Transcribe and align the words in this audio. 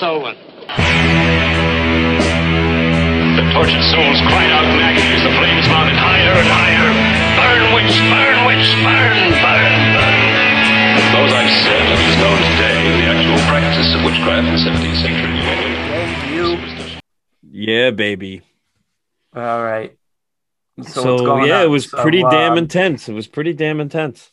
Bring 0.00 0.16
out 0.16 0.36
The 3.36 3.44
tortured 3.52 3.84
souls 3.92 4.18
cried 4.32 4.48
out 4.48 4.64
in 4.64 4.80
agony 4.80 5.12
as 5.12 5.22
the 5.22 5.32
flames 5.36 5.68
mounted 5.68 5.96
higher 6.00 6.32
and 6.40 6.48
higher. 6.48 6.88
Burn, 7.36 7.62
witch, 7.76 7.96
burn, 8.08 8.38
witch, 8.48 8.68
burn, 8.80 9.16
burn, 9.44 9.76
burn. 9.92 10.16
Those 11.12 11.32
I've 11.36 11.52
said, 11.52 11.84
it 11.84 12.00
is 12.00 12.16
known 12.16 12.40
today 12.56 12.80
the 12.96 13.06
actual 13.12 13.38
practice 13.48 13.92
of 13.94 14.00
witchcraft 14.04 14.48
in 14.48 14.56
17th 14.56 15.02
century 15.02 15.32
New 15.36 15.44
England. 16.48 17.02
Yeah, 17.52 17.90
baby. 17.90 18.40
All 19.34 19.62
right. 19.62 19.96
So, 20.82 21.12
what's 21.12 21.22
going 21.22 21.46
yeah, 21.46 21.58
on? 21.58 21.64
it 21.64 21.68
was 21.68 21.90
So, 21.90 22.00
pretty 22.00 22.22
damn 22.22 22.52
um, 22.52 22.58
intense. 22.58 23.06
It 23.08 23.12
was 23.12 23.26
pretty 23.26 23.52
damn 23.52 23.80
intense. 23.80 24.30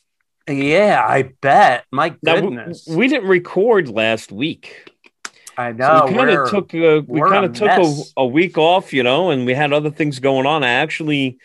Yeah, 0.48 1.04
I 1.06 1.34
bet. 1.42 1.84
My 1.92 2.16
Now, 2.24 2.36
w- 2.36 2.56
goodness. 2.56 2.88
we 2.88 3.10
didn't 3.10 3.28
record 3.28 3.90
last 3.90 4.32
week. 4.32 4.90
I 5.58 5.72
So 5.72 5.78
know. 5.78 6.06
we 6.08 6.14
kind 6.14 6.30
of 6.30 6.50
took 6.50 6.74
a, 6.74 7.00
we 7.00 7.20
kind 7.22 7.46
of 7.46 7.54
took 7.54 7.70
a, 7.70 7.94
a 8.18 8.26
week 8.26 8.58
off, 8.58 8.94
you 8.94 9.04
know, 9.04 9.32
and 9.32 9.46
we 9.46 9.54
had 9.54 9.74
other 9.74 9.90
things 9.90 10.20
going 10.20 10.46
on. 10.46 10.64
I 10.64 10.70
actually 10.70 11.40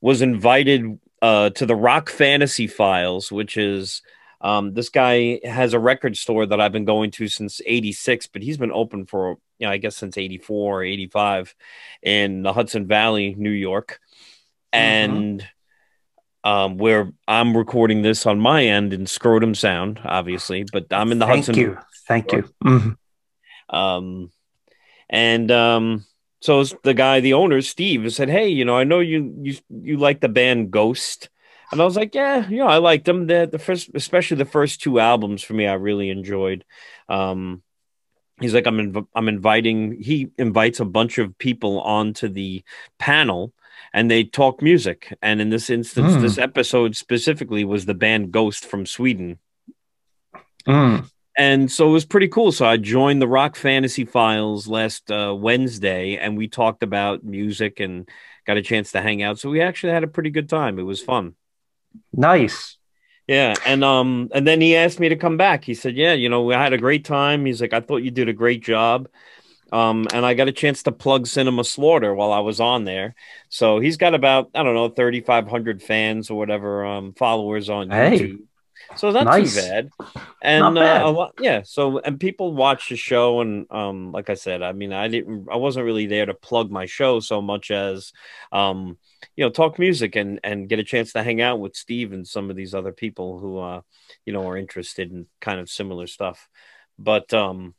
was 0.00 0.22
invited 0.22 0.98
uh, 1.20 1.50
to 1.50 1.66
the 1.66 1.76
Rock 1.76 2.08
Fantasy 2.08 2.66
Files, 2.66 3.30
which 3.30 3.56
is 3.58 4.00
um, 4.40 4.72
this 4.72 4.88
guy 4.88 5.40
has 5.44 5.74
a 5.74 5.78
record 5.78 6.16
store 6.16 6.46
that 6.46 6.60
I've 6.60 6.72
been 6.72 6.86
going 6.86 7.10
to 7.12 7.28
since 7.28 7.60
'86, 7.66 8.28
but 8.28 8.42
he's 8.42 8.56
been 8.56 8.72
open 8.72 9.04
for 9.04 9.36
you 9.58 9.66
know 9.66 9.70
I 9.72 9.76
guess 9.76 9.96
since 9.96 10.16
'84 10.16 10.80
or 10.80 10.82
'85 10.82 11.54
in 12.02 12.42
the 12.42 12.54
Hudson 12.54 12.86
Valley, 12.86 13.34
New 13.36 13.50
York, 13.50 14.00
Mm-hmm. 14.72 15.16
and 15.16 15.48
um, 16.44 16.78
where 16.78 17.12
I'm 17.28 17.54
recording 17.56 18.00
this 18.02 18.24
on 18.24 18.40
my 18.40 18.64
end 18.64 18.94
in 18.94 19.06
Scrotum 19.06 19.54
Sound, 19.54 20.00
obviously, 20.04 20.64
but 20.72 20.86
I'm 20.90 21.12
in 21.12 21.18
the 21.18 21.26
Hudson. 21.26 21.54
Thank 21.54 21.66
Hudson 21.66 21.74
you. 21.74 21.78
Thank 22.08 22.32
you. 22.32 22.54
Mhm. 22.64 22.96
Um, 23.70 24.30
and 25.08 25.50
um, 25.50 26.04
so 26.40 26.62
the 26.64 26.94
guy, 26.94 27.20
the 27.20 27.34
owner, 27.34 27.60
Steve, 27.62 28.12
said, 28.12 28.28
"Hey, 28.28 28.48
you 28.48 28.64
know, 28.64 28.76
I 28.76 28.84
know 28.84 29.00
you 29.00 29.34
you 29.42 29.56
you 29.70 29.96
like 29.96 30.20
the 30.20 30.28
band 30.28 30.70
Ghost," 30.70 31.28
and 31.72 31.80
I 31.80 31.84
was 31.84 31.96
like, 31.96 32.14
"Yeah, 32.14 32.48
you 32.48 32.58
know, 32.58 32.66
I 32.66 32.78
liked 32.78 33.04
them. 33.06 33.26
The 33.26 33.48
the 33.50 33.58
first, 33.58 33.90
especially 33.94 34.36
the 34.36 34.44
first 34.44 34.80
two 34.80 35.00
albums 35.00 35.42
for 35.42 35.54
me, 35.54 35.66
I 35.66 35.74
really 35.74 36.10
enjoyed." 36.10 36.64
Um, 37.08 37.62
he's 38.40 38.54
like, 38.54 38.66
"I'm 38.66 38.78
inv- 38.78 39.08
I'm 39.14 39.28
inviting." 39.28 40.00
He 40.00 40.28
invites 40.38 40.80
a 40.80 40.84
bunch 40.84 41.18
of 41.18 41.36
people 41.38 41.80
onto 41.80 42.28
the 42.28 42.62
panel. 42.98 43.52
And 43.92 44.08
they 44.08 44.22
talk 44.22 44.62
music, 44.62 45.12
and 45.20 45.40
in 45.40 45.50
this 45.50 45.68
instance, 45.68 46.14
Hmm. 46.14 46.20
this 46.20 46.38
episode 46.38 46.94
specifically 46.94 47.64
was 47.64 47.86
the 47.86 47.94
band 47.94 48.30
Ghost 48.30 48.64
from 48.64 48.86
Sweden 48.86 49.40
Mm. 50.64 51.10
And 51.40 51.72
so 51.72 51.88
it 51.88 51.92
was 51.92 52.04
pretty 52.04 52.28
cool. 52.28 52.52
So 52.52 52.66
I 52.66 52.76
joined 52.76 53.22
the 53.22 53.26
Rock 53.28 53.56
Fantasy 53.56 54.04
Files 54.04 54.68
last 54.68 55.10
uh, 55.10 55.34
Wednesday, 55.34 56.18
and 56.18 56.36
we 56.36 56.48
talked 56.48 56.82
about 56.82 57.24
music 57.24 57.80
and 57.80 58.06
got 58.46 58.58
a 58.58 58.62
chance 58.62 58.92
to 58.92 59.00
hang 59.00 59.22
out. 59.22 59.38
So 59.38 59.48
we 59.48 59.62
actually 59.62 59.94
had 59.94 60.04
a 60.04 60.08
pretty 60.08 60.28
good 60.30 60.50
time. 60.50 60.78
It 60.78 60.82
was 60.82 61.00
fun. 61.00 61.34
Nice. 62.12 62.76
Yeah, 63.26 63.54
and 63.64 63.82
um, 63.82 64.28
and 64.34 64.46
then 64.46 64.60
he 64.60 64.76
asked 64.76 65.00
me 65.00 65.08
to 65.08 65.16
come 65.16 65.36
back. 65.36 65.64
He 65.64 65.74
said, 65.74 65.96
"Yeah, 65.96 66.12
you 66.12 66.28
know, 66.28 66.42
we 66.42 66.52
had 66.52 66.72
a 66.72 66.78
great 66.78 67.04
time." 67.04 67.46
He's 67.46 67.60
like, 67.60 67.72
"I 67.72 67.80
thought 67.80 68.02
you 68.02 68.10
did 68.10 68.28
a 68.28 68.32
great 68.34 68.62
job." 68.62 69.08
Um, 69.72 70.08
and 70.12 70.26
I 70.26 70.34
got 70.34 70.48
a 70.48 70.52
chance 70.52 70.82
to 70.82 70.92
plug 70.92 71.26
Cinema 71.26 71.62
Slaughter 71.64 72.12
while 72.12 72.32
I 72.32 72.40
was 72.40 72.60
on 72.60 72.84
there. 72.84 73.14
So 73.48 73.78
he's 73.78 73.96
got 73.96 74.14
about 74.14 74.50
I 74.54 74.62
don't 74.62 74.74
know 74.74 74.88
thirty 74.88 75.20
five 75.20 75.48
hundred 75.48 75.80
fans 75.80 76.28
or 76.28 76.36
whatever 76.36 76.84
um, 76.84 77.12
followers 77.14 77.70
on 77.70 77.88
Hey. 77.90 78.18
YouTube. 78.18 78.38
So 78.96 79.12
that's 79.12 79.24
Nice. 79.24 79.54
too 79.54 79.60
bad. 79.60 79.90
And 80.42 80.60
Not 80.62 80.74
bad. 80.74 81.02
Uh, 81.02 81.10
lot, 81.12 81.34
yeah. 81.40 81.62
So 81.64 81.98
and 82.00 82.18
people 82.18 82.54
watch 82.54 82.88
the 82.88 82.96
show, 82.96 83.40
and 83.40 83.66
um, 83.70 84.10
like 84.12 84.30
I 84.30 84.34
said, 84.34 84.62
I 84.62 84.72
mean, 84.72 84.92
I 84.92 85.08
didn't, 85.08 85.48
I 85.50 85.56
wasn't 85.56 85.86
really 85.86 86.06
there 86.06 86.26
to 86.26 86.34
plug 86.34 86.70
my 86.70 86.86
show 86.86 87.20
so 87.20 87.40
much 87.40 87.70
as, 87.70 88.12
um, 88.50 88.98
you 89.36 89.44
know, 89.44 89.50
talk 89.50 89.78
music 89.78 90.16
and 90.16 90.40
and 90.42 90.68
get 90.68 90.78
a 90.80 90.84
chance 90.84 91.12
to 91.12 91.22
hang 91.22 91.40
out 91.40 91.60
with 91.60 91.76
Steve 91.76 92.12
and 92.12 92.26
some 92.26 92.50
of 92.50 92.56
these 92.56 92.74
other 92.74 92.92
people 92.92 93.38
who, 93.38 93.58
uh, 93.58 93.80
you 94.26 94.32
know, 94.32 94.48
are 94.48 94.56
interested 94.56 95.12
in 95.12 95.26
kind 95.40 95.60
of 95.60 95.70
similar 95.70 96.06
stuff. 96.08 96.48
But 96.98 97.32
um, 97.32 97.74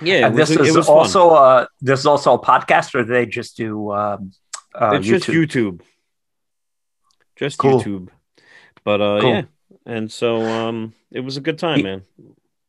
yeah, 0.00 0.28
was, 0.28 0.48
this 0.48 0.58
is 0.58 0.86
fun. 0.86 0.96
also 0.96 1.30
a 1.30 1.68
this 1.80 2.00
is 2.00 2.06
also 2.06 2.34
a 2.34 2.40
podcast, 2.40 2.94
or 2.94 3.04
they 3.04 3.26
just 3.26 3.56
do 3.56 3.92
um, 3.92 4.32
uh, 4.74 4.92
it's 4.94 5.06
just 5.06 5.26
YouTube. 5.28 5.82
Just 7.36 7.58
Cool. 7.58 7.80
YouTube. 7.80 8.08
But 8.84 9.00
uh, 9.00 9.20
Cool. 9.20 9.30
yeah, 9.30 9.42
and 9.88 10.12
so 10.12 10.42
um, 10.42 10.92
it 11.10 11.20
was 11.20 11.36
a 11.36 11.40
good 11.40 11.58
time, 11.58 11.82
man. 11.82 12.02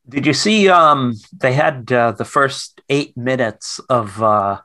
Did 0.07 0.25
you 0.25 0.33
see? 0.33 0.69
Um, 0.69 1.13
they 1.37 1.53
had 1.53 1.91
uh, 1.91 2.13
the 2.13 2.25
first 2.25 2.81
eight 2.89 3.15
minutes 3.15 3.79
of 3.89 4.21
uh, 4.23 4.61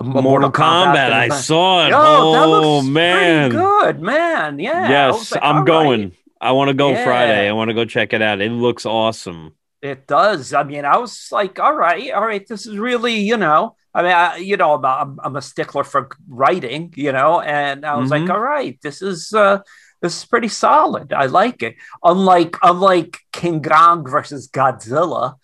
Mortal, 0.00 0.22
Mortal 0.22 0.52
Kombat. 0.52 1.10
I 1.12 1.24
and- 1.24 1.32
saw 1.34 1.86
it. 1.86 1.90
Yo, 1.90 1.96
oh 1.98 2.82
man, 2.82 3.50
good, 3.50 4.00
man. 4.00 4.60
Yeah. 4.60 4.88
Yes, 4.88 5.32
like, 5.32 5.40
I'm 5.42 5.64
going. 5.64 6.00
right. 6.02 6.12
I 6.40 6.52
want 6.52 6.68
to 6.68 6.74
go 6.74 6.90
Yeah. 6.90 7.04
Friday. 7.04 7.48
I 7.48 7.52
want 7.52 7.70
to 7.70 7.74
go 7.74 7.84
check 7.86 8.12
it 8.12 8.20
out. 8.22 8.40
It 8.40 8.52
looks 8.52 8.84
awesome. 8.86 9.54
It 9.82 10.06
does. 10.06 10.52
I 10.52 10.62
mean, 10.64 10.84
I 10.84 10.98
was 10.98 11.28
like, 11.32 11.58
all 11.58 11.74
right, 11.74 12.12
all 12.12 12.24
right. 12.26 12.46
This 12.46 12.66
is 12.66 12.76
really, 12.78 13.14
you 13.20 13.36
know, 13.38 13.74
I 13.94 14.02
mean, 14.02 14.12
I, 14.12 14.36
you 14.36 14.56
know, 14.56 14.74
I'm, 14.74 14.84
I'm, 14.84 15.20
I'm 15.24 15.36
a 15.36 15.42
stickler 15.42 15.82
for 15.84 16.08
writing, 16.28 16.92
you 16.96 17.10
know, 17.12 17.40
and 17.40 17.84
I 17.86 17.96
was 17.96 18.10
Mhm. 18.10 18.20
like, 18.20 18.30
all 18.30 18.40
right, 18.40 18.78
this 18.82 19.00
is, 19.00 19.32
uh, 19.32 19.60
this 20.06 20.18
is 20.18 20.24
pretty 20.24 20.48
solid. 20.48 21.12
I 21.12 21.26
like 21.26 21.62
it. 21.62 21.74
Unlike, 22.02 22.56
unlike 22.62 23.18
King 23.32 23.62
Kong 23.62 24.08
versus 24.08 24.48
Godzilla. 24.48 25.34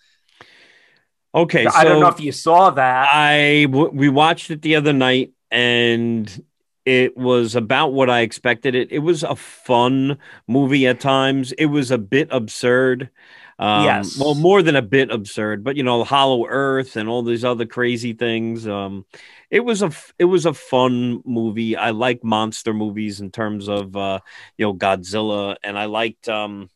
Okay, 1.35 1.65
I 1.65 1.83
don't 1.83 1.99
know 1.99 2.09
if 2.09 2.19
you 2.19 2.31
saw 2.31 2.69
that. 2.69 3.09
I 3.11 3.65
w- 3.65 3.91
we 3.91 4.07
watched 4.07 4.51
it 4.51 4.61
the 4.61 4.75
other 4.75 4.93
night, 4.93 5.31
and 5.49 6.43
it 6.85 7.17
was 7.17 7.55
about 7.55 7.93
what 7.93 8.09
I 8.09 8.21
expected. 8.21 8.75
It 8.75 8.91
it 8.91 8.99
was 8.99 9.23
a 9.23 9.35
fun 9.35 10.19
movie 10.47 10.85
at 10.85 10.99
times. 10.99 11.51
It 11.53 11.67
was 11.67 11.89
a 11.89 11.97
bit 11.97 12.27
absurd. 12.31 13.09
Um, 13.59 13.83
Yes. 13.83 14.17
Well, 14.19 14.35
more 14.35 14.61
than 14.61 14.75
a 14.75 14.81
bit 14.81 15.11
absurd, 15.11 15.63
but 15.63 15.75
you 15.77 15.83
know, 15.83 16.03
Hollow 16.03 16.45
Earth 16.47 16.95
and 16.95 17.07
all 17.07 17.23
these 17.23 17.45
other 17.45 17.65
crazy 17.65 18.13
things. 18.13 18.67
Um, 18.67 19.05
it 19.49 19.61
was 19.61 19.81
a 19.81 19.91
it 20.19 20.25
was 20.25 20.45
a 20.45 20.53
fun 20.53 21.21
movie. 21.25 21.75
I 21.77 21.91
like 21.91 22.23
monster 22.23 22.73
movies 22.73 23.21
in 23.21 23.31
terms 23.31 23.69
of 23.69 23.95
uh, 23.95 24.19
you 24.57 24.65
know 24.65 24.73
Godzilla, 24.73 25.55
and 25.63 25.77
I 25.77 25.85
liked 25.85 26.27
um, 26.29 26.69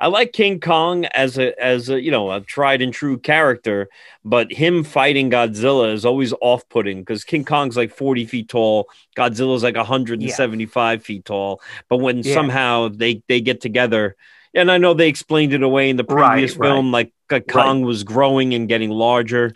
I 0.00 0.08
like 0.08 0.32
King 0.32 0.60
Kong 0.60 1.04
as 1.06 1.38
a 1.38 1.60
as 1.62 1.88
a 1.88 2.00
you 2.00 2.10
know 2.10 2.30
a 2.32 2.40
tried 2.40 2.82
and 2.82 2.92
true 2.92 3.18
character, 3.18 3.88
but 4.24 4.52
him 4.52 4.84
fighting 4.84 5.30
Godzilla 5.30 5.92
is 5.92 6.04
always 6.04 6.32
off 6.40 6.68
putting 6.68 7.00
because 7.00 7.24
King 7.24 7.44
Kong's 7.44 7.76
like 7.76 7.92
forty 7.92 8.24
feet 8.26 8.48
tall, 8.48 8.88
Godzilla's 9.16 9.62
like 9.62 9.76
hundred 9.76 10.20
and 10.20 10.30
seventy 10.30 10.66
five 10.66 11.04
feet 11.04 11.24
tall. 11.24 11.60
But 11.88 11.98
when 11.98 12.22
Yeah. 12.22 12.34
somehow 12.34 12.88
they 12.88 13.22
they 13.28 13.40
get 13.40 13.60
together, 13.60 14.16
and 14.54 14.70
I 14.70 14.78
know 14.78 14.94
they 14.94 15.08
explained 15.08 15.52
it 15.52 15.62
away 15.62 15.90
in 15.90 15.96
the 15.96 16.04
previous 16.04 16.56
right. 16.56 16.68
film, 16.68 16.92
like 16.92 17.12
uh, 17.30 17.40
Kong 17.40 17.82
was 17.82 18.04
growing 18.04 18.54
and 18.54 18.68
getting 18.68 18.90
larger. 18.90 19.52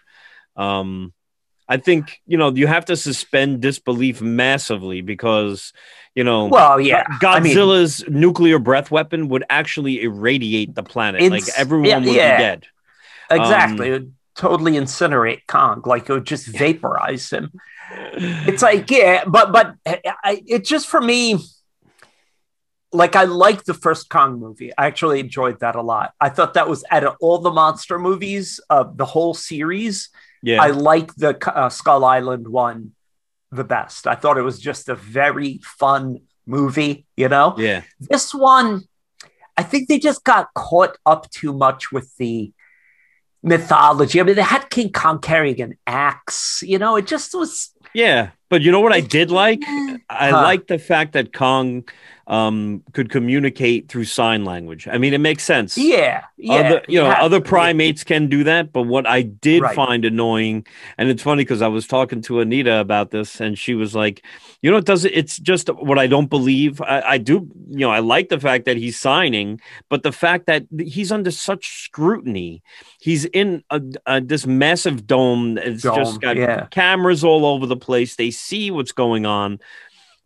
Um, 0.56 1.12
I 1.68 1.76
think 1.76 2.20
you 2.26 2.38
know 2.38 2.50
you 2.50 2.66
have 2.66 2.86
to 2.86 2.96
suspend 2.96 3.60
disbelief 3.60 4.22
massively 4.22 5.00
because 5.00 5.72
you 6.14 6.24
know 6.24 6.46
well, 6.46 6.80
yeah. 6.80 7.04
I 7.22 7.40
mean, 7.40 7.54
Godzilla's 7.54 8.04
nuclear 8.08 8.58
breath 8.58 8.90
weapon 8.90 9.28
would 9.28 9.44
actually 9.50 10.02
irradiate 10.02 10.74
the 10.74 10.82
planet. 10.82 11.30
like 11.30 11.44
everyone 11.56 11.88
yeah, 11.88 11.98
would 11.98 12.06
yeah. 12.06 12.36
be 12.36 12.42
dead. 12.42 12.66
exactly. 13.30 13.88
um, 13.88 13.92
it 13.92 13.92
would 13.92 14.15
totally 14.34 14.72
incinerate 14.72 15.41
Kong. 15.47 15.82
Like 15.84 16.09
it 16.09 16.12
would 16.12 16.26
just 16.26 16.47
vaporize 16.47 17.30
him. 17.30 17.53
it's 18.12 18.62
like 18.62 18.91
yeah 18.91 19.24
but 19.26 19.53
but 19.53 19.74
I, 19.86 20.42
it 20.47 20.65
just 20.65 20.88
for 20.88 21.00
me 21.00 21.38
like 22.97 23.15
i 23.16 23.25
like 23.25 23.60
the 23.65 23.75
first 23.87 24.09
kong 24.09 24.33
movie. 24.45 24.71
I 24.77 24.87
actually 24.87 25.21
enjoyed 25.21 25.59
that 25.60 25.77
a 25.77 25.83
lot. 25.83 26.09
I 26.27 26.28
thought 26.34 26.54
that 26.54 26.69
was 26.69 26.84
out 26.91 27.04
of 27.04 27.15
all 27.21 27.39
the 27.39 27.51
monster 27.63 27.98
movies 27.98 28.60
of 28.78 28.97
the 29.01 29.04
whole 29.15 29.34
series 29.34 29.97
Yeah. 30.43 30.63
i 30.63 30.69
like 30.93 31.09
the 31.22 31.33
uh, 31.60 31.69
skull 31.78 32.03
island 32.04 32.47
one 32.48 32.81
the 33.53 33.65
best. 33.77 34.07
I 34.07 34.16
thought 34.21 34.39
it 34.39 34.43
was 34.51 34.59
just 34.71 34.89
a 34.89 34.97
very 35.21 35.60
fun 35.81 36.04
movie 36.47 37.07
you 37.16 37.28
know? 37.34 37.48
Yeah. 37.69 37.83
this 38.15 38.34
one 38.34 38.71
i 39.57 39.63
think 39.63 39.83
they 39.89 39.98
just 39.98 40.22
got 40.33 40.45
caught 40.54 40.95
up 41.13 41.22
too 41.41 41.53
much 41.53 41.83
with 41.95 42.09
the 42.22 42.53
mythology. 43.43 44.21
I 44.21 44.25
mean 44.25 44.37
they 44.37 44.43
had 44.57 44.71
king 44.71 44.91
kong 44.93 45.19
carrying 45.21 45.60
an 45.60 45.75
axe 45.87 46.63
you 46.72 46.78
know? 46.78 46.97
It 46.97 47.07
just 47.07 47.34
was 47.34 47.71
Yeah, 47.94 48.30
but 48.48 48.62
you 48.62 48.71
know 48.71 48.80
what 48.80 48.92
I 48.92 49.00
did 49.00 49.30
like? 49.30 49.62
I 50.10 50.30
Huh. 50.30 50.42
like 50.42 50.66
the 50.68 50.78
fact 50.78 51.12
that 51.15 51.33
Kong 51.33 51.84
um, 52.28 52.83
could 52.92 53.09
communicate 53.09 53.88
through 53.88 54.03
sign 54.04 54.44
language. 54.44 54.88
I 54.88 54.98
mean, 54.98 55.15
it 55.15 55.18
makes 55.21 55.44
sense. 55.44 55.78
Yeah, 55.78 56.24
yeah. 56.36 56.54
other, 56.54 56.83
you 56.88 56.98
know, 56.98 57.06
have 57.09 57.21
other 57.21 57.38
to. 57.38 57.48
primates 57.48 58.03
can 58.03 58.27
do 58.27 58.42
that, 58.42 58.72
but 58.72 58.83
what 58.83 59.06
I 59.06 59.22
did 59.22 59.62
Right. 59.62 59.77
find 59.77 60.04
annoying, 60.04 60.66
and 60.98 61.09
it's 61.09 61.22
funny 61.22 61.44
because 61.44 61.62
I 61.62 61.68
was 61.68 61.86
talking 61.86 62.21
to 62.22 62.41
Anita 62.41 62.80
about 62.80 63.12
this, 63.12 63.41
and 63.41 63.56
she 63.56 63.74
was 63.77 63.94
like, 63.94 64.24
"You 64.60 64.72
know, 64.72 64.77
it 64.77 64.86
doesn't. 64.86 65.12
It's 65.15 65.38
just 65.38 65.68
what 65.68 66.00
I 66.00 66.09
don't 66.09 66.28
believe. 66.28 66.80
I, 66.80 67.00
I 67.15 67.18
do, 67.18 67.47
you 67.71 67.78
know, 67.86 67.92
I 67.92 68.00
like 68.00 68.28
the 68.28 68.41
fact 68.41 68.65
that 68.65 68.77
he's 68.77 68.98
signing, 68.98 69.60
but 69.88 70.03
the 70.03 70.10
fact 70.10 70.47
that 70.47 70.65
he's 70.80 71.12
under 71.12 71.30
such 71.30 71.84
scrutiny, 71.84 72.60
he's 73.00 73.24
in 73.27 73.62
a, 73.71 73.80
a, 74.06 74.21
this 74.21 74.48
massive 74.48 75.06
dome. 75.06 75.59
It's 75.59 75.84
Dome, 75.84 75.94
just 75.97 76.21
got 76.21 76.36
yeah. 76.36 76.66
cameras 76.72 77.22
all 77.22 77.47
over 77.47 77.66
the 77.66 77.75
place. 77.76 78.16
They 78.16 78.30
see 78.30 78.70
what's 78.70 78.92
going 78.92 79.26
on." 79.26 79.60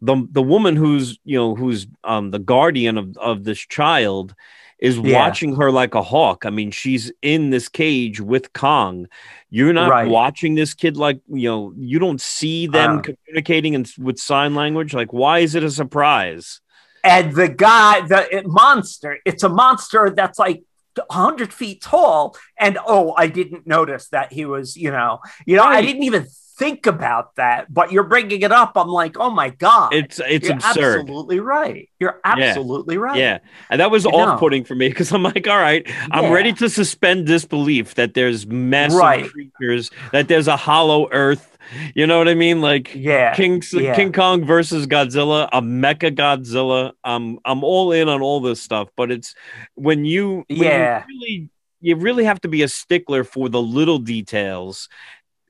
The, 0.02 0.26
the 0.30 0.42
woman 0.42 0.76
who's 0.76 1.18
you 1.24 1.36
know 1.36 1.54
who's 1.54 1.86
um 2.04 2.30
the 2.30 2.38
guardian 2.38 2.96
of, 2.96 3.16
of 3.18 3.44
this 3.44 3.58
child 3.58 4.34
is 4.78 4.96
Yeah. 4.98 5.18
watching 5.18 5.56
her 5.56 5.70
like 5.70 5.94
a 5.94 6.02
hawk. 6.02 6.46
I 6.46 6.50
mean, 6.50 6.70
she's 6.70 7.12
in 7.20 7.50
this 7.50 7.68
cage 7.68 8.18
with 8.18 8.54
Kong. 8.54 9.08
You're 9.50 9.74
not 9.74 9.90
Right. 9.90 10.08
watching 10.08 10.54
this 10.54 10.72
kid 10.72 10.96
like 10.96 11.20
you 11.28 11.48
know. 11.50 11.74
You 11.76 11.98
don't 11.98 12.20
see 12.20 12.66
them 12.66 12.98
Uh. 12.98 13.02
communicating 13.02 13.74
in, 13.74 13.84
with 13.98 14.18
sign 14.18 14.54
language. 14.54 14.94
Like, 14.94 15.12
why 15.12 15.40
is 15.40 15.54
it 15.54 15.62
a 15.64 15.70
surprise? 15.70 16.60
and 17.02 17.34
the 17.34 17.48
guy, 17.48 18.02
the 18.06 18.36
it- 18.36 18.46
monster, 18.46 19.18
it's 19.24 19.42
a 19.42 19.48
monster 19.48 20.10
that's 20.10 20.38
like 20.38 20.62
100 21.08 21.50
feet 21.50 21.80
tall. 21.82 22.36
And 22.58 22.78
oh, 22.86 23.14
I 23.16 23.26
didn't 23.28 23.66
notice 23.66 24.08
that 24.08 24.32
he 24.34 24.44
was, 24.44 24.76
you 24.76 24.90
know, 24.90 25.18
you 25.46 25.56
know, 25.56 25.64
I 25.64 25.80
didn't 25.80 26.02
even 26.02 26.26
think 26.60 26.86
about 26.86 27.34
that, 27.36 27.72
but 27.72 27.90
you're 27.90 28.04
bringing 28.04 28.42
it 28.42 28.52
up. 28.52 28.72
I'm 28.76 28.88
like, 28.88 29.16
oh 29.18 29.30
my 29.30 29.48
God. 29.48 29.94
It's 29.94 30.20
it's 30.28 30.46
you're 30.46 30.56
absurd. 30.58 31.00
absolutely 31.00 31.40
right. 31.40 31.88
You're 31.98 32.20
absolutely 32.24 32.98
right. 32.98 33.18
Yeah, 33.18 33.38
and 33.70 33.80
that 33.80 33.90
was 33.90 34.04
You 34.04 34.10
off-putting 34.12 34.64
for 34.64 34.74
me 34.74 34.90
because 34.90 35.10
I'm 35.10 35.22
like, 35.22 35.48
all 35.48 35.58
right, 35.58 35.84
I'm 36.12 36.24
Yeah. 36.24 36.32
ready 36.32 36.52
to 36.52 36.68
suspend 36.68 37.26
disbelief 37.26 37.94
that 37.94 38.14
there's 38.14 38.46
massive 38.46 38.98
Right. 38.98 39.24
creatures, 39.28 39.90
that 40.12 40.28
there's 40.28 40.46
a 40.46 40.56
hollow 40.56 41.08
Earth. 41.10 41.46
You 41.94 42.06
know 42.06 42.18
what 42.18 42.28
I 42.28 42.34
mean? 42.34 42.60
Like 42.60 42.92
Yeah. 42.94 43.34
King 43.34 43.62
yeah. 43.72 43.94
King 43.94 44.12
Kong 44.12 44.44
versus 44.44 44.86
Godzilla, 44.86 45.48
a 45.52 45.62
Mecha 45.62 46.14
Godzilla. 46.14 46.92
I'm 47.04 47.38
I'm 47.44 47.64
all 47.64 47.92
in 47.92 48.08
on 48.08 48.20
all 48.20 48.40
this 48.40 48.60
stuff, 48.60 48.88
but 48.96 49.10
it's 49.10 49.34
when 49.76 50.04
you 50.04 50.44
when 50.48 50.58
you 50.58 50.64
Yeah. 50.64 51.04
really 51.08 51.48
you 51.82 51.96
really 51.96 52.24
have 52.24 52.40
to 52.42 52.48
be 52.48 52.60
a 52.62 52.68
stickler 52.68 53.24
for 53.24 53.48
the 53.48 53.62
little 53.62 53.98
details 53.98 54.88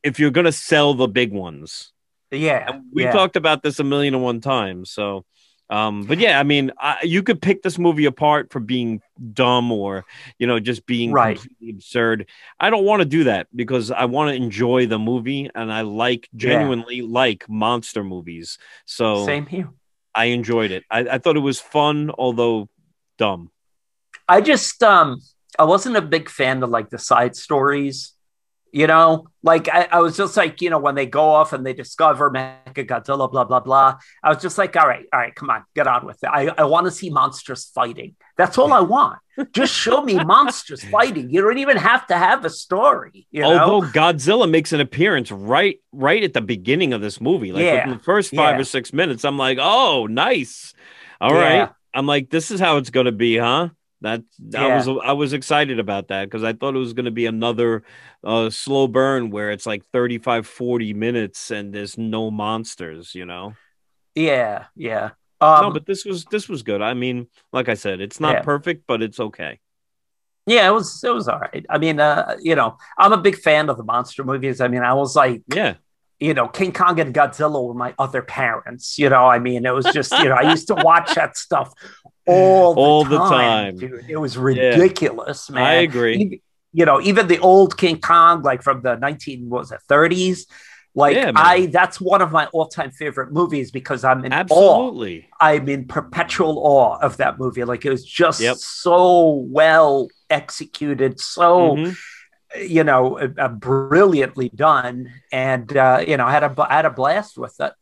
if 0.03 0.19
you're 0.19 0.31
going 0.31 0.47
to 0.47 0.53
sell 0.53 0.95
the 0.95 1.09
big 1.09 1.33
ones. 1.33 1.93
yeah. 2.31 2.81
We 2.93 3.05
yeah. 3.05 3.13
talked 3.13 3.37
about 3.37 3.63
this 3.63 3.79
a 3.79 3.85
million 3.85 4.15
and 4.15 4.23
one 4.23 4.41
times. 4.41 4.91
So, 4.91 5.25
um, 5.69 6.03
but 6.03 6.19
yeah, 6.19 6.41
I 6.41 6.43
mean, 6.43 6.73
I, 6.79 6.99
you 7.03 7.23
could 7.23 7.41
pick 7.41 7.63
this 7.63 7.79
movie 7.79 8.07
apart 8.07 8.51
for 8.51 8.59
being 8.61 9.01
dumb 9.35 9.71
or, 9.71 10.05
you 10.39 10.47
know, 10.47 10.59
just 10.59 10.85
being 10.87 11.13
Right. 11.13 11.37
completely 11.39 11.71
absurd. 11.71 12.27
I 12.59 12.71
don't 12.71 12.85
want 12.85 13.01
to 13.03 13.05
do 13.07 13.25
that 13.25 13.47
because 13.55 13.91
I 13.91 14.07
want 14.07 14.31
to 14.31 14.35
enjoy 14.35 14.87
the 14.87 14.99
movie 14.99 15.49
and 15.55 15.73
I 15.73 15.83
like 15.83 16.29
Yeah. 16.33 16.39
genuinely 16.49 17.03
like 17.03 17.49
monster 17.49 18.03
movies. 18.03 18.59
So 18.85 19.25
Same 19.27 19.47
here. 19.47 19.71
I 20.15 20.27
enjoyed 20.27 20.73
it. 20.73 20.83
I, 20.91 21.01
I 21.01 21.19
thought 21.19 21.37
it 21.37 21.41
was 21.41 21.61
fun, 21.61 22.11
although 22.19 22.69
dumb. 23.17 23.53
I 24.29 24.41
just 24.41 24.83
um 24.83 25.21
I 25.59 25.65
wasn't 25.65 25.97
a 25.97 26.03
big 26.03 26.29
fan 26.29 26.63
of 26.63 26.71
like 26.71 26.91
the 26.91 26.99
side 26.99 27.37
stories. 27.37 28.13
You 28.73 28.87
know, 28.87 29.27
like 29.43 29.69
I, 29.69 29.89
I 29.91 29.99
was 30.01 30.17
just 30.17 30.37
like, 30.37 30.63
you 30.63 30.71
know, 30.71 30.79
when 30.79 30.95
they 30.95 31.07
go 31.07 31.29
off 31.29 31.53
and 31.53 31.67
they 31.67 31.73
discover 31.73 32.31
Mecha 32.31 32.87
Godzilla, 32.87 33.31
blah 33.31 33.45
blah 33.45 33.61
blah. 33.61 33.99
I 34.23 34.29
was 34.29 34.41
just 34.41 34.59
like, 34.59 34.77
all 34.77 34.87
right, 34.87 35.05
all 35.13 35.19
right, 35.21 35.35
come 35.35 35.51
on, 35.51 35.65
get 35.75 35.87
on 35.89 36.07
with 36.07 36.23
it. 36.23 36.29
I, 36.29 36.49
I 36.57 36.65
want 36.65 36.87
to 36.87 36.91
see 36.91 37.11
monsters 37.11 37.71
fighting. 37.75 38.15
That's 38.37 38.59
all 38.59 38.73
I 38.73 38.81
want. 38.81 39.19
just 39.53 39.75
show 39.75 40.03
me 40.03 40.15
monsters 40.23 40.85
fighting. 40.85 41.31
You 41.31 41.43
don't 41.43 41.59
even 41.59 41.77
have 41.79 42.07
to 42.09 42.17
have 42.17 42.45
a 42.45 42.51
story. 42.51 43.27
You 43.31 43.43
know, 43.43 43.59
Although 43.59 43.89
Godzilla 43.89 44.49
makes 44.49 44.73
an 44.73 44.81
appearance 44.81 45.33
right 45.33 45.81
right 45.91 46.23
at 46.23 46.33
the 46.33 46.41
beginning 46.41 46.93
of 46.93 47.01
this 47.01 47.21
movie, 47.21 47.51
like 47.53 47.65
Yeah. 47.65 47.93
the 47.93 47.99
first 47.99 48.31
five 48.35 48.55
Yeah. 48.57 48.61
or 48.61 48.65
six 48.65 48.93
minutes, 48.93 49.25
I'm 49.25 49.37
like, 49.39 49.59
oh, 49.61 50.07
nice. 50.07 50.75
All 51.21 51.35
right. 51.35 51.55
Yeah. 51.55 51.69
I'm 51.93 52.07
like, 52.07 52.31
this 52.31 52.51
is 52.53 52.61
how 52.61 52.77
it's 52.77 52.91
gonna 52.91 53.11
be, 53.13 53.37
huh? 53.37 53.71
That 54.03 54.23
I 54.57 54.67
Yeah. 54.67 54.69
was 54.69 54.89
I 54.89 55.13
was 55.13 55.33
excited 55.35 55.79
about 55.79 56.09
that 56.09 56.25
because 56.27 56.43
I 56.45 56.55
thought 56.55 56.75
it 56.75 56.79
was 56.79 56.95
gonna 56.95 57.11
be 57.11 57.27
another 57.27 57.83
uh 58.25 58.49
slow 58.51 58.89
burn 58.89 59.31
where 59.31 59.51
it's 59.51 59.67
like 59.67 59.85
35, 59.93 60.47
40 60.47 60.95
minutes 60.95 61.51
and 61.51 61.73
there's 61.75 61.99
no 61.99 62.31
monsters, 62.31 63.15
you 63.15 63.27
know. 63.27 63.59
yeah, 64.15 64.67
yeah. 64.77 65.11
Um, 65.41 65.67
no, 65.67 65.71
but 65.71 65.87
this 65.87 66.05
was 66.05 66.27
this 66.27 66.49
was 66.49 66.63
good. 66.63 66.83
I 66.83 66.95
mean, 66.95 67.29
like 67.53 67.69
I 67.69 67.75
said, 67.75 68.01
it's 68.01 68.21
not 68.21 68.43
Yeah. 68.43 68.43
perfect, 68.43 68.85
but 68.87 69.03
it's 69.03 69.21
okay. 69.21 69.61
yeah, 70.47 70.69
it 70.69 70.73
was 70.73 71.03
it 71.05 71.11
was 71.11 71.29
all 71.29 71.39
right. 71.39 71.65
I 71.69 71.79
mean, 71.79 72.01
uh, 72.01 72.37
you 72.41 72.55
know, 72.57 72.77
I'm 72.99 73.13
a 73.13 73.19
big 73.21 73.37
fan 73.37 73.69
of 73.69 73.77
the 73.77 73.85
monster 73.85 74.25
movies. 74.25 74.61
I 74.61 74.69
mean, 74.69 74.83
I 74.83 74.95
was 74.95 75.15
like, 75.15 75.43
Yeah. 75.47 75.79
You 76.21 76.35
know, 76.35 76.47
King 76.49 76.73
Kong 76.73 77.01
and 77.01 77.15
Godzilla 77.15 77.67
were 77.67 77.75
my 77.75 77.95
other 77.99 78.23
parents. 78.23 78.99
You 78.99 79.09
know, 79.09 79.27
I 79.27 79.39
mean, 79.39 79.65
it 79.67 79.75
was 79.75 79.87
just, 79.87 80.13
you 80.19 80.29
know, 80.29 80.35
I 80.37 80.51
used 80.51 80.69
to 80.69 80.75
watch 80.75 81.15
that 81.15 81.37
stuff 81.37 81.73
all 82.27 82.75
the 82.75 82.81
All 82.81 83.05
time, 83.31 83.77
the 83.77 83.89
time. 83.89 83.91
dude. 83.99 84.11
It 84.11 84.17
was 84.19 84.37
ridiculous, 84.39 85.51
man. 85.51 85.63
I 85.65 85.75
agree. 85.83 86.17
Even- 86.17 86.41
You 86.73 86.85
know, 86.87 87.01
even 87.01 87.27
the 87.27 87.41
old 87.41 87.77
King 87.77 88.01
Kong, 88.01 88.43
like 88.43 88.63
from 88.63 88.83
the 88.83 88.95
19 88.95 89.49
what 89.51 89.61
was 89.63 89.73
it 89.73 89.81
30s. 89.89 90.47
Like 90.95 91.17
Yeah. 91.17 91.33
I, 91.35 91.67
that's 91.67 92.01
one 92.01 92.21
of 92.23 92.31
my 92.33 92.47
all-time 92.47 92.91
favorite 92.93 93.33
movies 93.33 93.71
because 93.73 94.05
I'm 94.05 94.25
in 94.25 94.33
awe. 94.33 94.37
Absolutely. 94.37 95.27
I'm 95.41 95.69
in 95.69 95.87
perpetual 95.89 96.59
awe 96.59 96.97
of 97.01 97.17
that 97.17 97.39
movie. 97.41 97.65
Like 97.65 97.85
it 97.85 97.91
was 97.91 98.05
just 98.05 98.41
Yep. 98.41 98.57
so 98.59 99.45
well 99.51 100.09
executed, 100.29 101.19
so 101.21 101.77
Mhm. 101.77 101.97
You 102.59 102.85
know, 102.85 103.19
uh, 103.19 103.29
uh, 103.39 103.49
brilliantly 103.49 104.49
done, 104.49 105.13
and 105.33 105.77
uh, 105.77 106.03
you 106.07 106.17
know, 106.17 106.27
I 106.27 106.33
had 106.33 106.43
a 106.45 106.55
I 106.69 106.75
had 106.75 106.87
a 106.87 106.91
blast 106.91 107.39
with 107.39 107.59
it. 107.61 107.73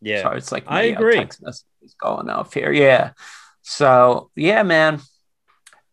Yeah. 0.00 0.22
So 0.22 0.30
it's 0.30 0.52
like 0.52 0.64
I 0.66 0.82
agree. 0.82 1.16
text 1.16 1.42
message 1.42 1.64
is 1.82 1.94
going 1.94 2.28
off 2.28 2.52
here. 2.54 2.72
Yeah. 2.72 3.10
So 3.62 4.30
yeah, 4.36 4.62
man. 4.62 5.00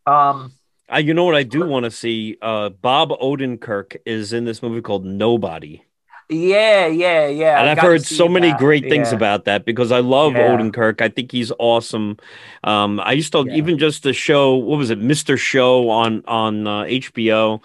Um. 0.05 0.51
I, 0.89 0.99
you 0.99 1.13
know 1.13 1.23
what 1.23 1.33
I 1.35 1.43
do 1.43 1.65
want 1.65 1.85
to 1.85 1.91
see? 1.91 2.37
Uh, 2.41 2.69
Bob 2.69 3.09
Odenkirk 3.09 3.95
is 4.05 4.31
in 4.33 4.45
this 4.45 4.61
movie 4.61 4.81
called 4.81 5.05
Nobody, 5.05 5.81
Yeah. 6.29 6.85
Yeah. 6.87 7.27
Yeah. 7.27 7.59
and 7.61 7.69
I've 7.69 7.79
heard 7.79 8.03
so 8.03 8.27
many 8.27 8.49
that. 8.49 8.59
great 8.59 8.89
things 8.89 9.09
Yeah. 9.09 9.15
about 9.17 9.45
that 9.45 9.65
because 9.65 9.91
I 9.91 10.01
love 10.01 10.33
Yeah. 10.33 10.49
Odenkirk. 10.55 11.01
I 11.01 11.07
think 11.09 11.31
he's 11.31 11.51
awesome. 11.57 12.17
Um, 12.63 12.99
I 12.99 13.13
used 13.13 13.31
to 13.31 13.45
Yeah. 13.47 13.55
even 13.55 13.79
just 13.79 14.03
the 14.03 14.13
show. 14.13 14.55
What 14.55 14.77
was 14.77 14.89
it, 14.91 14.99
Mister 14.99 15.35
Show 15.37 15.89
on 15.89 16.21
on 16.27 16.67
uh, 16.67 16.83
HBO? 16.83 17.61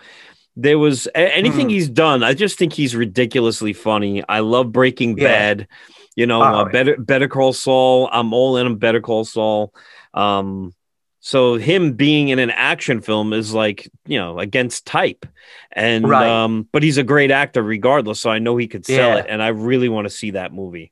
There 0.61 0.79
was 0.79 1.07
anything 1.15 1.67
Hmm. 1.67 1.71
he's 1.77 1.89
done. 1.89 2.25
I 2.25 2.35
just 2.35 2.59
think 2.59 2.73
he's 2.73 2.97
ridiculously 2.97 3.73
funny. 3.73 4.25
I 4.29 4.41
love 4.41 4.73
Breaking 4.73 5.17
Yeah. 5.17 5.25
Bad. 5.29 5.69
You 6.17 6.27
know, 6.27 6.43
Oh, 6.43 6.45
uh, 6.47 6.65
yeah. 6.65 6.73
Better 6.73 6.97
Better 6.99 7.29
Call 7.29 7.53
Saul. 7.53 8.09
I'm 8.13 8.33
all 8.35 8.57
in 8.57 8.67
on 8.67 8.75
Better 8.77 9.01
Call 9.01 9.25
Saul. 9.25 9.73
Um, 10.15 10.75
so 11.21 11.55
him 11.55 11.93
being 11.93 12.29
in 12.31 12.41
an 12.41 12.51
action 12.51 13.01
film 13.03 13.33
is 13.33 13.55
like 13.55 13.89
you 14.05 14.19
know 14.19 14.41
against 14.41 14.85
type, 14.85 15.27
and 15.71 16.09
Right. 16.09 16.27
um, 16.29 16.67
but 16.73 16.83
he's 16.83 16.99
a 16.99 17.05
great 17.05 17.31
actor 17.31 17.63
regardless. 17.63 18.19
So 18.21 18.29
I 18.31 18.41
know 18.41 18.57
he 18.57 18.67
could 18.67 18.85
sell 18.85 19.11
Yeah. 19.15 19.19
it, 19.19 19.27
and 19.29 19.41
I 19.41 19.49
really 19.49 19.89
want 19.89 20.07
to 20.07 20.11
see 20.11 20.33
that 20.33 20.53
movie. 20.53 20.91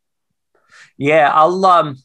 Yeah. 0.96 1.28
I'll 1.34 1.64
um. 1.66 1.96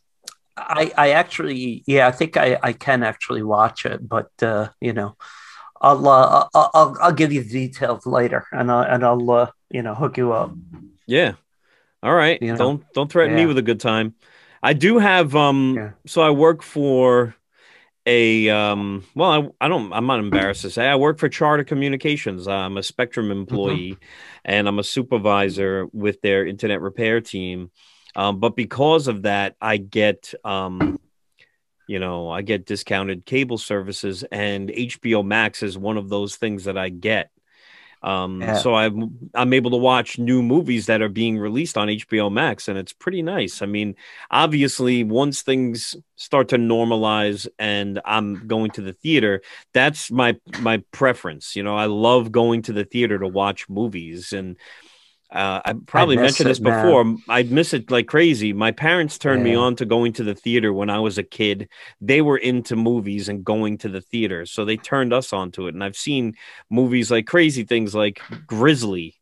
I 0.57 0.91
I 0.97 1.09
actually 1.11 1.83
yeah 1.85 2.07
I 2.07 2.11
think 2.11 2.37
I 2.37 2.57
I 2.61 2.73
can 2.73 3.03
actually 3.03 3.43
watch 3.43 3.85
it, 3.85 3.99
but 4.07 4.31
uh, 4.41 4.69
you 4.81 4.93
know. 4.93 5.15
I'll, 5.81 6.07
uh, 6.07 6.47
I'll 6.53 6.95
I'll 7.01 7.11
give 7.11 7.33
you 7.33 7.43
the 7.43 7.49
details 7.49 8.05
later, 8.05 8.45
and 8.51 8.71
I'll 8.71 8.83
and 8.83 9.03
I'll 9.03 9.31
uh, 9.31 9.51
you 9.69 9.81
know 9.81 9.95
hook 9.95 10.17
you 10.17 10.31
up. 10.31 10.55
Yeah. 11.07 11.33
All 12.03 12.13
right. 12.13 12.41
You 12.41 12.53
know? 12.53 12.57
Don't 12.57 12.93
don't 12.93 13.11
threaten 13.11 13.35
me 13.35 13.45
with 13.45 13.57
a 13.57 13.61
good 13.61 13.79
time. 13.79 14.15
I 14.63 14.73
do 14.73 14.97
have 14.99 15.35
um 15.35 15.75
Yeah. 15.75 15.91
so 16.05 16.21
I 16.21 16.29
work 16.29 16.61
for 16.61 17.35
a 18.05 18.49
um 18.49 19.03
well 19.15 19.31
I, 19.59 19.65
I 19.65 19.67
don't 19.67 19.91
I'm 19.93 20.07
not 20.07 20.19
embarrassed 20.19 20.61
to 20.63 20.69
say 20.69 20.87
I 20.87 20.95
work 20.95 21.19
for 21.19 21.29
Charter 21.29 21.63
Communications. 21.63 22.47
I'm 22.47 22.77
a 22.77 22.83
Spectrum 22.83 23.31
employee 23.31 23.97
and 24.45 24.67
I'm 24.67 24.79
a 24.79 24.83
supervisor 24.83 25.87
with 25.93 26.21
their 26.21 26.45
internet 26.45 26.81
repair 26.81 27.21
team. 27.21 27.71
Um 28.15 28.39
but 28.39 28.55
because 28.55 29.07
of 29.07 29.23
that 29.23 29.55
I 29.61 29.77
get 29.77 30.33
um 30.43 30.99
you 31.87 31.99
know, 31.99 32.29
I 32.29 32.41
get 32.41 32.65
discounted 32.65 33.25
cable 33.25 33.57
services 33.57 34.23
and 34.31 34.71
HBO 34.71 35.23
Max 35.23 35.63
is 35.63 35.77
one 35.77 35.97
of 35.97 36.09
those 36.09 36.35
things 36.35 36.65
that 36.65 36.77
I 36.77 36.89
get. 36.89 37.31
Um, 38.03 38.47
Yeah. 38.47 38.55
so 38.55 38.73
I'm 38.73 39.29
I'm 39.35 39.53
able 39.53 39.69
to 39.71 39.77
watch 39.77 40.17
new 40.17 40.41
movies 40.41 40.87
that 40.87 41.03
are 41.03 41.09
being 41.09 41.37
released 41.37 41.77
on 41.77 41.87
HBO 41.87 42.29
Max, 42.31 42.67
and 42.67 42.77
it's 42.77 42.93
pretty 42.93 43.21
nice. 43.21 43.61
I 43.61 43.67
mean, 43.67 43.95
obviously, 44.31 45.03
once 45.03 45.43
things 45.43 45.95
start 46.15 46.49
to 46.49 46.57
normalize 46.57 47.47
and 47.59 48.01
I'm 48.03 48.47
going 48.47 48.71
to 48.71 48.81
the 48.81 48.93
theater, 48.93 49.41
that's 49.73 50.09
my 50.09 50.35
my 50.57 50.83
preference. 50.91 51.55
You 51.55 51.61
know, 51.61 51.75
I 51.75 51.85
love 51.85 52.31
going 52.31 52.63
to 52.63 52.73
the 52.73 52.85
theater 52.85 53.19
to 53.19 53.27
watch 53.27 53.69
movies, 53.69 54.33
and 54.33 54.57
Uh, 55.31 55.61
I 55.63 55.73
probably 55.85 56.17
miss 56.17 56.39
mentioned 56.39 56.49
this 56.49 56.59
before. 56.59 57.15
I'd 57.29 57.51
miss 57.51 57.73
it 57.73 57.89
like 57.89 58.07
crazy. 58.07 58.51
My 58.51 58.71
parents 58.71 59.17
turned 59.17 59.43
me 59.43 59.55
on 59.55 59.77
to 59.77 59.85
going 59.85 60.11
to 60.13 60.23
the 60.23 60.35
theater 60.35 60.73
when 60.73 60.89
I 60.89 60.99
was 60.99 61.17
a 61.17 61.23
kid. 61.23 61.69
They 62.01 62.21
were 62.21 62.37
into 62.37 62.75
movies 62.75 63.29
and 63.29 63.43
going 63.45 63.77
to 63.79 63.89
the 63.89 64.01
theater, 64.01 64.45
so 64.45 64.65
they 64.65 64.75
turned 64.77 65.13
us 65.13 65.31
onto 65.31 65.67
it. 65.67 65.73
And 65.73 65.83
I've 65.83 65.95
seen 65.95 66.35
movies 66.69 67.11
like 67.11 67.27
crazy 67.27 67.63
things 67.63 67.95
like 67.95 68.21
Grizzly. 68.45 69.20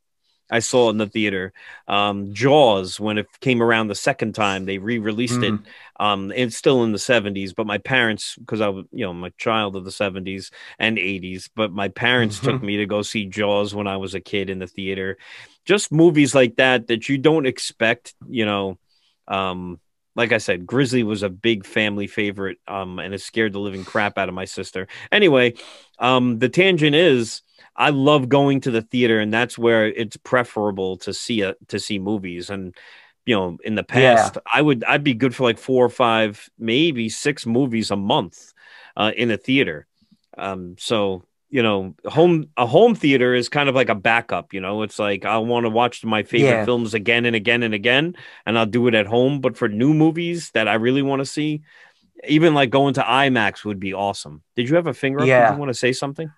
I 0.50 0.60
saw 0.60 0.90
in 0.90 0.98
the 0.98 1.08
theater. 1.08 1.54
Um, 1.88 2.34
Jaws, 2.34 3.00
when 3.00 3.18
it 3.18 3.28
came 3.40 3.62
around 3.62 3.88
the 3.88 3.96
second 3.96 4.34
time, 4.34 4.66
they 4.66 4.78
re-released 4.78 5.44
it. 5.44 5.54
Um, 6.00 6.32
it's 6.32 6.56
still 6.56 6.84
in 6.84 6.92
the 6.92 7.00
seventies, 7.00 7.54
but 7.54 7.68
my 7.68 7.78
parents, 7.78 8.36
because 8.36 8.62
I 8.62 8.70
was, 8.70 8.86
you 8.92 9.06
know, 9.06 9.12
I'm 9.12 9.32
child 9.38 9.76
of 9.76 9.86
the 9.86 9.92
seventies 9.92 10.50
and 10.80 10.98
eighties, 10.98 11.50
but 11.56 11.72
my 11.72 11.90
parents 11.90 12.40
took 12.40 12.64
me 12.64 12.78
to 12.78 12.86
go 12.86 13.02
see 13.02 13.26
Jaws 13.26 13.76
when 13.76 13.88
I 13.88 13.98
was 13.98 14.16
a 14.16 14.22
kid 14.22 14.50
in 14.50 14.60
the 14.60 14.68
theater. 14.68 15.18
Just 15.66 15.92
movies 15.92 16.34
like 16.34 16.56
that 16.56 16.88
that 16.88 17.10
you 17.10 17.18
don't 17.18 17.46
expect, 17.46 18.16
you 18.28 18.46
know. 18.46 18.78
Um, 19.28 19.80
like 20.16 20.32
I 20.32 20.40
said, 20.40 20.66
Grizzly 20.66 21.04
was 21.04 21.22
a 21.24 21.30
big 21.30 21.66
family 21.66 22.08
favorite, 22.08 22.58
um, 22.68 23.00
and 23.00 23.14
it 23.14 23.22
scared 23.22 23.54
the 23.54 23.60
living 23.60 23.86
crap 23.86 24.18
out 24.18 24.28
of 24.28 24.36
my 24.36 24.46
sister. 24.46 24.88
Anyway, 25.12 25.54
um, 26.00 26.40
the 26.40 26.50
tangent 26.50 26.96
is 26.96 27.42
I 27.76 27.90
love 27.90 28.30
going 28.30 28.62
to 28.62 28.72
the 28.72 28.82
theater, 28.82 29.20
and 29.20 29.34
that's 29.34 29.58
where 29.58 29.88
it's 29.88 30.18
preferable 30.18 30.98
to 30.98 31.14
see 31.14 31.42
a, 31.42 31.56
to 31.70 31.80
see 31.80 32.00
movies. 32.00 32.50
And 32.50 32.76
you 33.26 33.36
know, 33.36 33.58
in 33.64 33.76
the 33.76 33.84
past, 33.84 34.38
I 34.52 34.62
would 34.62 34.84
I'd 34.84 35.04
be 35.04 35.14
good 35.14 35.36
for 35.36 35.44
like 35.44 35.60
four 35.60 35.86
or 35.86 35.90
five, 35.90 36.50
maybe 36.58 37.10
six 37.10 37.46
movies 37.46 37.92
a 37.92 37.96
month 37.96 38.54
uh, 38.98 39.12
in 39.16 39.32
a 39.32 39.38
theater. 39.38 39.88
Um, 40.38 40.76
so 40.80 41.24
you 41.52 41.64
know, 41.64 41.96
home 42.06 42.50
a 42.58 42.68
home 42.68 42.94
theater 42.94 43.34
is 43.34 43.50
kind 43.50 43.70
of 43.70 43.76
like 43.76 43.90
a 43.90 43.96
backup. 43.96 44.54
You 44.54 44.62
know, 44.62 44.84
it's 44.84 45.00
like 45.00 45.26
I 45.26 45.38
want 45.40 45.66
to 45.66 45.70
watch 45.70 46.04
my 46.06 46.24
favorite 46.24 46.60
Yeah. 46.60 46.66
films 46.66 46.94
again 46.94 47.26
and 47.26 47.36
again 47.36 47.64
and 47.64 47.74
again, 47.74 48.16
and 48.46 48.58
I'll 48.58 48.66
do 48.68 48.88
it 48.88 48.94
at 48.96 49.08
home. 49.08 49.42
But 49.42 49.58
for 49.58 49.68
new 49.68 49.94
movies 49.94 50.52
that 50.52 50.68
I 50.68 50.76
really 50.76 51.02
want 51.02 51.22
to 51.22 51.26
see, 51.26 51.62
even 52.28 52.54
like 52.54 52.70
going 52.70 52.94
to 52.96 53.02
IMAX 53.02 53.64
would 53.66 53.80
be 53.80 53.94
awesome. 53.94 54.44
Did 54.56 54.70
you 54.70 54.76
have 54.76 54.88
a 54.88 54.94
finger 54.94 55.24
up? 55.24 55.34
Did 55.34 55.38
Yeah. 55.38 55.50
you 55.50 55.56
want 55.56 55.70
to 55.70 55.74
say 55.74 55.94
something? 55.94 56.30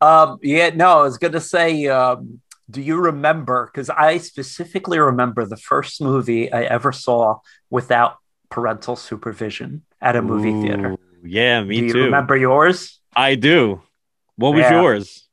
Um, 0.00 0.38
yeah, 0.42 0.70
no, 0.70 1.00
I 1.00 1.02
was 1.02 1.18
gonna 1.18 1.40
say, 1.40 1.86
um, 1.86 2.40
do 2.70 2.80
you 2.80 2.96
remember? 2.96 3.70
Because 3.72 3.90
I 3.90 4.18
specifically 4.18 4.98
remember 4.98 5.44
the 5.44 5.56
first 5.56 6.00
movie 6.00 6.52
I 6.52 6.62
ever 6.62 6.92
saw 6.92 7.38
without 7.70 8.16
parental 8.48 8.96
supervision 8.96 9.82
at 10.00 10.16
a 10.16 10.22
movie 10.22 10.52
theater. 10.62 10.96
Yeah, 11.22 11.62
me 11.64 11.80
do 11.80 11.86
you 11.86 11.92
too. 11.92 12.04
remember 12.04 12.36
yours? 12.36 13.00
I 13.14 13.34
do. 13.34 13.82
What 14.36 14.54
was 14.54 14.62
Yeah. 14.62 14.80
yours? 14.80 15.28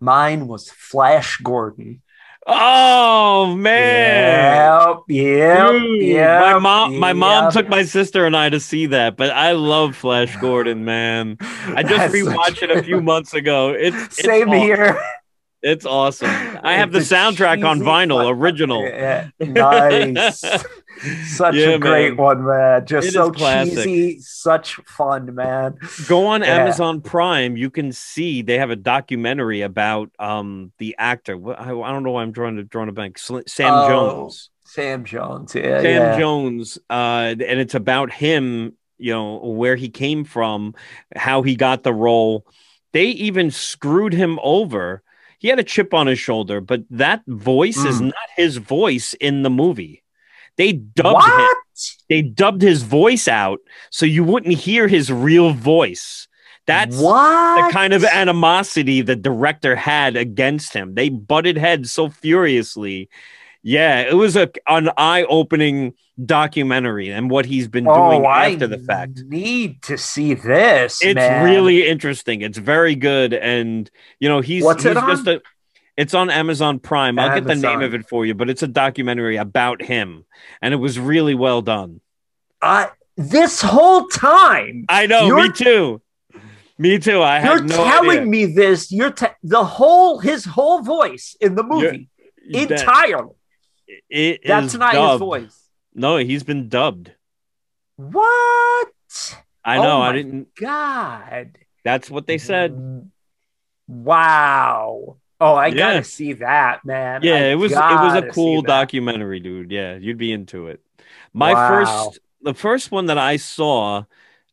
Mine 0.00 0.46
was 0.46 0.70
Flash 0.70 1.38
Gordon. 1.38 2.02
Oh 2.48 3.56
man. 3.56 4.86
Yep, 4.86 4.98
yep, 5.08 5.72
Dude, 5.72 6.02
yep, 6.02 6.40
my 6.40 6.58
mom 6.58 6.98
my 6.98 7.12
mom 7.12 7.50
took 7.50 7.68
my 7.68 7.82
sister 7.82 8.24
and 8.24 8.36
I 8.36 8.50
to 8.50 8.60
see 8.60 8.86
that, 8.86 9.16
but 9.16 9.30
I 9.30 9.52
love 9.52 9.96
Flash 9.96 10.36
Gordon, 10.40 10.84
man. 10.84 11.38
I 11.40 11.82
just 11.82 11.96
That's 11.96 12.14
rewatched 12.14 12.62
it 12.62 12.70
a 12.70 12.82
few 12.84 13.00
months 13.02 13.34
ago. 13.34 13.70
It's, 13.70 13.96
it's 13.96 14.24
Same 14.24 14.52
here. 14.52 14.96
It's 15.62 15.84
awesome. 15.84 16.30
I 16.62 16.74
have 16.74 16.92
the 16.92 17.00
soundtrack 17.00 17.66
on 17.66 17.80
vinyl, 17.80 18.30
original. 18.30 18.84
Yeah, 18.84 19.30
nice. 19.40 20.44
Such 21.26 21.54
Yeah, 21.54 21.70
a 21.70 21.78
great 21.78 22.10
man. 22.10 22.16
one, 22.16 22.44
man. 22.46 22.86
Just 22.86 23.08
It 23.08 23.12
so 23.12 23.30
cheesy, 23.30 24.18
such 24.20 24.76
fun, 24.86 25.34
man. 25.34 25.76
Go 26.08 26.26
on 26.26 26.42
Yeah. 26.42 26.56
Amazon 26.62 27.00
Prime. 27.00 27.56
You 27.56 27.70
can 27.70 27.92
see 27.92 28.42
they 28.42 28.58
have 28.58 28.70
a 28.70 28.76
documentary 28.76 29.60
about 29.62 30.10
um 30.18 30.72
the 30.78 30.94
actor. 30.98 31.34
I, 31.58 31.70
I 31.70 31.90
don't 31.92 32.02
know 32.02 32.12
why 32.12 32.22
I'm 32.22 32.32
drawing 32.32 32.56
to 32.56 32.64
drawing 32.64 32.88
a 32.88 32.92
blank. 32.92 33.18
Sl- 33.18 33.40
Sam 33.46 33.72
Oh, 33.74 33.88
Jones. 33.88 34.50
Sam 34.64 35.04
Jones. 35.04 35.54
Yeah, 35.54 35.80
Sam 35.80 35.84
yeah. 35.84 36.18
Jones, 36.18 36.78
uh, 36.90 37.34
and 37.38 37.60
it's 37.60 37.74
about 37.74 38.12
him, 38.12 38.72
you 38.98 39.12
know, 39.12 39.36
where 39.36 39.76
he 39.76 39.88
came 39.88 40.24
from, 40.24 40.74
how 41.14 41.42
he 41.42 41.54
got 41.56 41.82
the 41.82 41.92
role. 41.94 42.46
They 42.92 43.06
even 43.06 43.50
screwed 43.50 44.12
him 44.12 44.38
over. 44.42 45.02
He 45.38 45.48
had 45.48 45.58
a 45.58 45.64
chip 45.64 45.92
on 45.94 46.06
his 46.06 46.18
shoulder, 46.18 46.60
but 46.60 46.82
that 46.90 47.22
voice 47.26 47.76
is 47.76 48.00
Mm. 48.00 48.06
not 48.06 48.28
his 48.36 48.56
voice 48.56 49.12
in 49.14 49.42
the 49.42 49.50
movie. 49.50 50.02
They 50.56 50.72
dubbed 50.72 51.24
him. 51.24 51.32
What? 51.32 51.56
They 52.08 52.22
dubbed 52.22 52.62
his 52.62 52.82
voice 52.82 53.28
out 53.28 53.60
so 53.90 54.06
you 54.06 54.24
wouldn't 54.24 54.54
hear 54.56 54.88
his 54.88 55.12
real 55.12 55.52
voice. 55.52 56.26
That's 56.66 56.98
what 56.98 57.66
the 57.68 57.72
kind 57.72 57.92
of 57.92 58.04
animosity 58.04 59.00
the 59.02 59.14
director 59.16 59.76
had 59.76 60.16
against 60.16 60.72
him. 60.72 60.94
They 60.94 61.10
butted 61.10 61.56
heads 61.56 61.92
so 61.92 62.08
furiously. 62.08 63.08
Yeah, 63.62 64.00
it 64.00 64.14
was 64.14 64.36
a 64.36 64.50
an 64.68 64.90
eye-opening 64.96 65.94
documentary 66.24 67.10
and 67.10 67.30
what 67.30 67.44
he's 67.46 67.68
been 67.68 67.84
doing 67.84 67.96
Oh, 67.96 68.24
I 68.24 68.52
after 68.52 68.66
the 68.66 68.78
fact. 68.78 69.22
need 69.28 69.82
to 69.82 69.98
see 69.98 70.34
this. 70.34 71.00
It's 71.02 71.14
man. 71.16 71.44
really 71.44 71.86
interesting. 71.86 72.40
It's 72.42 72.58
very 72.58 72.94
good 72.94 73.34
and 73.34 73.90
you 74.18 74.28
know, 74.28 74.40
he's 74.40 74.64
What's 74.64 74.82
he's 74.84 74.94
just 74.94 75.28
on? 75.28 75.36
a 75.36 75.40
it's 75.96 76.14
on 76.14 76.30
Amazon 76.30 76.78
Prime. 76.78 77.18
I'll 77.18 77.34
get 77.34 77.46
the 77.46 77.54
name 77.54 77.82
of 77.82 77.94
it 77.94 78.08
for 78.08 78.26
you, 78.26 78.34
but 78.34 78.50
it's 78.50 78.62
a 78.62 78.68
documentary 78.68 79.36
about 79.36 79.82
him 79.82 80.24
and 80.62 80.74
it 80.74 80.78
was 80.78 80.98
really 80.98 81.34
well 81.34 81.62
done. 81.62 82.00
I 82.62 82.90
this 83.16 83.62
whole 83.62 84.06
time. 84.08 84.84
I 84.88 85.06
know, 85.06 85.34
me 85.34 85.50
too. 85.52 86.02
Me 86.78 86.98
too. 86.98 87.22
I 87.22 87.42
You're 87.42 87.62
no 87.62 87.74
telling 87.74 88.18
idea. 88.18 88.26
me 88.26 88.46
this. 88.46 88.92
You're 88.92 89.10
te- 89.10 89.26
the 89.42 89.64
whole 89.64 90.18
his 90.18 90.44
whole 90.44 90.82
voice 90.82 91.34
in 91.40 91.54
the 91.54 91.62
movie 91.62 92.10
That- 92.50 92.70
entirely. 92.72 93.34
it 94.10 94.40
That's 94.44 94.74
not 94.74 94.94
his 94.94 95.18
voice. 95.18 95.62
No, 95.94 96.18
he's 96.18 96.42
been 96.42 96.68
dubbed. 96.68 97.12
What? 97.96 98.92
I 99.64 99.78
Oh 99.78 99.82
know. 99.82 100.02
I 100.02 100.12
didn't. 100.12 100.54
God. 100.54 101.56
That's 101.84 102.10
what 102.10 102.26
they 102.26 102.36
said. 102.36 102.72
Mm, 102.76 103.06
wow. 103.88 105.16
Oh, 105.40 105.54
I 105.54 105.70
Yeah. 105.70 105.76
gotta 105.78 106.04
see 106.04 106.34
that, 106.34 106.84
man. 106.84 107.22
Yeah, 107.22 107.34
I 107.34 107.52
it 107.52 107.54
was. 107.56 107.80
It 107.88 107.96
was 108.00 108.14
a 108.14 108.22
cool 108.22 108.62
documentary, 108.62 109.40
dude. 109.40 109.70
Yeah, 109.70 109.96
you'd 109.96 110.18
be 110.18 110.32
into 110.32 110.66
it. 110.68 110.80
My 111.32 111.54
Wow. 111.54 111.54
first, 111.54 112.18
the 112.42 112.54
first 112.54 112.90
one 112.90 113.06
that 113.06 113.18
I 113.18 113.36
saw 113.36 114.04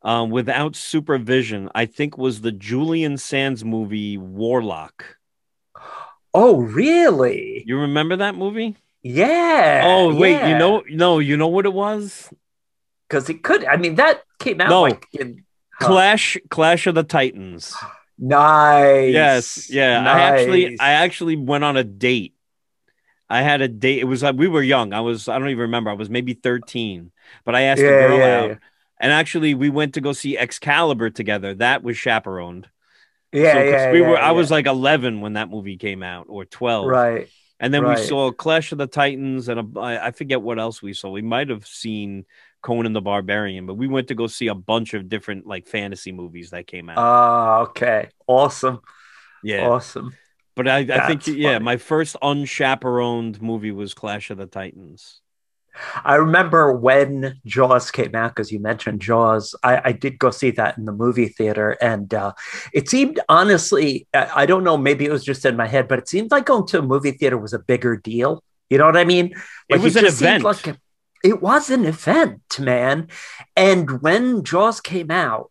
um, 0.01 0.29
without 0.29 0.75
supervision, 0.75 1.69
I 1.75 1.85
think, 1.85 2.17
was 2.17 2.41
the 2.41 2.51
Julian 2.51 3.17
Sands 3.17 3.63
movie 3.65 4.17
Warlock. 4.17 5.17
Oh, 6.33 6.61
really? 6.61 7.63
You 7.65 7.79
remember 7.79 8.15
that 8.17 8.35
movie? 8.35 8.75
Yeah. 9.03 9.83
oh 9.85 10.15
wait, 10.15 10.41
you 10.41 10.55
know, 10.55 10.83
no, 10.89 11.19
you 11.19 11.37
know 11.37 11.47
what 11.47 11.65
it 11.65 11.73
was? 11.73 12.31
because 13.07 13.29
it 13.29 13.43
could. 13.43 13.65
I 13.65 13.77
mean, 13.77 13.95
that 13.95 14.23
came 14.39 14.61
out 14.61 14.69
No. 14.69 14.81
like 14.81 15.07
in 15.13 15.43
huh. 15.73 15.87
Clash, 15.87 16.37
Clash 16.49 16.87
of 16.87 16.95
the 16.95 17.03
Titans. 17.03 17.75
Nice. 18.25 19.13
Yes, 19.13 19.69
yeah. 19.69 20.01
I 20.05 20.21
actually, 20.21 20.79
I 20.79 20.93
actually 20.93 21.35
went 21.35 21.63
on 21.63 21.77
a 21.77 21.83
date. 21.83 22.35
I 23.29 23.41
had 23.41 23.61
a 23.61 23.67
date. 23.67 23.99
It 23.99 24.05
was 24.05 24.23
like 24.23 24.35
we 24.35 24.47
were 24.47 24.61
young. 24.61 24.93
I 24.93 25.01
was, 25.01 25.27
I 25.27 25.39
don't 25.39 25.49
even 25.49 25.61
remember. 25.63 25.89
I 25.89 25.93
was 25.93 26.09
maybe 26.09 26.33
thirteen, 26.33 27.11
but 27.45 27.55
I 27.55 27.61
asked 27.63 27.81
Yeah, 27.81 27.87
a 27.87 28.07
girl 28.07 28.17
yeah, 28.17 28.39
out, 28.39 28.49
yeah. 28.49 28.55
and 28.99 29.11
actually 29.11 29.55
we 29.55 29.69
went 29.69 29.95
to 29.95 30.01
go 30.01 30.13
see 30.13 30.37
Excalibur 30.37 31.09
together. 31.09 31.53
That 31.55 31.83
was 31.83 31.97
chaperoned. 31.97 32.69
Yeah, 33.31 33.53
So, 33.53 33.59
yeah, 33.63 33.91
we 33.91 34.01
were. 34.01 34.17
I 34.17 34.31
was 34.31 34.51
like 34.51 34.67
eleven 34.67 35.21
when 35.21 35.33
that 35.33 35.49
movie 35.49 35.77
came 35.77 36.03
out, 36.03 36.27
or 36.29 36.45
twelve. 36.45 36.85
right. 36.87 37.27
And 37.59 37.73
then 37.73 37.87
we 37.87 37.95
saw 37.95 38.31
Clash 38.31 38.73
of 38.73 38.77
the 38.77 38.87
Titans, 38.87 39.47
and 39.47 39.77
a, 39.77 39.79
I 39.79 40.07
I 40.07 40.11
forget 40.11 40.41
what 40.41 40.59
else 40.59 40.81
we 40.81 40.93
saw. 40.93 41.09
We 41.09 41.21
might 41.21 41.49
have 41.49 41.65
seen 41.65 42.25
Conan 42.63 42.93
the 42.93 43.01
Barbarian, 43.01 43.67
but 43.67 43.75
we 43.75 43.87
went 43.87 44.07
to 44.07 44.15
go 44.15 44.25
see 44.25 44.47
a 44.47 44.55
bunch 44.55 44.95
of 44.95 45.09
different 45.09 45.45
like 45.45 45.67
fantasy 45.67 46.11
movies 46.11 46.49
that 46.49 46.65
came 46.65 46.89
out. 46.89 46.97
Oh, 46.97 47.63
okay. 47.69 48.09
Awesome. 48.25 48.79
yeah, 49.43 49.67
Awesome. 49.67 50.15
but 50.55 50.67
I, 50.67 50.77
I 50.79 51.07
think 51.07 51.23
That's 51.23 51.27
yeah, 51.27 51.59
my 51.59 51.77
first 51.77 52.15
unchaperoned 52.23 53.41
movie 53.41 53.71
was 53.71 53.93
Clash 53.93 54.31
of 54.31 54.37
the 54.39 54.47
Titans. 54.47 55.19
I 56.05 56.15
remember 56.15 56.71
when 56.71 57.41
Jaws 57.47 57.89
came 57.89 58.13
out 58.13 58.35
because 58.35 58.51
you 58.51 58.59
mentioned 58.59 59.01
Jaws. 59.01 59.55
I, 59.63 59.81
I 59.85 59.91
did 59.91 60.19
go 60.19 60.29
see 60.29 60.51
that 60.51 60.77
in 60.77 60.85
the 60.85 60.91
movie 60.91 61.27
theater, 61.29 61.71
and 61.81 62.13
uh, 62.13 62.33
it 62.71 62.89
seemed 62.89 63.19
honestly, 63.27 64.07
I, 64.13 64.43
I 64.43 64.45
don't 64.45 64.63
know, 64.63 64.77
maybe 64.77 65.05
it 65.05 65.11
was 65.11 65.23
just 65.25 65.45
in 65.45 65.57
my 65.57 65.65
head, 65.67 65.87
but 65.87 65.97
it 65.99 66.07
seemed 66.07 66.29
like 66.31 66.45
going 66.45 66.67
to 66.67 66.79
a 66.79 66.81
movie 66.83 67.11
theater 67.11 67.39
was 67.39 67.53
a 67.53 67.59
bigger 67.59 67.97
deal. 67.97 68.43
You 68.69 68.77
know 68.77 68.85
what 68.85 68.97
I 68.97 69.03
mean? 69.03 69.33
It 69.67 69.81
was 69.81 69.95
an 69.95 70.05
event. 70.05 70.43
like 70.43 70.67
a- 70.67 70.77
it 71.23 71.41
was 71.41 71.69
an 71.69 71.85
event, 71.85 72.41
man. 72.59 73.07
And 73.55 74.01
when 74.01 74.43
Jaws 74.43 74.81
came 74.81 75.09
out, 75.11 75.49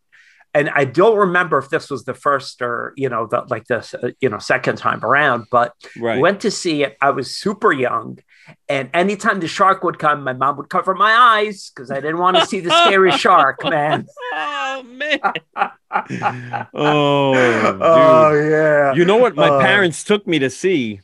and 0.54 0.68
I 0.68 0.84
don't 0.84 1.16
remember 1.16 1.56
if 1.56 1.70
this 1.70 1.88
was 1.88 2.04
the 2.04 2.12
first 2.12 2.60
or 2.60 2.92
you 2.96 3.08
know 3.08 3.26
the 3.26 3.44
like 3.48 3.66
the 3.68 3.78
uh, 4.02 4.10
you 4.20 4.28
know 4.28 4.38
second 4.38 4.76
time 4.76 5.02
around, 5.02 5.46
but 5.50 5.72
Right. 5.98 6.20
went 6.20 6.40
to 6.42 6.50
see 6.50 6.82
it. 6.82 6.96
I 7.00 7.10
was 7.10 7.34
super 7.34 7.72
young, 7.72 8.18
and 8.68 8.90
anytime 8.92 9.40
the 9.40 9.48
shark 9.48 9.82
would 9.82 9.98
come, 9.98 10.22
my 10.24 10.34
mom 10.34 10.58
would 10.58 10.68
cover 10.68 10.94
my 10.94 11.10
eyes 11.12 11.70
because 11.74 11.90
I 11.90 11.96
didn't 12.00 12.18
want 12.18 12.36
to 12.36 12.44
see 12.44 12.60
the 12.60 12.70
scary 12.70 13.12
shark, 13.24 13.64
man. 13.64 14.06
oh 14.34 14.82
man. 14.86 15.20
oh, 16.74 17.78
oh 17.80 18.34
yeah. 18.34 18.94
You 18.94 19.04
know 19.06 19.16
what 19.16 19.36
my 19.36 19.48
Uh, 19.48 19.58
parents 19.58 20.04
took 20.04 20.26
me 20.26 20.38
to 20.38 20.50
see? 20.50 21.00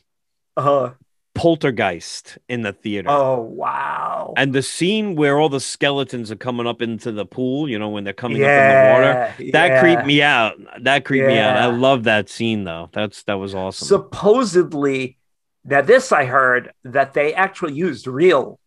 Uh, 0.55 0.91
Poltergeist 1.39 2.37
in 2.49 2.63
the 2.63 2.73
theater. 2.73 3.09
Oh 3.09 3.39
wow! 3.39 4.33
And 4.35 4.53
the 4.53 4.61
scene 4.61 5.15
where 5.15 5.39
all 5.39 5.47
the 5.47 5.61
skeletons 5.61 6.31
are 6.31 6.35
coming 6.35 6.67
up 6.67 6.81
into 6.81 7.13
the 7.13 7.25
pool, 7.25 7.69
you 7.69 7.79
know, 7.79 7.87
when 7.87 8.03
they're 8.03 8.11
coming 8.11 8.41
yeah, 8.41 8.47
up 8.47 8.63
in 8.63 8.75
the 8.75 9.07
water, 9.07 9.51
that 9.53 9.67
yeah. 9.69 9.79
creeped 9.79 10.05
me 10.05 10.21
out. 10.21 10.55
That 10.81 11.05
creeped 11.05 11.27
me 11.27 11.37
out. 11.39 11.55
I 11.55 11.67
love 11.67 12.03
that 12.03 12.27
scene 12.27 12.65
though. 12.65 12.89
That's 12.91 13.23
that 13.23 13.35
was 13.35 13.55
awesome. 13.55 13.87
Supposedly, 13.87 15.17
now 15.63 15.81
this 15.81 16.11
I 16.11 16.25
heard 16.25 16.73
that 16.83 17.13
they 17.13 17.33
actually 17.33 17.73
used 17.73 18.05
real 18.05 18.59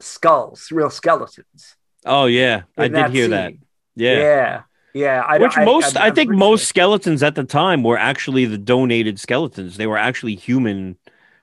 skulls, 0.00 0.68
real 0.70 0.88
skeletons. 0.88 1.76
oh 2.06 2.24
yeah, 2.24 2.62
I 2.78 2.88
did 2.88 3.10
hear 3.10 3.28
that. 3.28 3.52
Yeah. 3.94 4.18
Yeah, 4.18 4.62
yeah. 4.94 5.24
I, 5.26 5.38
Which 5.38 5.56
I, 5.56 5.64
most, 5.64 5.96
I, 5.96 6.06
I'm 6.06 6.14
think 6.14 6.30
most 6.30 6.68
skeletons 6.68 7.22
at 7.22 7.34
the 7.34 7.44
time 7.44 7.82
were 7.82 7.98
actually 7.98 8.44
the 8.44 8.58
donated 8.58 9.18
skeletons. 9.18 9.76
They 9.76 9.86
were 9.86 9.98
actually 9.98 10.34
human 10.34 10.96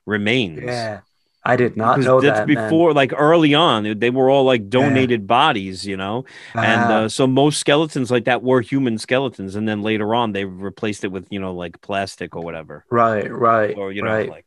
remains. 0.05 0.61
Yeah, 0.63 1.01
I 1.43 1.55
did 1.55 1.75
not 1.75 1.95
Because 1.97 2.05
know 2.05 2.21
that's 2.21 2.39
that. 2.39 2.47
man. 2.47 2.65
before, 2.69 2.93
like 2.93 3.11
early 3.15 3.53
on, 3.53 3.99
they 3.99 4.09
were 4.09 4.29
all 4.29 4.43
like 4.45 4.69
donated 4.69 5.27
bodies, 5.27 5.85
you 5.85 5.97
know. 5.97 6.25
and 6.53 6.81
Ah, 6.81 6.93
uh, 7.03 7.09
so 7.09 7.27
most 7.27 7.59
skeletons 7.59 8.09
like 8.11 8.25
that 8.25 8.41
were 8.43 8.61
human 8.61 8.97
skeletons, 8.97 9.55
and 9.55 9.67
then 9.67 9.81
later 9.81 10.13
on 10.15 10.31
they 10.31 10.45
replaced 10.45 11.03
it 11.03 11.11
with 11.11 11.27
you 11.29 11.39
know 11.39 11.53
like 11.53 11.81
plastic 11.81 12.35
or 12.35 12.41
whatever, 12.43 12.85
right, 12.89 13.29
right, 13.31 13.77
or 13.77 13.91
you 13.91 14.01
know 14.03 14.09
right. 14.09 14.29
like 14.29 14.45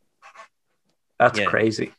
That's 1.19 1.39
yeah. 1.39 1.47
crazy. 1.47 1.93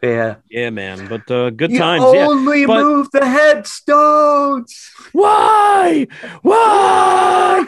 Yeah. 0.00 0.36
yeah, 0.48 0.70
man. 0.70 1.08
But 1.08 1.28
uh, 1.28 1.50
good 1.50 1.72
You 1.72 1.78
times. 1.78 2.04
Yeah. 2.14 2.28
only 2.28 2.64
but- 2.66 2.80
move 2.84 3.10
the 3.10 3.26
headstones. 3.26 4.90
Why? 5.10 6.06
Why? 6.42 7.66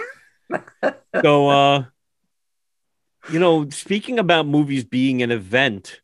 so 1.22 1.48
uh 1.48 1.84
you 3.30 3.38
know, 3.38 3.68
speaking 3.70 4.18
about 4.18 4.46
movies 4.46 4.84
being 4.84 5.22
an 5.22 5.30
event, 5.30 6.00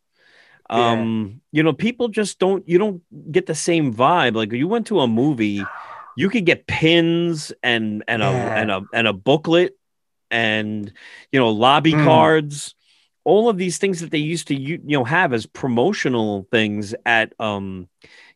um, 0.70 1.40
you 1.52 1.62
know, 1.62 1.72
people 1.72 2.08
just 2.08 2.38
don't 2.38 2.68
you 2.68 2.78
don't 2.78 3.02
get 3.32 3.46
the 3.46 3.54
same 3.54 3.92
vibe. 3.94 4.34
Like 4.34 4.52
you 4.52 4.68
went 4.68 4.86
to 4.88 5.00
a 5.00 5.06
movie, 5.08 5.70
you 6.14 6.28
could 6.30 6.46
get 6.46 6.66
pins 6.66 7.52
and 7.62 8.04
and 8.08 8.22
a 8.22 8.30
Yeah. 8.32 8.52
and 8.54 8.70
a 8.70 8.86
and 8.92 9.06
a 9.06 9.12
booklet 9.12 9.76
and 10.30 10.92
you 11.32 11.38
know, 11.40 11.50
lobby 11.50 11.94
Mm. 11.94 12.02
cards, 12.04 12.74
all 13.24 13.48
of 13.48 13.58
these 13.58 13.78
things 13.78 14.00
that 14.00 14.10
they 14.10 14.18
used 14.18 14.48
to 14.48 14.54
you, 14.54 14.80
you 14.84 14.98
know 14.98 15.04
have 15.04 15.32
as 15.32 15.46
promotional 15.46 16.46
things 16.50 16.94
at 17.04 17.32
um 17.40 17.88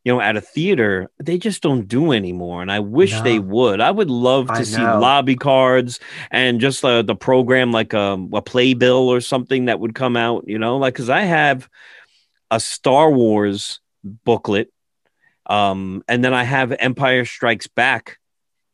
you 0.05 0.13
know, 0.13 0.21
at 0.21 0.37
a 0.37 0.41
theater, 0.41 1.11
they 1.19 1.37
just 1.37 1.63
don't 1.63 1.87
do 1.87 2.13
anymore. 2.13 2.63
And 2.63 2.73
I 2.73 2.81
wish 2.81 3.13
No. 3.13 3.23
they 3.23 3.39
would. 3.39 3.81
I 3.81 3.91
would 3.91 4.09
love 4.11 4.47
to 4.47 4.53
I 4.55 4.63
see 4.63 4.81
know. 4.83 4.99
lobby 4.99 5.37
cards 5.37 6.01
and 6.31 6.61
just 6.61 6.83
uh, 6.85 7.03
the 7.03 7.15
program, 7.15 7.71
like 7.71 7.93
um, 7.93 8.31
a 8.33 8.41
playbill 8.41 9.09
or 9.09 9.21
something 9.21 9.67
that 9.67 9.79
would 9.79 9.95
come 9.95 10.17
out, 10.17 10.45
you 10.47 10.59
know, 10.59 10.79
like, 10.79 10.95
cause 10.95 11.11
I 11.11 11.23
have 11.23 11.69
a 12.51 12.59
Star 12.61 13.11
Wars 13.11 13.81
booklet. 14.03 14.73
Um, 15.47 16.03
and 16.09 16.25
then 16.25 16.33
I 16.33 16.45
have 16.45 16.73
Empire 16.79 17.25
Strikes 17.25 17.67
Back. 17.67 18.19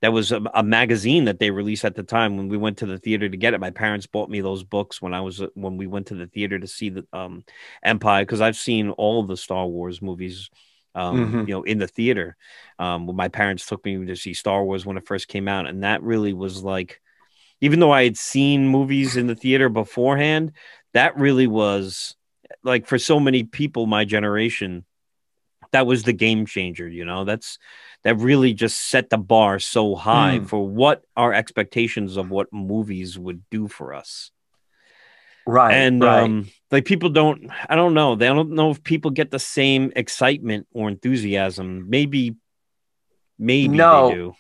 That 0.03 0.13
was 0.13 0.31
a, 0.31 0.43
a 0.55 0.63
magazine 0.63 1.25
that 1.25 1.39
they 1.41 1.51
released 1.51 1.85
at 1.85 1.95
the 1.95 2.03
time 2.03 2.37
when 2.37 2.49
we 2.49 2.59
went 2.59 2.79
to 2.79 2.87
the 2.87 2.99
theater 2.99 3.29
to 3.29 3.37
get 3.37 3.55
it. 3.55 3.61
My 3.61 3.71
parents 3.71 4.07
bought 4.07 4.29
me 4.29 4.43
those 4.43 4.63
books 4.63 5.01
when 5.01 5.15
I 5.15 5.23
was 5.23 5.43
when 5.55 5.79
we 5.79 5.87
went 5.87 6.09
to 6.09 6.15
the 6.15 6.27
theater 6.27 6.59
to 6.59 6.67
see 6.67 6.91
the 6.91 7.07
um, 7.15 7.45
Empire 7.83 8.23
because 8.23 8.43
I've 8.43 8.57
seen 8.57 8.91
all 8.91 9.23
the 9.25 9.39
Star 9.39 9.67
Wars 9.67 10.03
movies 10.03 10.51
um, 10.97 11.19
Mhm. 11.45 11.49
you 11.49 11.55
know, 11.55 11.63
in 11.63 11.79
the 11.79 11.87
theater. 11.89 12.37
Um, 12.81 13.07
when 13.07 13.17
my 13.17 13.29
parents 13.29 13.67
took 13.67 13.85
me 13.85 14.07
to 14.07 14.17
see 14.17 14.35
Star 14.35 14.65
Wars 14.65 14.85
when 14.87 14.97
it 14.99 15.07
first 15.07 15.29
came 15.29 15.49
out, 15.49 15.67
and 15.69 15.85
that 15.85 16.03
really 16.03 16.33
was 16.35 16.65
like, 16.65 17.01
even 17.61 17.81
though 17.81 17.93
I 17.93 18.05
had 18.05 18.17
seen 18.19 18.69
movies 18.69 19.17
in 19.17 19.29
the 19.29 19.37
theater 19.37 19.69
beforehand, 19.69 20.53
that 20.95 21.17
really 21.17 21.47
was 21.47 22.17
like 22.65 22.87
for 22.87 22.99
so 22.99 23.21
many 23.21 23.45
people 23.45 23.87
my 23.87 24.05
generation, 24.05 24.85
that 25.73 25.87
was 25.87 26.05
the 26.05 26.13
game 26.13 26.47
changer. 26.47 26.89
You 26.89 27.05
know, 27.05 27.25
that's 27.25 27.59
that 28.05 28.17
really 28.17 28.55
just 28.55 28.79
set 28.89 29.11
the 29.11 29.19
bar 29.19 29.59
so 29.59 29.95
high 29.95 30.41
Mm. 30.41 30.49
for 30.49 30.67
what 30.67 31.05
our 31.17 31.33
expectations 31.33 32.17
of 32.17 32.31
what 32.31 32.53
movies 32.53 33.19
would 33.19 33.43
do 33.51 33.69
for 33.69 33.95
us 33.95 34.31
Right. 35.47 35.73
and 35.75 36.03
right. 36.03 36.23
um 36.25 36.49
like 36.73 36.85
people 36.85 37.09
don't 37.09 37.49
i 37.69 37.77
don't 37.77 37.95
know 37.95 38.17
they 38.17 38.27
don't 38.27 38.51
know 38.51 38.71
if 38.73 38.83
people 38.83 39.13
get 39.13 39.31
the 39.31 39.39
same 39.39 39.93
excitement 39.95 40.67
or 40.73 40.89
enthusiasm 40.89 41.89
maybe 41.89 42.35
maybe 43.39 43.77
No. 43.77 44.09
they 44.09 44.15
do 44.15 44.35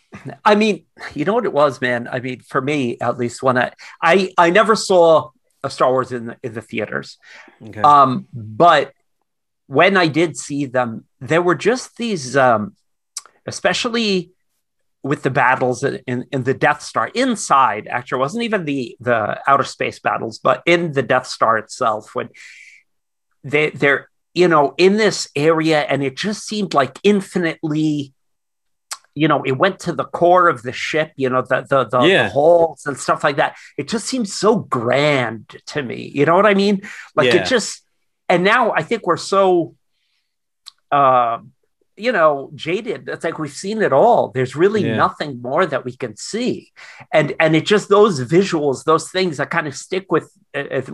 I 0.44 0.54
mean, 0.54 0.86
you 1.14 1.24
know 1.26 1.34
what 1.34 1.44
it 1.44 1.52
was, 1.52 1.80
man. 1.82 2.08
I 2.10 2.20
mean, 2.20 2.40
for 2.40 2.62
me, 2.62 2.96
at 3.00 3.18
least, 3.18 3.42
when 3.42 3.58
I 3.58 3.72
I 4.02 4.32
I 4.38 4.48
never 4.48 4.74
saw 4.74 5.30
a 5.62 5.68
Star 5.68 5.90
Wars 5.90 6.10
in 6.10 6.26
the 6.26 6.36
in 6.42 6.54
the 6.54 6.62
theaters. 6.62 7.18
okay 7.62 7.82
Um, 7.82 8.26
but 8.32 8.92
when 9.66 9.96
I 9.98 10.06
did 10.08 10.36
see 10.38 10.64
them, 10.64 11.04
there 11.20 11.42
were 11.42 11.54
just 11.54 11.98
these, 11.98 12.34
um, 12.34 12.74
especially 13.46 14.30
with 15.06 15.22
the 15.22 15.30
battles 15.30 15.82
in, 15.84 16.24
in 16.32 16.42
the 16.42 16.54
Death 16.54 16.82
Star 16.82 17.08
inside. 17.08 17.86
Actually, 17.88 18.18
it 18.18 18.20
wasn't 18.20 18.44
even 18.44 18.64
the 18.64 18.96
the 19.00 19.40
outer 19.46 19.64
space 19.64 19.98
battles, 19.98 20.38
but 20.38 20.62
in 20.66 20.92
the 20.92 21.02
Death 21.02 21.26
Star 21.26 21.56
itself, 21.58 22.14
when 22.14 22.28
they 23.44 23.70
they're 23.70 24.08
you 24.34 24.48
know 24.48 24.74
in 24.76 24.96
this 24.96 25.28
area, 25.36 25.80
and 25.80 26.02
it 26.02 26.16
just 26.16 26.46
seemed 26.46 26.74
like 26.74 26.98
infinitely. 27.02 28.12
You 29.18 29.28
know, 29.28 29.42
it 29.44 29.52
went 29.52 29.78
to 29.80 29.92
the 29.94 30.04
core 30.04 30.46
of 30.46 30.60
the 30.60 30.72
ship. 30.72 31.12
You 31.16 31.30
know, 31.30 31.40
the 31.40 31.62
the 31.62 31.84
the, 31.84 32.00
Yeah. 32.06 32.24
the 32.24 32.28
halls 32.30 32.84
and 32.84 32.98
stuff 32.98 33.24
like 33.24 33.36
that. 33.36 33.56
It 33.78 33.88
just 33.88 34.06
seems 34.06 34.34
so 34.34 34.56
grand 34.56 35.56
to 35.68 35.82
me. 35.82 36.12
You 36.14 36.26
know 36.26 36.36
what 36.36 36.44
I 36.44 36.52
mean? 36.52 36.82
Like 37.14 37.32
Yeah. 37.32 37.36
it 37.36 37.46
just 37.46 37.82
and 38.28 38.44
now 38.44 38.72
I 38.72 38.82
think 38.82 39.06
we're 39.06 39.16
so 39.16 39.74
um 40.92 41.52
you 41.96 42.12
know 42.12 42.50
jaded. 42.54 43.08
It's 43.08 43.24
like 43.24 43.38
we've 43.38 43.50
seen 43.50 43.82
it 43.82 43.92
all. 43.92 44.28
There's 44.28 44.54
really 44.56 44.84
Yeah. 44.84 44.96
nothing 44.96 45.40
more 45.42 45.66
that 45.66 45.84
we 45.84 45.96
can 45.96 46.16
see. 46.16 46.72
And 47.12 47.34
and 47.40 47.56
it 47.56 47.66
just 47.66 47.88
those 47.88 48.20
visuals 48.20 48.84
those 48.84 49.10
things 49.10 49.36
that 49.38 49.50
kind 49.50 49.66
of 49.66 49.74
stick 49.76 50.10
with 50.10 50.30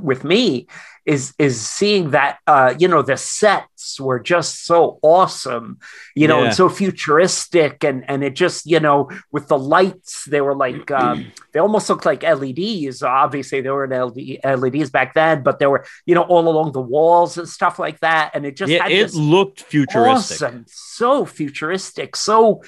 with 0.02 0.24
me 0.24 0.66
is 1.04 1.34
is 1.38 1.60
seeing 1.60 2.10
that 2.10 2.38
uh 2.46 2.74
you 2.78 2.86
know 2.86 3.02
the 3.02 3.16
sets 3.16 3.98
were 3.98 4.20
just 4.20 4.64
so 4.64 5.00
awesome 5.02 5.78
you 6.14 6.28
know 6.28 6.38
Yeah. 6.38 6.46
and 6.46 6.54
so 6.54 6.68
futuristic 6.68 7.82
and 7.82 8.04
and 8.08 8.22
it 8.22 8.34
just 8.36 8.66
you 8.66 8.78
know 8.78 9.10
with 9.32 9.48
the 9.48 9.58
lights 9.58 10.24
they 10.26 10.40
were 10.40 10.54
like 10.54 10.90
um 11.02 11.32
they 11.52 11.60
almost 11.60 11.88
looked 11.90 12.06
like 12.06 12.22
LEDs. 12.22 13.02
Obviously, 13.02 13.60
they 13.60 13.68
were 13.68 13.86
LED, 13.86 14.40
LEDs 14.42 14.90
back 14.90 15.12
then, 15.12 15.42
but 15.42 15.58
they 15.58 15.66
were, 15.66 15.84
you 16.06 16.14
know, 16.14 16.22
all 16.22 16.48
along 16.48 16.72
the 16.72 16.80
walls 16.80 17.36
and 17.36 17.46
stuff 17.46 17.78
like 17.78 18.00
that. 18.00 18.30
And 18.32 18.46
it 18.46 18.56
just 18.56 18.72
yeah 18.72 18.84
had 18.84 18.92
it 18.92 19.12
looked 19.12 19.60
futuristic 19.60 20.36
awesome, 20.48 20.64
so 20.68 21.26
futuristic, 21.26 22.16
so 22.16 22.62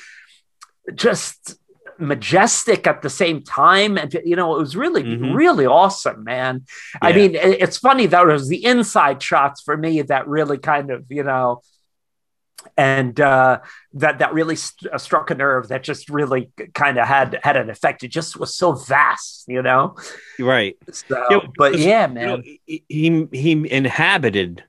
just 0.94 1.56
majestic 1.98 2.86
at 2.86 3.02
the 3.02 3.10
same 3.10 3.42
time. 3.42 3.96
And 3.98 4.12
you 4.24 4.36
know, 4.36 4.56
it 4.56 4.58
was 4.60 4.76
really, 4.76 5.02
Mhm. 5.04 5.34
really 5.34 5.66
awesome, 5.66 6.24
man. 6.24 6.64
I 7.00 7.12
mean, 7.12 7.34
it's 7.34 7.78
funny 7.78 8.06
that 8.06 8.22
it 8.22 8.32
was 8.32 8.48
the 8.48 8.64
inside 8.64 9.22
shots 9.22 9.62
for 9.62 9.76
me 9.76 10.02
that 10.02 10.26
really 10.28 10.58
kind 10.58 10.90
of, 10.90 11.04
you 11.10 11.22
know. 11.24 11.62
And 12.76 13.20
uh, 13.20 13.60
that 13.94 14.18
that 14.20 14.32
really 14.32 14.56
st- 14.56 14.90
uh, 14.92 14.96
struck 14.98 15.30
a 15.30 15.34
nerve. 15.34 15.68
That 15.68 15.82
just 15.84 16.08
really 16.08 16.50
kind 16.72 16.98
of 16.98 17.06
had 17.06 17.38
had 17.42 17.56
an 17.56 17.68
effect. 17.68 18.02
It 18.04 18.08
just 18.08 18.38
was 18.38 18.54
so 18.54 18.72
vast, 18.72 19.44
you 19.48 19.60
know. 19.62 19.96
right 20.38 20.76
So, 20.90 21.16
Yeah, 21.28 21.40
but 21.58 21.72
because, 21.72 21.86
yeah, 21.86 22.06
you 22.06 22.12
man. 22.14 22.26
know, 22.26 22.42
he 22.66 23.26
he 23.32 23.50
inhabited 23.70 24.64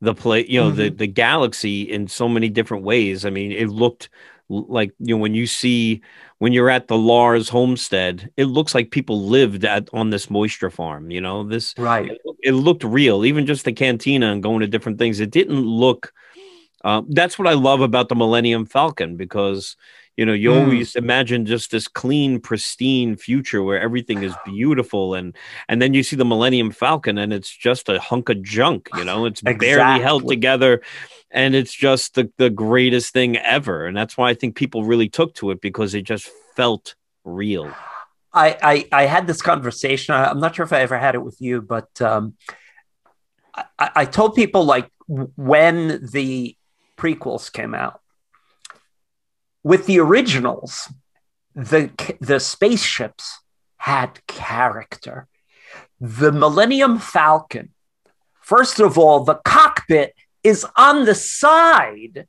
the 0.00 0.14
play 0.14 0.46
you 0.46 0.60
know 0.60 0.70
Mm-hmm. 0.70 0.76
the 0.76 0.90
the 0.90 1.06
galaxy 1.08 1.82
in 1.82 2.08
so 2.08 2.28
many 2.28 2.48
different 2.48 2.84
ways 2.84 3.26
i 3.26 3.30
mean 3.30 3.50
it 3.52 3.68
looked 3.68 4.10
like 4.48 4.92
you 4.98 5.14
know 5.14 5.20
when 5.20 5.34
you 5.34 5.46
see 5.46 6.00
when 6.38 6.52
you're 6.52 6.70
at 6.70 6.88
the 6.88 6.96
lars 6.96 7.48
homestead 7.48 8.30
it 8.36 8.46
looks 8.46 8.74
like 8.74 8.90
people 8.90 9.26
lived 9.26 9.64
at 9.64 9.88
on 9.92 10.10
this 10.10 10.30
moisture 10.30 10.70
farm 10.70 11.10
you 11.10 11.20
know 11.20 11.44
this 11.44 11.74
right. 11.76 12.10
it, 12.10 12.20
it 12.42 12.52
looked 12.52 12.84
real 12.84 13.24
even 13.24 13.46
just 13.46 13.64
the 13.64 13.72
cantina 13.72 14.32
and 14.32 14.42
going 14.42 14.60
to 14.60 14.66
different 14.66 14.98
things 14.98 15.20
it 15.20 15.30
didn't 15.30 15.60
look 15.60 16.12
uh, 16.84 17.02
that's 17.10 17.38
what 17.38 17.48
i 17.48 17.52
love 17.52 17.80
about 17.80 18.08
the 18.08 18.14
millennium 18.14 18.64
falcon 18.64 19.16
because 19.16 19.76
you 20.18 20.26
know 20.26 20.34
you 20.34 20.50
Mm. 20.50 20.60
always 20.60 20.96
imagine 20.96 21.46
just 21.46 21.70
this 21.70 21.88
clean 21.88 22.40
pristine 22.40 23.16
future 23.16 23.62
where 23.62 23.80
everything 23.80 24.22
is 24.22 24.34
beautiful 24.44 25.14
and 25.14 25.34
and 25.68 25.80
then 25.80 25.94
you 25.94 26.02
see 26.02 26.16
the 26.16 26.24
millennium 26.24 26.70
falcon 26.70 27.16
and 27.16 27.32
it's 27.32 27.48
just 27.48 27.88
a 27.88 27.98
hunk 28.00 28.28
of 28.28 28.42
junk 28.42 28.90
you 28.98 29.04
know? 29.04 29.24
It's 29.24 29.40
barely 29.40 30.02
held 30.02 30.28
together 30.28 30.82
and 31.30 31.54
it's 31.54 31.72
just 31.72 32.14
the, 32.14 32.30
the 32.38 32.50
greatest 32.50 33.12
thing 33.12 33.36
ever. 33.36 33.86
And 33.86 33.96
that's 33.96 34.16
why 34.18 34.28
i 34.30 34.34
think 34.34 34.56
people 34.56 34.84
really 34.84 35.08
took 35.08 35.34
to 35.36 35.50
it 35.52 35.60
because 35.60 35.94
it 35.94 36.02
just 36.02 36.28
felt 36.56 36.96
real. 37.24 37.72
I, 38.32 38.56
I 38.62 38.74
I 39.02 39.02
had 39.06 39.26
this 39.26 39.40
conversation. 39.40 40.14
I, 40.14 40.26
I'm 40.30 40.40
not 40.40 40.54
sure 40.54 40.64
if 40.64 40.72
I 40.72 40.80
ever 40.80 40.98
had 40.98 41.14
it 41.14 41.22
with 41.22 41.40
you, 41.40 41.62
but 41.62 41.90
um, 42.02 42.34
I, 43.54 43.90
I 44.02 44.04
told 44.04 44.34
people 44.34 44.64
like 44.64 44.90
when 45.06 46.00
the 46.12 46.56
prequels 46.96 47.52
came 47.52 47.74
out 47.74 48.00
with 49.62 49.86
the 49.86 49.98
originals, 50.00 50.92
the 51.54 51.90
the 52.20 52.40
spaceships 52.40 53.40
had 53.76 54.24
character. 54.26 55.26
The 56.00 56.30
Millennium 56.32 56.98
Falcon, 56.98 57.70
First 58.40 58.80
of 58.80 58.96
all, 58.96 59.24
the 59.24 59.34
cockpit 59.44 60.14
is 60.42 60.64
on 60.76 61.04
the 61.04 61.14
side. 61.14 62.26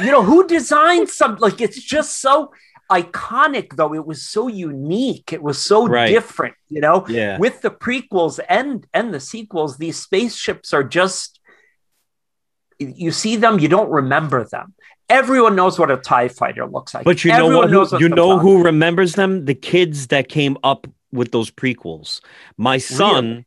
You 0.00 0.10
know, 0.10 0.22
who 0.22 0.46
designed 0.46 1.08
something 1.10 1.40
like 1.40 1.60
it's 1.60 1.80
just 1.82 2.20
so 2.20 2.52
iconic 2.90 3.76
though 3.76 3.94
it 3.94 4.04
was 4.04 4.22
so 4.22 4.46
unique 4.46 5.32
it 5.32 5.42
was 5.42 5.58
so 5.58 5.86
Right. 5.86 6.08
different 6.08 6.54
you 6.68 6.82
know 6.82 7.06
Yeah. 7.08 7.38
with 7.38 7.62
the 7.62 7.70
prequels 7.70 8.38
and 8.46 8.86
and 8.92 9.12
the 9.14 9.20
sequels 9.20 9.78
these 9.78 9.98
spaceships 9.98 10.74
are 10.74 10.84
just 10.84 11.40
you 12.78 13.10
see 13.10 13.36
them 13.36 13.58
you 13.58 13.68
don't 13.68 13.90
remember 13.90 14.44
them 14.44 14.74
everyone 15.08 15.56
knows 15.56 15.78
what 15.78 15.90
a 15.90 15.96
tie 15.96 16.28
fighter 16.28 16.66
looks 16.66 16.94
like 16.94 17.04
But 17.04 17.24
you 17.24 17.32
know 17.32 17.48
what? 17.48 17.70
knows 17.70 17.90
Who, 17.92 17.98
you 17.98 18.08
know 18.08 18.38
who 18.38 18.62
remembers 18.62 19.14
them? 19.14 19.44
The 19.44 19.54
kids 19.54 20.08
that 20.08 20.28
came 20.28 20.56
up 20.62 20.86
with 21.12 21.32
those 21.32 21.50
prequels. 21.50 22.20
My 22.56 22.78
son 22.78 23.44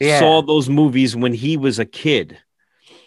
Yeah. 0.00 0.18
saw 0.18 0.42
those 0.42 0.68
movies 0.68 1.16
when 1.16 1.32
he 1.32 1.56
was 1.56 1.78
a 1.78 1.84
kid. 1.84 2.38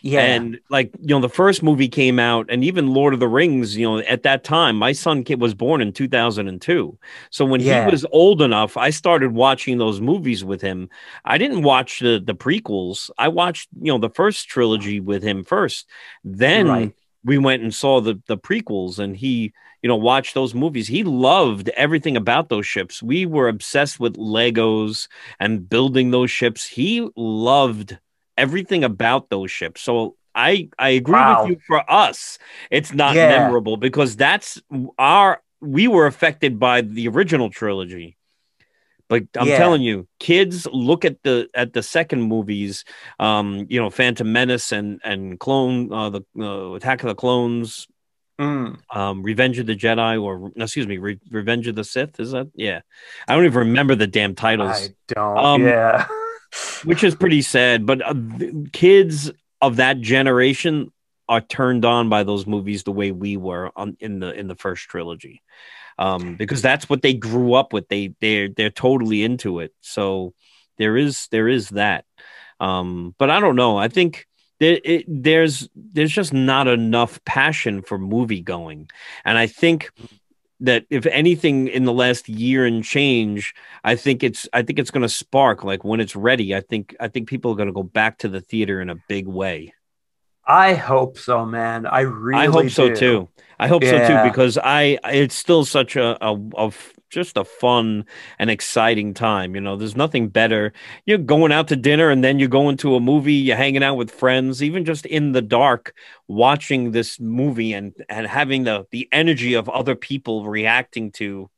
yeah 0.01 0.21
And 0.21 0.59
like, 0.69 0.91
you 0.99 1.07
know, 1.15 1.19
the 1.21 1.29
first 1.29 1.63
movie 1.63 1.87
came 1.89 2.19
out, 2.19 2.45
and 2.49 2.63
even 2.63 2.93
Lord 2.93 3.13
of 3.13 3.19
the 3.19 3.27
Rings, 3.27 3.75
you 3.77 3.85
know, 3.89 3.99
at 3.99 4.23
that 4.23 4.43
time, 4.43 4.75
my 4.77 4.91
son 4.91 5.23
kid 5.23 5.41
was 5.41 5.53
born 5.53 5.81
in 5.81 5.91
2002. 5.91 6.97
So 7.31 7.45
when 7.45 7.61
Yeah. 7.61 7.85
he 7.85 7.91
was 7.91 8.05
old 8.11 8.41
enough, 8.41 8.77
I 8.77 8.91
started 8.91 9.31
watching 9.33 9.77
those 9.79 10.01
movies 10.01 10.43
with 10.45 10.61
him. 10.61 10.89
I 11.25 11.37
didn't 11.37 11.63
watch 11.63 11.99
the, 11.99 12.21
the 12.23 12.35
prequels. 12.35 13.09
I 13.17 13.27
watched, 13.29 13.69
you 13.81 13.91
know, 13.91 13.97
the 13.97 14.09
first 14.09 14.47
trilogy 14.47 14.99
with 14.99 15.23
him 15.23 15.43
first. 15.43 15.87
Then 16.23 16.67
Right. 16.67 16.93
We 17.23 17.37
went 17.37 17.63
and 17.63 17.73
saw 17.73 18.01
the, 18.01 18.21
the 18.27 18.37
prequels, 18.37 18.99
and 18.99 19.15
he, 19.17 19.53
you 19.81 19.87
know, 19.87 19.95
watched 19.95 20.33
those 20.33 20.53
movies. 20.53 20.87
He 20.87 21.03
loved 21.03 21.69
everything 21.69 22.17
about 22.17 22.49
those 22.49 22.65
ships. 22.67 23.01
We 23.03 23.25
were 23.25 23.47
obsessed 23.47 23.99
with 23.99 24.15
Legos 24.17 25.07
and 25.39 25.67
building 25.69 26.11
those 26.11 26.31
ships. 26.31 26.67
He 26.67 27.07
loved 27.15 27.97
everything 28.37 28.83
about 28.83 29.29
those 29.29 29.51
ships. 29.51 29.81
So 29.81 30.15
I 30.35 30.69
I 30.79 30.89
agree 30.89 31.13
Wow. 31.13 31.37
with 31.43 31.45
you. 31.45 31.57
For 31.67 31.89
us, 31.91 32.37
it's 32.71 32.93
not 32.93 33.15
Yeah. 33.15 33.27
memorable 33.27 33.77
because 33.77 34.15
that's 34.15 34.61
our 34.97 35.41
we 35.61 35.87
were 35.87 36.07
affected 36.07 36.59
by 36.59 36.81
the 36.81 37.07
original 37.07 37.49
trilogy. 37.49 38.17
But 39.13 39.23
I'm 39.39 39.47
Yeah. 39.47 39.57
telling 39.57 39.83
you, 39.83 40.07
kids 40.19 40.65
look 40.73 41.05
at 41.05 41.21
the 41.21 41.47
at 41.53 41.73
the 41.73 41.83
second 41.83 42.23
movies, 42.23 42.83
um, 43.19 43.67
you 43.69 43.79
know, 43.79 43.91
Phantom 43.91 44.31
Menace 44.31 44.71
and 44.71 44.99
and 45.03 45.39
Clone, 45.39 45.93
uh, 45.93 46.09
the 46.09 46.21
uh, 46.39 46.73
Attack 46.73 47.03
of 47.03 47.09
the 47.09 47.15
Clones, 47.15 47.87
Mm. 48.41 48.79
um, 48.89 49.21
Revenge 49.21 49.59
of 49.59 49.67
the 49.67 49.75
Jedi, 49.75 50.19
or 50.19 50.51
excuse 50.55 50.87
me, 50.87 50.97
Re- 50.97 51.19
Revenge 51.29 51.67
of 51.67 51.75
the 51.75 51.83
Sith. 51.83 52.19
Is 52.19 52.31
that? 52.31 52.47
Yeah, 52.55 52.81
I 53.27 53.35
don't 53.35 53.45
even 53.45 53.59
remember 53.69 53.93
the 53.93 54.07
damn 54.07 54.33
titles 54.33 54.71
i 54.89 55.13
don't 55.13 55.37
Um, 55.37 55.61
yeah 55.61 56.07
which 56.83 57.03
is 57.03 57.13
pretty 57.13 57.43
sad. 57.43 57.85
But 57.85 58.01
uh, 58.01 58.13
the 58.13 58.67
kids 58.73 59.31
of 59.61 59.75
that 59.75 60.01
generation 60.01 60.91
are 61.29 61.41
turned 61.41 61.85
on 61.85 62.09
by 62.09 62.23
those 62.23 62.47
movies 62.47 62.83
the 62.83 62.91
way 62.91 63.11
we 63.11 63.37
were 63.37 63.71
on 63.75 63.95
in 63.99 64.19
the 64.19 64.33
in 64.33 64.47
the 64.47 64.55
first 64.55 64.83
trilogy, 64.89 65.43
um, 65.97 66.35
because 66.35 66.61
that's 66.61 66.89
what 66.89 67.01
they 67.01 67.13
grew 67.13 67.53
up 67.53 67.73
with. 67.73 67.87
They 67.87 68.13
they're 68.21 68.49
they're 68.49 68.69
totally 68.69 69.23
into 69.23 69.59
it. 69.59 69.73
So 69.81 70.33
there 70.77 70.97
is 70.97 71.27
there 71.31 71.47
is 71.47 71.69
that. 71.69 72.05
Um, 72.59 73.15
but 73.17 73.29
I 73.29 73.39
don't 73.39 73.55
know. 73.55 73.77
I 73.77 73.87
think. 73.87 74.27
There, 74.59 74.79
it, 74.85 75.05
there's 75.07 75.67
there's 75.75 76.11
just 76.11 76.31
not 76.31 76.67
enough 76.67 77.19
passion 77.25 77.81
for 77.81 77.97
movie 77.97 78.39
going, 78.39 78.87
and 79.25 79.37
I 79.37 79.47
think 79.47 79.91
that 80.63 80.85
if 80.89 81.05
anything 81.07 81.67
in 81.67 81.83
the 81.83 81.91
last 81.91 82.29
year 82.29 82.65
and 82.65 82.83
change, 82.83 83.53
I 83.83 83.95
think 83.95 84.23
it's 84.23 84.47
I 84.53 84.61
think 84.61 84.79
it's 84.79 84.91
going 84.91 85.01
to 85.01 85.09
spark 85.09 85.65
like 85.65 85.83
when 85.83 85.99
it's 85.99 86.15
ready. 86.15 86.55
I 86.55 86.61
think 86.61 86.95
I 86.99 87.09
think 87.09 87.27
people 87.27 87.51
are 87.51 87.55
going 87.55 87.67
to 87.67 87.73
go 87.73 87.83
back 87.83 88.19
to 88.19 88.29
the 88.29 88.39
theater 88.39 88.79
in 88.79 88.89
a 88.89 88.95
big 89.09 89.27
way. 89.27 89.73
I 90.45 90.73
hope 90.73 91.17
so 91.17 91.45
man 91.45 91.85
i 91.85 92.01
really 92.01 92.41
I 92.41 92.47
hope 92.47 92.69
so 92.69 92.93
too. 92.93 93.29
I 93.59 93.67
hope 93.67 93.83
so 93.83 93.97
too 94.07 94.29
because 94.29 94.57
I 94.57 94.97
it's 95.05 95.35
still 95.35 95.63
such 95.63 95.95
a, 95.95 96.17
a, 96.25 96.35
a 96.57 96.67
f- 96.67 96.93
just 97.09 97.37
a 97.37 97.45
fun 97.45 98.05
and 98.39 98.49
exciting 98.49 99.13
time. 99.13 99.55
You 99.55 99.61
know, 99.61 99.77
there's 99.77 99.95
nothing 99.95 100.27
better. 100.27 100.73
You're 101.05 101.19
going 101.19 101.51
out 101.51 101.67
to 101.69 101.75
dinner 101.75 102.09
and 102.09 102.23
then 102.23 102.39
you're 102.39 102.49
going 102.49 102.77
to 102.77 102.95
a 102.95 102.99
movie. 102.99 103.35
You're 103.35 103.55
hanging 103.55 103.83
out 103.83 103.95
with 103.95 104.11
friends, 104.11 104.63
even 104.63 104.83
just 104.83 105.05
in 105.05 105.31
the 105.31 105.41
dark, 105.41 105.93
watching 106.27 106.91
this 106.91 107.19
movie 107.19 107.73
and 107.73 107.93
and 108.09 108.27
having 108.27 108.63
the 108.63 108.85
the 108.91 109.07
energy 109.11 109.53
of 109.53 109.69
other 109.69 109.95
people 109.95 110.45
reacting 110.45 111.11
to 111.13 111.49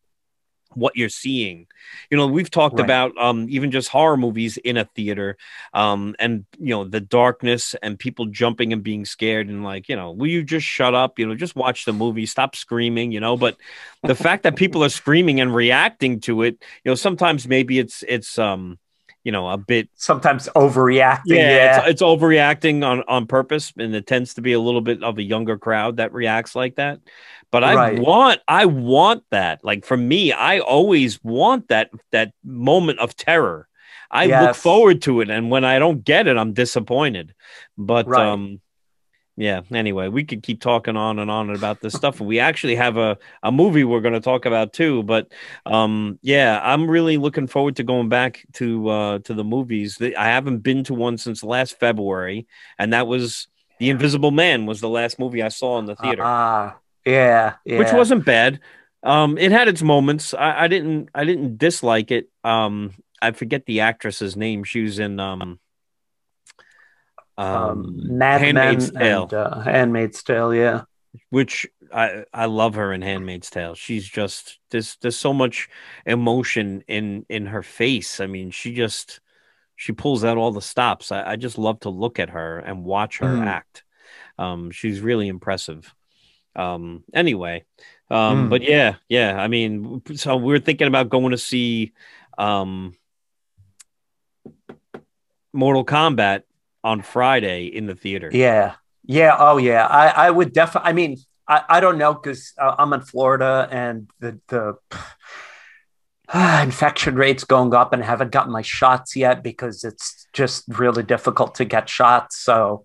what 0.76 0.96
you're 0.96 1.10
seeing. 1.10 1.68
You 2.10 2.18
know, 2.18 2.28
we've 2.28 2.50
talked 2.50 2.80
Right. 2.80 2.80
about 2.80 3.18
um 3.18 3.48
even 3.50 3.72
just 3.72 3.90
horror 3.90 4.18
movies 4.18 4.58
in 4.58 4.78
a 4.78 4.86
theater 4.86 5.38
um 5.74 6.16
and 6.20 6.46
you 6.60 6.70
know 6.70 6.84
the 6.84 7.00
darkness 7.02 7.76
and 7.82 7.98
people 8.00 8.26
jumping 8.28 8.74
and 8.74 8.84
being 8.84 9.06
scared 9.06 9.48
and 9.50 9.64
like, 9.64 9.90
you 9.90 9.96
know, 9.96 10.12
will 10.12 10.28
you 10.28 10.44
just 10.44 10.66
shut 10.66 10.94
up, 10.96 11.20
you 11.20 11.28
know, 11.28 11.36
just 11.36 11.56
watch 11.56 11.86
the 11.86 11.94
movie, 11.94 12.26
stop 12.26 12.56
screaming, 12.56 13.12
you 13.12 13.20
know, 13.20 13.38
but 13.38 13.58
the 14.06 14.16
fact 14.16 14.44
that 14.44 14.56
people 14.56 14.84
are 14.84 14.90
screaming 14.90 15.40
and 15.42 15.54
reacting 15.54 16.20
to 16.22 16.44
it, 16.44 16.54
you 16.84 16.92
know, 16.92 16.96
sometimes 16.96 17.48
maybe 17.48 17.80
it's 17.80 18.04
it's 18.08 18.38
um 18.40 18.78
you 19.24 19.32
know, 19.32 19.50
a 19.50 19.58
bit 19.58 19.90
sometimes 19.96 20.48
overreacting 20.56 21.50
yeah, 21.50 21.50
yeah, 21.50 21.66
It's, 21.66 21.78
it's 21.78 22.02
overreacting 22.04 22.86
on 22.86 23.04
on 23.08 23.26
purpose, 23.26 23.74
and 23.78 23.96
it 23.96 24.06
tends 24.06 24.36
to 24.36 24.42
be 24.42 24.54
a 24.54 24.60
little 24.60 24.82
bit 24.82 25.02
of 25.04 25.18
a 25.18 25.24
younger 25.24 25.58
crowd 25.58 25.98
that 25.98 26.14
reacts 26.14 26.56
like 26.56 26.76
that. 26.76 27.00
But 27.56 27.63
I 27.63 27.76
Right. 27.76 28.00
want, 28.02 28.41
I 28.50 28.65
want 28.65 29.24
that. 29.32 29.63
Like 29.63 29.86
for 29.86 29.96
me, 29.96 30.34
I 30.34 30.60
always 30.60 31.24
want 31.24 31.70
that 31.70 31.89
that 32.12 32.34
moment 32.44 33.00
of 33.00 33.15
terror. 33.15 33.70
I 34.12 34.26
look 34.26 34.56
forward 34.56 35.02
to 35.04 35.22
it, 35.22 35.30
and 35.30 35.50
when 35.50 35.63
I 35.63 35.80
don't 35.80 36.04
get 36.04 36.28
it, 36.28 36.36
I'm 36.36 36.52
disappointed. 36.52 37.34
But 37.78 38.08
Right. 38.08 38.28
um, 38.28 38.60
yeah. 39.38 39.62
Anyway, 39.74 40.10
we 40.10 40.26
could 40.26 40.44
keep 40.44 40.60
talking 40.60 40.98
on 40.98 41.18
and 41.18 41.32
on 41.32 41.50
about 41.50 41.80
this 41.80 41.94
stuff. 41.94 42.20
We 42.20 42.41
actually 42.41 42.76
have 42.76 42.98
a 42.98 43.18
a 43.41 43.54
movie 43.54 43.86
we're 43.86 44.02
going 44.02 44.13
to 44.15 44.20
talk 44.20 44.46
about 44.46 44.74
too. 44.74 45.04
But 45.04 45.32
um, 45.65 46.20
yeah, 46.22 46.60
I'm 46.62 46.89
really 46.89 47.15
looking 47.15 47.48
forward 47.48 47.78
to 47.78 47.84
going 47.84 48.10
back 48.10 48.46
to 48.56 48.89
uh 48.89 49.20
to 49.20 49.34
the 49.34 49.46
movies. 49.46 49.98
I 50.02 50.26
haven't 50.26 50.58
been 50.58 50.84
to 50.84 50.94
one 50.94 51.18
since 51.18 51.41
last 51.41 51.80
February, 51.80 52.48
and 52.78 52.91
that 52.91 53.08
was 53.08 53.48
The 53.80 53.91
Invisible 53.91 54.32
Man 54.32 54.65
was 54.65 54.82
the 54.82 54.89
last 54.89 55.20
movie 55.20 55.41
I 55.41 55.48
saw 55.48 55.80
in 55.80 55.86
the 55.86 55.96
theater, 55.96 56.24
Ah, 56.24 56.80
yeah, 57.06 57.56
yeah. 57.65 57.80
which 57.80 57.91
wasn't 57.94 58.26
bad. 58.26 58.60
Um, 59.04 59.38
it 59.38 59.52
had 59.52 59.68
its 59.68 59.82
moments. 59.84 60.34
I, 60.34 60.63
I 60.63 60.68
didn't 60.68 61.10
I 61.13 61.26
didn't 61.26 61.58
dislike 61.58 62.12
it. 62.12 62.30
Um, 62.44 62.91
I 63.22 63.32
forget 63.32 63.65
the 63.65 63.82
actress's 63.82 64.36
name. 64.36 64.63
She 64.63 64.82
was 64.82 65.00
in 65.00 65.20
um, 65.20 65.60
um, 67.38 67.46
um, 67.48 68.18
Mad 68.18 68.41
Handmaid's 68.41 68.91
Men 68.94 69.02
Tale. 69.04 69.24
and 69.24 69.34
uh, 69.34 69.60
Handmaid's 69.62 70.24
Tale. 70.24 70.54
Yeah, 70.54 70.82
which 71.30 71.68
I 71.94 72.24
I 72.34 72.46
love 72.46 72.76
her 72.76 72.94
in 72.94 73.02
Handmaid's 73.02 73.50
Tale. 73.50 73.76
She's 73.76 74.08
just 74.08 74.60
there's 74.72 74.98
there's 75.02 75.18
so 75.18 75.34
much 75.34 75.70
emotion 76.06 76.84
in 76.88 77.26
in 77.30 77.48
her 77.48 77.63
face. 77.63 78.20
I 78.20 78.28
mean, 78.28 78.52
she 78.52 78.74
just 78.74 79.20
she 79.76 79.91
pulls 79.91 80.24
out 80.24 80.38
all 80.38 80.52
the 80.52 80.62
stops. 80.62 81.12
I, 81.12 81.32
I 81.32 81.36
just 81.36 81.58
love 81.58 81.82
to 81.82 81.89
look 81.89 82.20
at 82.20 82.30
her 82.30 82.60
and 82.60 82.84
watch 82.86 83.20
her 83.20 83.28
Mm. 83.28 83.46
act. 83.46 83.84
Um, 84.38 84.72
she's 84.72 85.02
really 85.02 85.28
impressive. 85.28 85.94
Um, 86.56 87.04
anyway, 87.13 87.65
um, 88.10 88.48
Mm. 88.48 88.50
but 88.50 88.62
yeah, 88.62 88.96
yeah. 89.10 89.38
I 89.39 89.48
mean, 89.48 90.02
so 90.15 90.38
we're 90.38 90.60
thinking 90.60 90.88
about 90.88 91.10
going 91.10 91.32
to 91.32 91.38
see 91.38 91.94
um 92.38 92.96
Mortal 95.54 95.86
Kombat 95.86 96.44
on 96.84 97.02
Friday 97.02 97.65
in 97.65 97.86
the 97.88 97.96
theater. 97.96 98.30
yeah, 98.32 98.76
yeah. 99.04 99.36
Oh, 99.39 99.58
yeah. 99.58 99.86
I, 99.88 100.28
I 100.28 100.32
would 100.32 100.54
definitely. 100.54 100.89
I 100.89 100.94
mean, 100.94 101.18
I, 101.48 101.63
I 101.70 101.80
don't 101.80 101.98
know 101.98 102.13
because 102.13 102.54
uh, 102.62 102.76
I'm 102.78 102.94
in 102.94 103.02
Florida 103.02 103.68
and 103.72 104.10
the 104.20 104.39
the 104.48 104.76
infection 106.63 107.15
rates 107.15 107.44
going 107.44 107.74
up, 107.74 107.94
and 107.94 108.04
I 108.04 108.06
haven't 108.06 108.32
gotten 108.32 108.52
my 108.52 108.62
shots 108.62 109.15
yet 109.15 109.44
because 109.44 109.84
it's 109.84 110.28
just 110.34 110.65
really 110.68 111.04
difficult 111.04 111.56
to 111.56 111.65
get 111.65 111.88
shots. 111.89 112.38
So 112.38 112.84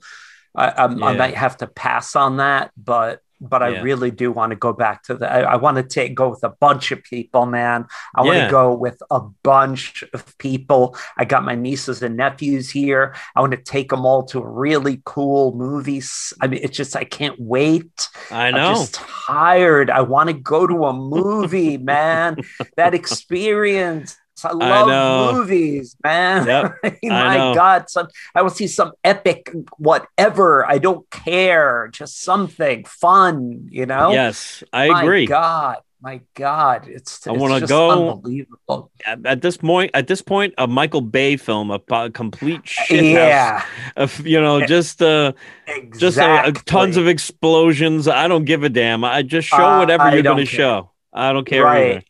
I, 0.55 0.71
I'm, 0.77 1.03
I 1.03 1.15
might 1.15 1.35
have 1.37 1.57
to 1.59 1.67
pass 1.67 2.17
on 2.17 2.37
that, 2.39 2.71
but. 2.77 3.21
But 3.41 3.63
Yeah. 3.63 3.79
I 3.79 3.83
really 3.83 4.11
do 4.11 4.31
want 4.33 4.51
to 4.51 4.57
go 4.57 4.73
back 4.73 5.03
to 5.05 5.15
the. 5.15 5.31
I, 5.31 5.41
I 5.41 5.57
want 5.57 5.77
to 5.79 5.83
take 5.83 6.15
go 6.15 6.29
with 6.29 6.45
a 6.45 6.51
bunch 6.51 6.93
of 6.93 7.03
people, 7.03 7.47
man. 7.47 7.87
I 8.15 8.23
want 8.23 8.37
Yeah. 8.39 8.45
to 8.47 8.51
go 8.51 8.75
with 8.75 9.03
a 9.11 9.21
bunch 9.43 10.05
of 10.13 10.37
people. 10.39 10.97
I 11.17 11.25
got 11.25 11.45
my 11.45 11.55
nieces 11.55 12.03
and 12.03 12.17
nephews 12.17 12.69
here. 12.71 13.15
I 13.35 13.41
want 13.41 13.53
to 13.53 13.57
take 13.63 13.89
them 13.91 14.05
all 14.05 14.25
to 14.27 14.41
a 14.41 14.47
really 14.49 15.01
cool 15.05 15.55
movies. 15.55 16.33
I 16.41 16.49
mean, 16.49 16.61
it's 16.63 16.77
just 16.77 16.95
I 16.97 17.05
can't 17.05 17.37
wait. 17.41 18.09
I 18.31 18.49
I'm 18.49 18.55
know. 18.55 18.75
just 18.75 18.95
tired. 18.95 19.91
I 19.91 20.03
want 20.03 20.29
to 20.29 20.35
go 20.35 20.67
to 20.67 20.85
a 20.87 20.93
movie, 20.93 21.77
man. 21.79 22.37
That 22.77 22.95
experience. 22.95 24.17
I 24.45 24.53
love 24.53 24.89
know. 24.89 25.33
movies, 25.33 25.97
man. 26.03 26.47
Yep, 26.47 26.99
My. 27.05 27.53
God, 27.55 27.91
some 27.91 28.09
I 28.35 28.43
will 28.43 28.51
see 28.51 28.67
some 28.67 28.93
epic 29.05 29.51
whatever. 29.79 30.67
I 30.67 30.79
don't 30.79 31.09
care. 31.11 31.89
Just 31.93 32.23
something 32.23 32.85
fun, 32.85 33.69
you 33.71 33.87
know. 33.87 34.13
Yes, 34.13 34.63
I 34.73 34.89
My 34.89 35.03
agree. 35.03 35.27
God. 35.27 35.79
my 36.03 36.21
God, 36.35 36.89
it's, 36.89 37.27
I 37.27 37.33
wanna 37.33 37.61
go- 37.67 37.91
unbelievable. 37.91 38.91
At, 39.05 39.27
at 39.27 39.43
this 39.43 39.57
point, 39.59 39.91
at 39.93 40.07
this 40.07 40.23
point, 40.23 40.55
a 40.57 40.67
Michael 40.67 41.03
Bay 41.03 41.37
film, 41.37 41.71
a, 41.71 41.79
po- 41.79 42.09
complete 42.11 42.67
shit 42.67 43.05
Yeah, 43.05 43.63
of 43.97 44.27
you 44.27 44.41
know, 44.41 44.65
just 44.67 45.03
uh, 45.03 45.33
exactly. 45.67 45.99
just 46.01 46.19
uh, 46.19 46.53
tons 46.65 46.97
of 46.97 47.07
explosions. 47.07 48.09
I 48.09 48.29
don't 48.29 48.45
give 48.47 48.65
a 48.65 48.69
damn. 48.71 49.05
I 49.05 49.23
just 49.23 49.49
show 49.49 49.57
Uh, 49.57 49.79
whatever 49.81 50.05
I 50.05 50.15
you're 50.15 50.23
going 50.23 50.39
to 50.39 50.47
show. 50.47 50.91
I 51.13 51.33
don't 51.35 51.47
care 51.47 51.65
right. 51.65 51.91
either. 51.97 52.03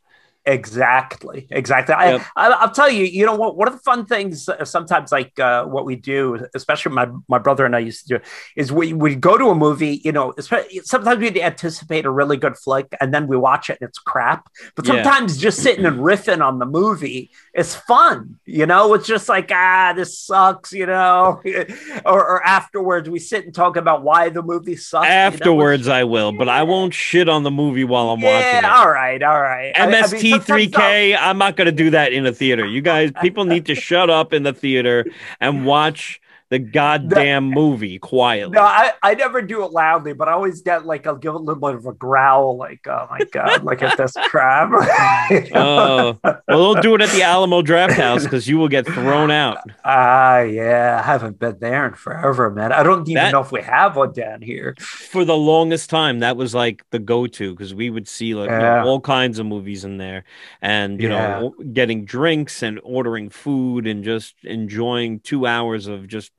Exactly, 0.46 1.46
exactly. 1.50 1.94
Yep. 1.94 2.22
I, 2.34 2.48
I, 2.48 2.50
I'll 2.52 2.70
tell 2.70 2.90
you, 2.90 3.04
you 3.04 3.26
know 3.26 3.34
what? 3.34 3.56
One 3.56 3.68
of 3.68 3.74
the 3.74 3.80
fun 3.80 4.06
things 4.06 4.48
uh, 4.48 4.64
sometimes, 4.64 5.12
like 5.12 5.38
uh, 5.38 5.64
what 5.64 5.84
we 5.84 5.96
do, 5.96 6.46
especially 6.54 6.92
my 6.92 7.08
my 7.28 7.38
brother 7.38 7.66
and 7.66 7.76
I 7.76 7.80
used 7.80 8.06
to 8.08 8.18
do, 8.18 8.24
is 8.56 8.72
we 8.72 8.94
we 8.94 9.14
go 9.16 9.36
to 9.36 9.50
a 9.50 9.54
movie. 9.54 10.00
You 10.02 10.12
know, 10.12 10.32
sometimes 10.38 11.18
we 11.20 11.42
anticipate 11.42 12.06
a 12.06 12.10
really 12.10 12.38
good 12.38 12.56
flick, 12.56 12.94
and 13.02 13.12
then 13.12 13.26
we 13.26 13.36
watch 13.36 13.68
it 13.68 13.78
and 13.80 13.88
it's 13.88 13.98
crap. 13.98 14.48
But 14.76 14.86
Yeah. 14.86 15.02
sometimes 15.02 15.36
just 15.36 15.62
sitting 15.62 15.84
and 15.84 15.98
riffing 15.98 16.42
on 16.42 16.58
the 16.58 16.66
movie 16.66 17.30
is 17.54 17.74
fun. 17.74 18.38
You 18.46 18.66
know, 18.66 18.94
it's 18.94 19.06
just 19.06 19.28
like 19.28 19.50
ah, 19.52 19.92
this 19.94 20.18
sucks. 20.18 20.72
You 20.72 20.86
know, 20.86 21.40
or, 22.04 22.20
or 22.26 22.46
afterwards 22.46 23.08
we 23.08 23.18
sit 23.18 23.44
and 23.44 23.54
talk 23.54 23.76
about 23.76 24.02
why 24.02 24.28
the 24.28 24.42
movie 24.42 24.76
sucks. 24.76 25.04
you 25.06 25.10
know? 25.10 25.16
Afterwards, 25.16 25.88
I 25.88 26.04
will, 26.04 26.32
but 26.32 26.48
I 26.48 26.62
won't 26.62 26.94
shit 26.94 27.28
on 27.28 27.42
the 27.42 27.50
movie 27.50 27.84
while 27.84 28.10
I'm 28.10 28.20
watching 28.20 28.62
Yeah, 28.62 28.76
all 28.78 28.90
right, 28.90 29.22
all 29.22 29.40
right. 29.40 29.72
I- 29.76 29.82
I 29.82 29.86
mean, 29.86 29.94
MST3K, 30.02 31.16
I'm 31.18 31.38
not 31.38 31.56
going 31.56 31.66
to 31.66 31.72
do 31.72 31.90
that 31.90 32.12
in 32.12 32.26
a 32.26 32.32
theater. 32.32 32.66
You 32.66 32.80
guys, 32.80 33.10
people 33.20 33.44
need 33.44 33.66
to 33.66 33.74
shut 33.74 34.10
up 34.10 34.32
in 34.32 34.42
the 34.42 34.52
theater 34.52 35.04
and 35.40 35.64
watch 35.66 36.20
the 36.50 36.58
goddamn 36.58 37.44
movie 37.48 37.98
quietly. 38.00 38.54
No, 38.56 38.62
I, 38.62 38.92
I 39.02 39.14
never 39.14 39.40
do 39.40 39.64
it 39.64 39.70
loudly, 39.72 40.12
but 40.14 40.28
I 40.28 40.32
always 40.32 40.62
get 40.62 40.84
like 40.84 41.06
I'll 41.06 41.14
give 41.14 41.34
a 41.34 41.38
little 41.38 41.60
bit 41.60 41.76
of 41.76 41.86
a 41.86 41.92
growl, 41.92 42.56
like 42.56 42.86
oh 42.88 43.06
my 43.08 43.20
god, 43.32 43.62
look 43.64 43.82
at 43.82 43.96
this 43.96 44.12
crap. 44.26 44.70
Oh, 45.54 46.18
well, 46.22 46.38
don't 46.74 46.82
do 46.82 46.94
it 46.96 47.00
at 47.02 47.10
the 47.10 47.22
Alamo 47.22 47.62
Drafthouse 47.62 48.24
because 48.24 48.48
you 48.48 48.58
will 48.58 48.68
get 48.68 48.84
thrown 48.84 49.30
out. 49.30 49.58
Ah, 49.84 50.40
yeah, 50.40 51.00
I 51.02 51.06
haven't 51.06 51.38
been 51.38 51.58
there 51.60 51.86
in 51.86 51.94
forever, 51.94 52.50
man. 52.50 52.72
I 52.72 52.82
don't 52.82 53.02
even 53.08 53.14
That- 53.14 53.32
know 53.32 53.40
if 53.40 53.52
we 53.52 53.62
have 53.62 53.96
one 53.96 54.12
down 54.12 54.42
here. 54.42 54.74
For 54.80 55.24
the 55.24 55.36
longest 55.36 55.88
time, 55.88 56.18
that 56.20 56.36
was 56.36 56.54
like 56.54 56.84
the 56.90 56.98
go-to 56.98 57.52
because 57.52 57.74
we 57.74 57.90
would 57.90 58.08
see 58.08 58.34
like 58.34 58.50
you 58.50 58.58
know, 58.58 58.82
all 58.86 59.00
kinds 59.00 59.38
of 59.38 59.46
movies 59.46 59.84
in 59.84 59.98
there, 59.98 60.24
and 60.60 61.00
you 61.00 61.08
know, 61.08 61.54
getting 61.72 62.04
drinks 62.04 62.62
and 62.62 62.80
ordering 62.82 63.30
food 63.30 63.86
and 63.86 64.02
just 64.02 64.34
enjoying 64.42 65.20
two 65.20 65.46
hours 65.46 65.86
of 65.86 66.08
just 66.08 66.32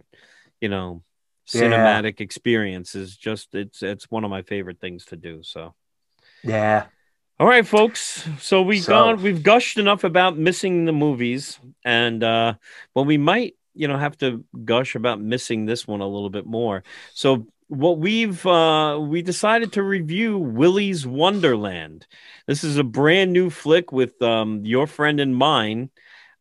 you 0.62 0.70
know 0.70 1.04
Yeah. 1.54 1.62
cinematic 1.64 2.22
experiences. 2.22 3.18
Just 3.18 3.54
it's 3.56 3.84
it's 3.84 4.10
one 4.10 4.24
of 4.24 4.30
my 4.30 4.44
favorite 4.44 4.80
things 4.80 5.06
to 5.08 5.16
do. 5.18 5.44
So. 5.44 5.74
Yeah, 6.44 6.86
All 7.40 7.46
right, 7.48 7.66
folks. 7.68 8.28
So 8.40 8.62
we've 8.64 8.84
So- 8.84 8.94
gone, 8.94 9.22
we've 9.22 9.44
gushed 9.44 9.78
enough 9.78 10.04
about 10.04 10.38
missing 10.38 10.86
the 10.86 10.92
movies, 10.92 11.60
and 11.86 12.24
uh, 12.24 12.54
well, 12.96 13.06
we 13.06 13.18
might, 13.18 13.56
you 13.76 13.88
know, 13.88 13.98
have 13.98 14.18
to 14.20 14.44
gush 14.66 14.96
about 14.96 15.22
missing 15.22 15.66
this 15.66 15.88
one 15.88 16.02
a 16.02 16.08
little 16.08 16.32
bit 16.32 16.46
more. 16.48 16.84
So 17.14 17.46
what 17.68 18.00
we've 18.00 18.44
uh, 18.46 18.98
we 19.00 19.22
decided 19.22 19.74
to 19.74 19.84
review 19.84 20.38
Willy's 20.38 21.06
Wonderland. 21.06 22.08
This 22.48 22.64
is 22.64 22.78
a 22.78 22.84
brand 22.84 23.34
new 23.34 23.50
flick 23.52 23.92
with 23.92 24.20
um, 24.22 24.66
your 24.66 24.88
friend 24.88 25.20
and 25.20 25.36
mine, 25.36 25.90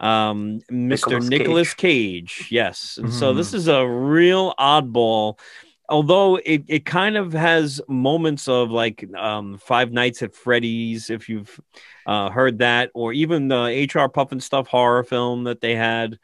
um, 0.01 0.61
Mr. 0.71 1.27
Nicolas 1.29 1.75
Cage. 1.75 2.49
Yes, 2.51 2.97
and 2.99 3.13
so 3.13 3.33
Mhm. 3.33 3.37
this 3.37 3.55
is 3.55 3.69
a 3.69 3.87
real 3.87 4.55
oddball 4.59 5.39
although 5.91 6.37
it, 6.37 6.63
it 6.69 6.87
kind 6.87 7.17
of 7.17 7.33
has 7.33 7.81
moments 7.89 8.49
of 8.49 8.71
like 8.71 9.05
um, 9.19 9.59
Five 9.59 9.93
Nights 9.93 10.23
at 10.23 10.35
Freddy's, 10.35 11.11
if 11.11 11.29
you've 11.29 11.61
uh, 12.07 12.31
heard 12.31 12.59
that, 12.59 12.91
or 12.95 13.13
even 13.13 13.49
the 13.49 13.89
HR 13.93 14.09
Pufnstuf 14.09 14.69
horror 14.69 15.03
film 15.03 15.45
that 15.45 15.61
they 15.61 15.75
had. 15.75 16.19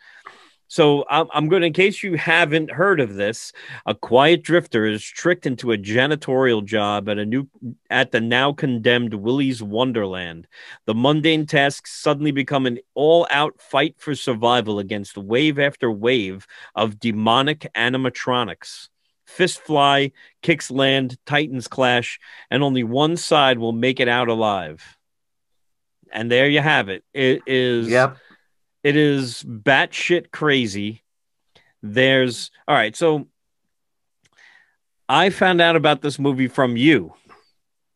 So 0.69 1.05
I'm, 1.09 1.49
going 1.49 1.61
to, 1.61 1.69
in 1.69 1.73
case 1.73 2.03
you 2.03 2.17
haven't 2.17 2.73
heard 2.73 2.99
of 2.99 3.15
this, 3.15 3.53
a 3.87 3.95
quiet 3.95 4.43
drifter 4.43 4.85
is 4.85 5.05
tricked 5.05 5.47
into 5.47 5.71
a 5.71 5.79
janitorial 5.79 6.65
job 6.65 7.09
at 7.09 7.19
a 7.19 7.25
new 7.25 7.49
at 7.89 8.11
the 8.11 8.21
now 8.21 8.53
condemned 8.53 9.15
Willy's 9.15 9.63
Wonderland. 9.63 10.49
The 10.87 10.95
mundane 10.95 11.47
tasks 11.47 11.93
suddenly 11.93 12.33
become 12.33 12.67
an 12.67 12.79
all-out 12.95 13.61
fight 13.61 13.95
for 13.99 14.15
survival 14.17 14.81
against 14.81 15.17
wave 15.17 15.59
after 15.59 15.91
wave 15.91 16.47
of 16.75 16.99
demonic 16.99 17.71
animatronics. 17.77 18.89
Fist 19.25 19.61
fly, 19.61 20.13
kicks 20.43 20.71
land, 20.71 21.17
titans 21.27 21.69
clash, 21.69 22.19
and 22.51 22.63
only 22.63 22.85
one 22.85 23.17
side 23.17 23.59
will 23.59 23.73
make 23.73 24.01
it 24.01 24.09
out 24.09 24.29
alive. 24.29 24.97
And 26.13 26.31
there 26.31 26.49
you 26.49 26.61
have 26.61 26.89
it. 26.89 27.05
It 27.13 27.43
is 27.47 27.89
yep. 27.89 28.17
It 28.87 28.95
is 28.95 29.43
batshit 29.43 30.31
crazy. 30.31 31.03
There's 31.83 32.53
all 32.69 32.77
right, 32.77 32.95
so 32.95 33.27
I 35.09 35.31
found 35.31 35.61
out 35.61 35.75
about 35.75 36.03
this 36.03 36.21
movie 36.21 36.47
from 36.47 36.77
you. 36.77 37.13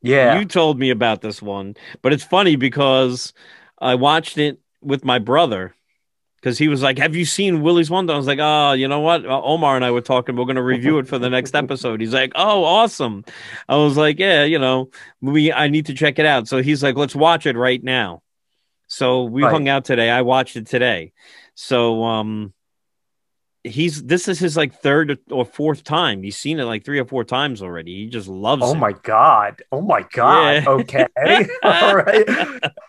Yeah. 0.02 0.40
You 0.40 0.44
told 0.44 0.80
me 0.80 0.90
about 0.90 1.20
this 1.20 1.40
one, 1.40 1.76
but 2.02 2.12
it's 2.12 2.24
funny 2.24 2.56
because 2.56 3.32
I 3.78 3.94
watched 3.94 4.36
it 4.36 4.58
with 4.82 5.04
my 5.04 5.20
brother 5.20 5.76
because 6.40 6.58
he 6.58 6.66
was 6.66 6.82
like, 6.82 6.98
"Have 6.98 7.14
you 7.14 7.24
seen 7.24 7.62
Willy's 7.62 7.88
Wonder?" 7.88 8.14
I 8.14 8.16
was 8.16 8.26
like, 8.26 8.40
"Oh, 8.42 8.72
you 8.72 8.88
know 8.88 8.98
what?" 8.98 9.24
Uh, 9.24 9.40
Omar 9.42 9.76
and 9.76 9.84
I 9.84 9.92
were 9.92 10.00
talking. 10.00 10.34
We're 10.34 10.44
going 10.44 10.56
to 10.56 10.62
review 10.62 10.98
it 10.98 11.06
for 11.06 11.20
the 11.20 11.30
next 11.30 11.54
episode. 11.54 12.00
He's 12.00 12.14
like, 12.14 12.32
"Oh, 12.34 12.64
awesome!" 12.64 13.24
I 13.68 13.76
was 13.76 13.96
like, 13.96 14.18
"Yeah, 14.18 14.42
you 14.42 14.58
know, 14.58 14.90
we 15.20 15.52
I 15.52 15.68
need 15.68 15.86
to 15.86 15.94
check 15.94 16.18
it 16.18 16.26
out." 16.26 16.48
So 16.48 16.60
he's 16.60 16.82
like, 16.82 16.96
"Let's 16.96 17.14
watch 17.14 17.46
it 17.46 17.56
right 17.56 17.84
now." 17.84 18.22
So 18.92 19.22
we 19.22 19.44
Right. 19.44 19.52
hung 19.52 19.68
out 19.68 19.84
today. 19.84 20.10
I 20.10 20.22
watched 20.22 20.56
it 20.56 20.66
today. 20.66 21.12
So 21.54 22.02
um, 22.02 22.52
he's 23.62 24.02
this 24.02 24.26
is 24.26 24.40
his 24.40 24.56
like 24.56 24.74
third 24.80 25.16
or 25.30 25.44
fourth 25.44 25.84
time. 25.84 26.24
He's 26.24 26.36
seen 26.36 26.58
it 26.58 26.64
like 26.64 26.84
three 26.84 26.98
or 26.98 27.04
four 27.04 27.22
times 27.22 27.62
already. 27.62 28.04
He 28.04 28.06
just 28.08 28.26
loves 28.26 28.62
it. 28.62 28.66
Oh 28.66 28.72
it. 28.72 28.78
my 28.78 28.92
god. 29.04 29.62
Oh 29.70 29.80
my 29.80 30.04
god. 30.12 30.64
Yeah. 30.64 30.68
Okay. 30.70 31.06
All 31.62 31.94
right. 31.94 32.28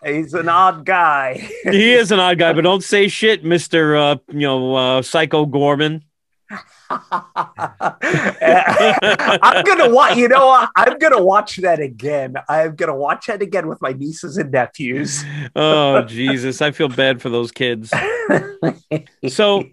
He's 0.04 0.34
an 0.34 0.48
odd 0.48 0.84
guy. 0.84 1.48
he 1.70 1.92
is 1.92 2.10
an 2.10 2.18
odd 2.18 2.36
guy, 2.38 2.52
but 2.52 2.62
don't 2.62 2.82
say 2.82 3.06
shit, 3.06 3.44
Mister. 3.44 3.94
Uh, 3.96 4.16
you 4.28 4.40
know, 4.40 4.74
uh, 4.74 5.02
Psycho 5.02 5.46
Goreman. 5.46 6.02
I'm 9.40 9.64
gonna 9.64 9.90
watch. 9.90 10.16
You 10.16 10.28
know. 10.28 10.66
I'm 10.76 10.98
gonna 10.98 11.22
watch 11.22 11.56
that 11.56 11.80
again. 11.80 12.34
I'm 12.48 12.74
gonna 12.76 12.94
watch 12.96 13.26
that 13.26 13.40
again 13.42 13.68
with 13.68 13.80
my 13.80 13.92
nieces 13.92 14.36
and 14.36 14.50
nephews. 14.50 15.24
Oh 15.56 16.02
Jesus, 16.02 16.60
I 16.60 16.70
feel 16.72 16.88
bad 16.88 17.22
for 17.22 17.28
those 17.30 17.50
kids. 17.52 17.92
So, 19.28 19.64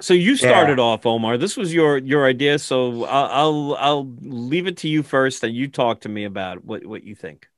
so 0.00 0.14
you 0.14 0.36
started 0.36 0.78
off, 0.78 1.04
Omar. 1.06 1.36
This 1.38 1.56
was 1.56 1.74
your 1.74 1.98
your 1.98 2.26
idea. 2.26 2.58
So 2.58 3.04
I'll 3.04 3.30
I'll, 3.30 3.76
I'll 3.80 4.14
leave 4.20 4.66
it 4.66 4.76
to 4.78 4.88
you 4.88 5.02
first, 5.02 5.42
and 5.42 5.54
you 5.54 5.68
talk 5.68 6.02
to 6.02 6.08
me 6.08 6.24
about 6.24 6.64
what 6.64 6.86
what 6.86 7.04
you 7.04 7.14
think. 7.14 7.48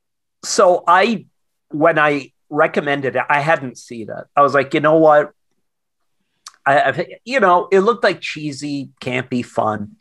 so 0.45 0.85
I, 0.87 1.27
when 1.71 1.99
I 1.99 2.33
recommended 2.49 3.17
it, 3.17 3.25
I 3.29 3.41
hadn't 3.41 3.77
seen 3.79 4.09
it. 4.09 4.25
I 4.37 4.43
was 4.43 4.55
like, 4.55 4.73
you 4.75 4.81
know 4.81 4.97
what? 4.97 5.33
I, 6.67 6.81
I 6.91 7.07
you 7.25 7.41
know, 7.41 7.69
it 7.71 7.81
looked 7.81 8.05
like 8.05 8.21
cheesy, 8.21 8.91
campy 9.01 9.45
fun, 9.45 9.97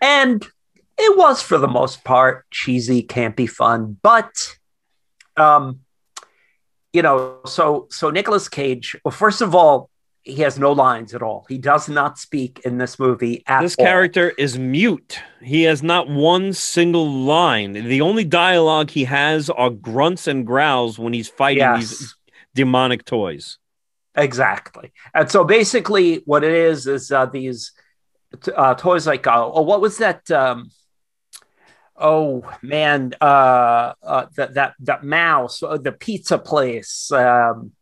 and 0.00 0.46
it 0.98 1.16
was 1.16 1.42
for 1.42 1.58
the 1.58 1.68
most 1.68 2.04
part 2.04 2.44
cheesy, 2.50 3.02
campy 3.02 3.48
fun. 3.48 3.98
But, 4.02 4.56
um, 5.36 5.80
you 6.92 7.02
know, 7.02 7.40
so 7.46 7.88
so 7.90 8.10
Nicolas 8.10 8.48
Cage. 8.48 8.96
Well, 9.04 9.12
first 9.12 9.40
of 9.40 9.54
all, 9.54 9.90
he 10.22 10.36
has 10.36 10.58
no 10.58 10.72
lines 10.72 11.14
at 11.14 11.22
all. 11.22 11.44
He 11.48 11.58
does 11.58 11.88
not 11.88 12.18
speak 12.18 12.60
in 12.64 12.78
this 12.78 12.98
movie 12.98 13.42
at 13.46 13.60
This 13.60 13.76
all. 13.78 13.84
character 13.84 14.30
is 14.38 14.58
mute. 14.58 15.20
He 15.42 15.64
has 15.64 15.82
not 15.82 16.08
one 16.08 16.54
single 16.54 17.10
line. 17.10 17.72
The 17.72 18.00
only 18.00 18.24
dialogue 18.24 18.90
he 18.90 19.04
has 19.04 19.50
are 19.50 19.70
grunts 19.70 20.26
and 20.26 20.46
growls 20.46 20.98
when 20.98 21.12
he's 21.12 21.28
fighting 21.28 21.74
these 21.74 22.16
demonic 22.54 23.04
toys. 23.04 23.58
Exactly. 24.16 24.92
And 25.14 25.30
so 25.30 25.44
basically, 25.44 26.22
what 26.24 26.44
it 26.44 26.52
is 26.52 26.86
is 26.86 27.10
uh, 27.10 27.26
these 27.26 27.72
uh, 28.54 28.74
toys 28.74 29.06
like, 29.06 29.26
uh, 29.26 29.44
oh, 29.52 29.62
what 29.62 29.80
was 29.80 29.98
that? 29.98 30.30
Um, 30.30 30.70
oh 31.96 32.42
man, 32.62 33.14
uh, 33.20 33.92
uh, 34.02 34.26
that 34.36 34.54
that 34.54 34.74
that 34.80 35.04
mouse, 35.04 35.62
uh, 35.62 35.76
the 35.76 35.92
pizza 35.92 36.38
place. 36.38 37.10
Um, 37.12 37.72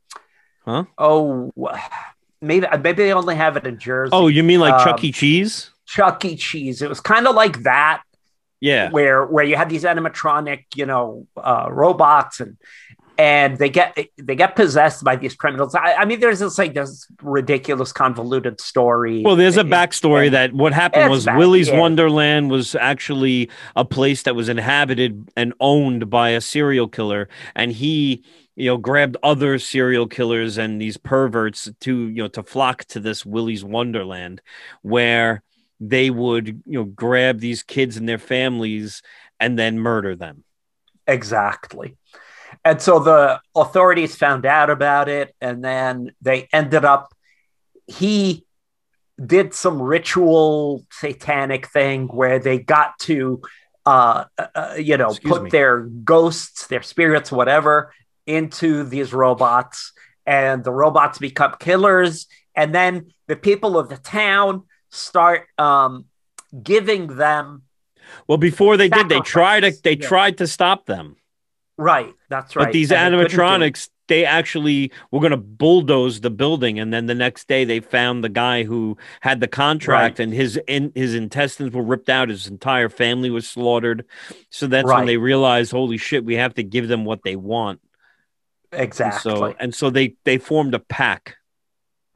Huh? 0.65 0.85
Oh, 0.97 1.51
maybe 2.41 2.67
maybe 2.71 3.03
they 3.03 3.13
only 3.13 3.35
have 3.35 3.57
it 3.57 3.67
in 3.67 3.79
Jersey. 3.81 4.11
Oh, 4.13 4.29
you 4.29 4.45
mean 4.45 4.61
like 4.61 4.75
Um, 4.75 4.85
Chuck 4.85 5.03
E. 5.03 5.11
Cheese? 5.11 5.73
Chuck 5.87 6.25
E. 6.25 6.37
Cheese. 6.37 6.83
It 6.83 6.89
was 6.89 7.01
kind 7.01 7.27
of 7.27 7.35
like 7.35 7.65
that, 7.65 8.03
Yeah. 8.61 8.89
where 8.91 9.27
where 9.27 9.45
you 9.45 9.57
had 9.57 9.69
these 9.69 9.83
animatronic, 9.83 10.67
you 10.77 10.87
know, 10.87 11.27
uh, 11.37 11.67
robots 11.69 12.39
and 12.39 12.59
and 13.23 13.57
they 13.57 13.69
get 13.69 13.97
they 14.19 14.35
get 14.35 14.57
possessed 14.57 15.05
by 15.05 15.15
these 15.15 15.37
criminals. 15.37 15.77
I, 15.77 15.95
I 15.95 16.05
mean, 16.05 16.19
there's 16.19 16.41
this 16.41 16.59
like 16.59 16.75
this 16.75 17.07
ridiculous 17.23 17.93
convoluted 17.93 18.61
story. 18.61 19.23
Well, 19.23 19.37
there's 19.37 19.57
a 19.57 19.63
backstory 19.63 20.27
and- 20.27 20.35
that 20.35 20.53
what 20.53 20.73
happened 20.73 21.09
was 21.09 21.27
back- 21.27 21.39
Willy's 21.39 21.69
yeah. 21.69 21.79
Wonderland 21.79 22.51
was 22.51 22.75
actually 22.75 23.49
a 23.77 23.85
place 23.85 24.25
that 24.25 24.35
was 24.35 24.49
inhabited 24.49 25.31
and 25.37 25.55
owned 25.61 26.11
by 26.11 26.31
a 26.31 26.41
serial 26.41 26.89
killer, 26.89 27.29
and 27.55 27.71
he, 27.71 28.25
you 28.57 28.67
know, 28.67 28.77
grabbed 28.77 29.17
other 29.23 29.57
serial 29.57 30.09
killers 30.09 30.59
and 30.59 30.83
these 30.83 30.97
perverts 30.97 31.71
to, 31.83 32.09
you 32.09 32.25
know, 32.25 32.29
to 32.29 32.43
flock 32.43 32.87
to 32.87 32.99
this 32.99 33.25
Willy's 33.25 33.65
Wonderland, 33.65 34.43
where 34.83 35.45
they 35.79 36.11
would, 36.11 36.49
you 36.67 36.81
know, 36.81 36.85
grab 36.85 37.39
these 37.39 37.63
kids 37.63 37.97
and 37.97 38.09
their 38.09 38.19
families 38.19 39.01
and 39.39 39.57
then 39.57 39.79
murder 39.79 40.17
them. 40.17 40.43
Exactly. 41.07 41.97
And 42.65 42.81
so 42.81 43.01
the 43.01 43.41
authorities 43.57 44.15
found 44.15 44.47
out 44.47 44.71
about 44.71 45.09
it, 45.09 45.35
and 45.41 45.65
then 45.65 46.13
they 46.21 46.49
ended 46.53 46.85
up, 46.85 47.13
he 47.87 48.47
did 49.25 49.53
some 49.53 49.83
ritual 49.83 50.85
satanic 50.93 51.67
thing 51.67 52.07
where 52.07 52.39
they 52.39 52.59
got 52.59 52.99
to, 53.01 53.43
uh, 53.85 54.25
uh, 54.39 54.75
you 54.79 54.97
know, 54.97 55.11
Excuse 55.11 55.33
put 55.33 55.43
me. 55.45 55.51
their 55.51 55.81
ghosts, 55.81 56.69
their 56.69 56.83
spirits, 56.83 57.33
whatever, 57.33 57.93
into 58.27 58.85
these 58.85 59.13
robots, 59.13 59.93
and 60.25 60.63
the 60.63 60.73
robots 60.73 61.19
become 61.19 61.55
killers. 61.59 62.27
And 62.55 62.75
then 62.75 63.13
the 63.27 63.37
people 63.37 63.77
of 63.77 63.89
the 63.89 63.97
town 63.97 64.65
start 64.91 65.47
um, 65.59 66.05
giving 66.63 67.17
them, 67.17 67.63
Well, 68.29 68.39
before 68.39 68.77
they 68.77 68.89
did, 68.89 69.09
they 69.09 69.21
tried 69.21 69.61
to 69.61 69.73
they 69.83 69.97
yeah. 69.97 70.07
tried 70.07 70.39
to 70.39 70.47
stop 70.47 70.87
them. 70.87 71.17
Right, 71.79 72.13
that's 72.29 72.57
right. 72.57 72.67
But 72.67 72.73
these 72.73 72.91
and 72.93 73.15
they 73.15 73.19
couldn't 73.19 73.31
do 73.37 73.43
it. 73.43 73.47
animatronics, 73.47 73.89
they 74.09 74.25
actually 74.25 74.93
were 75.11 75.21
going 75.21 75.31
to 75.31 75.37
bulldoze 75.37 76.21
the 76.21 76.31
building, 76.31 76.79
and 76.79 76.93
then 76.93 77.07
the 77.07 77.15
next 77.15 77.49
day 77.49 77.65
they 77.65 77.81
found 77.81 78.23
the 78.23 78.29
guy 78.29 78.65
who 78.65 78.97
had 79.21 79.41
the 79.41 79.49
contract, 79.49 80.19
Right. 80.19 80.25
and 80.25 80.33
his 80.35 80.59
in, 80.69 80.93
his 80.95 81.15
intestines 81.15 81.73
were 81.73 81.83
ripped 81.83 82.09
out. 82.09 82.29
His 82.29 82.47
entire 82.47 82.89
family 82.89 83.31
was 83.31 83.49
slaughtered. 83.49 84.05
So 84.51 84.67
that's 84.67 84.89
when 84.89 85.07
they 85.07 85.17
realized, 85.17 85.73
holy 85.73 85.97
shit, 85.99 86.25
we 86.25 86.35
have 86.35 86.55
to 86.55 86.63
give 86.63 86.89
them 86.89 87.05
what 87.05 87.23
they 87.25 87.37
want. 87.37 87.81
And 88.73 88.81
Exactly. 88.83 89.21
so 89.33 89.55
and 89.59 89.75
so 89.75 89.91
they 89.91 90.17
they 90.25 90.39
formed 90.39 90.75
a 90.75 90.79
pack. 90.79 91.37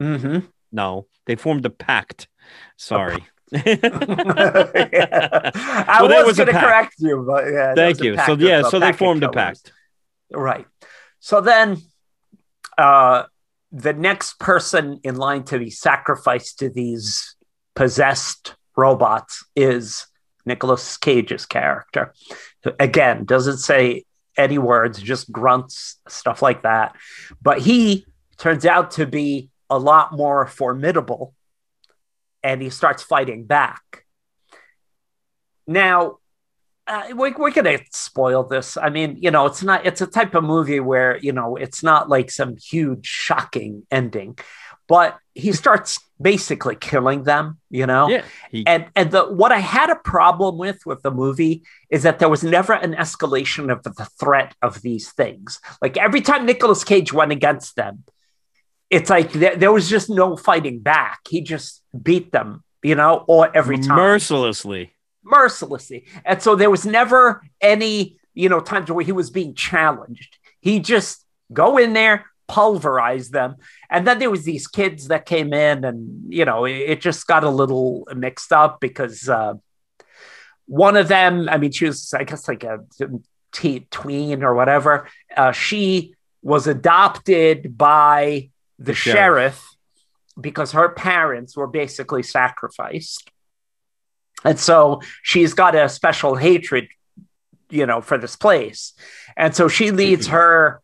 Mm-hmm. 0.01 0.45
No, 0.71 1.07
they 1.25 1.35
formed 1.35 1.65
a 1.65 1.69
pact. 1.69 2.27
Sorry. 2.77 3.25
I 3.53 3.63
Well, 6.01 6.09
was, 6.09 6.27
was 6.27 6.37
going 6.37 6.53
to 6.53 6.59
correct 6.59 6.95
you, 6.97 7.23
but 7.27 7.45
yeah. 7.45 7.73
Thank 7.75 8.01
you. 8.01 8.17
So 8.25 8.33
yeah, 8.33 8.63
so 8.63 8.79
they 8.79 8.93
formed 8.93 9.23
a 9.23 9.29
pact. 9.29 9.71
Right. 10.31 10.65
So 11.19 11.41
then, 11.41 11.77
uh, 12.77 13.23
the 13.71 13.93
next 13.93 14.39
person 14.39 14.99
in 15.03 15.15
line 15.15 15.43
to 15.43 15.59
be 15.59 15.69
sacrificed 15.69 16.59
to 16.59 16.69
these 16.69 17.35
possessed 17.75 18.55
robots 18.75 19.45
is 19.55 20.07
Nicolas 20.45 20.97
Cage's 20.97 21.45
character. 21.45 22.13
Again, 22.79 23.25
doesn't 23.25 23.57
say 23.57 24.05
any 24.37 24.57
words, 24.57 25.01
just 25.01 25.31
grunts, 25.31 25.99
stuff 26.07 26.41
like 26.41 26.63
that. 26.63 26.95
But 27.41 27.59
he 27.59 28.05
turns 28.37 28.65
out 28.65 28.91
to 28.91 29.05
be 29.05 29.49
a 29.69 29.77
lot 29.77 30.13
more 30.13 30.47
formidable 30.47 31.33
and 32.47 32.61
he 32.61 32.69
starts 32.69 33.03
fighting 33.03 33.43
back. 33.43 34.05
Now, 35.67 36.19
uh, 36.87 37.07
we, 37.09 37.31
we're 37.31 37.51
going 37.51 37.65
to 37.65 37.83
spoil 37.91 38.43
this. 38.43 38.77
I 38.77 38.89
mean, 38.89 39.17
you 39.19 39.31
know, 39.31 39.47
it's 39.47 39.61
not, 39.61 39.85
it's 39.85 39.99
a 39.99 40.07
type 40.07 40.33
of 40.33 40.45
movie 40.45 40.79
where, 40.79 41.17
you 41.17 41.33
know, 41.33 41.57
it's 41.57 41.83
not 41.83 42.07
like 42.07 42.31
some 42.31 42.55
huge, 42.55 43.05
shocking 43.05 43.85
ending, 43.91 44.39
but 44.87 45.17
he 45.35 45.51
starts 45.63 45.99
basically 46.21 46.77
killing 46.77 47.23
them, 47.23 47.59
you 47.69 47.85
know? 47.85 48.07
Yeah. 48.07 48.23
He, 48.49 48.65
And 48.65 48.85
and 48.95 49.11
the 49.11 49.25
what 49.25 49.51
I 49.51 49.59
had 49.59 49.89
a 49.89 49.97
problem 49.97 50.57
with 50.57 50.85
with 50.85 51.01
the 51.01 51.11
movie 51.11 51.63
is 51.89 52.03
that 52.03 52.19
there 52.19 52.29
was 52.29 52.43
never 52.43 52.71
an 52.71 52.93
escalation 52.93 53.69
of 53.69 53.83
the 53.83 54.07
threat 54.19 54.55
of 54.61 54.81
these 54.81 55.11
things. 55.11 55.59
Like 55.81 55.97
every 55.97 56.21
time 56.21 56.45
Nicolas 56.45 56.85
Cage 56.85 57.11
went 57.11 57.33
against 57.33 57.75
them, 57.75 58.05
it's 58.89 59.09
like 59.09 59.31
there, 59.33 59.55
there 59.55 59.71
was 59.71 59.89
just 59.89 60.09
no 60.09 60.37
fighting 60.37 60.79
back. 60.79 61.19
He 61.29 61.41
just 61.41 61.83
beat 62.01 62.31
them, 62.31 62.63
you 62.83 62.95
know, 62.95 63.25
or 63.27 63.55
every 63.55 63.79
time 63.79 63.97
mercilessly. 63.97 64.93
mercilessly. 65.23 66.05
And 66.25 66.41
so 66.41 66.55
there 66.55 66.69
was 66.69 66.85
never 66.85 67.41
any, 67.59 68.17
you 68.33 68.49
know, 68.49 68.59
times 68.59 68.89
where 68.91 69.03
he 69.03 69.11
was 69.11 69.29
being 69.29 69.53
challenged. 69.55 70.37
He 70.61 70.79
just 70.79 71.25
go 71.51 71.77
in 71.77 71.93
there, 71.93 72.25
pulverize 72.47 73.29
them. 73.29 73.55
And 73.89 74.07
then 74.07 74.19
there 74.19 74.29
was 74.29 74.45
these 74.45 74.67
kids 74.67 75.09
that 75.09 75.25
came 75.25 75.53
in 75.53 75.83
and, 75.83 76.33
you 76.33 76.45
know, 76.45 76.65
it, 76.65 76.75
it 76.77 77.01
just 77.01 77.27
got 77.27 77.43
a 77.43 77.49
little 77.49 78.07
mixed 78.15 78.53
up 78.53 78.79
because 78.79 79.27
uh, 79.27 79.55
one 80.65 80.95
of 80.95 81.07
them, 81.07 81.49
I 81.49 81.57
mean, 81.57 81.71
she 81.71 81.85
was, 81.85 82.13
I 82.13 82.23
guess, 82.23 82.47
like 82.47 82.63
a 82.63 82.79
t- 83.51 83.87
tween 83.91 84.43
or 84.43 84.53
whatever. 84.53 85.07
Uh, 85.35 85.51
she 85.51 86.15
was 86.41 86.67
adopted 86.67 87.77
by 87.77 88.49
the, 88.77 88.85
The 88.85 88.93
sheriff. 88.93 89.17
sheriff. 89.17 89.77
because 90.39 90.71
her 90.73 90.89
parents 90.89 91.55
were 91.57 91.67
basically 91.67 92.23
sacrificed. 92.23 93.31
And 94.43 94.59
so 94.59 95.01
she's 95.23 95.53
got 95.53 95.75
a 95.75 95.89
special 95.89 96.35
hatred, 96.35 96.87
you 97.69 97.85
know, 97.85 98.01
for 98.01 98.17
this 98.17 98.35
place. 98.35 98.93
And 99.35 99.55
so 99.55 99.67
she 99.67 99.91
leads 99.91 100.27
mm-hmm. 100.27 100.35
her 100.35 100.81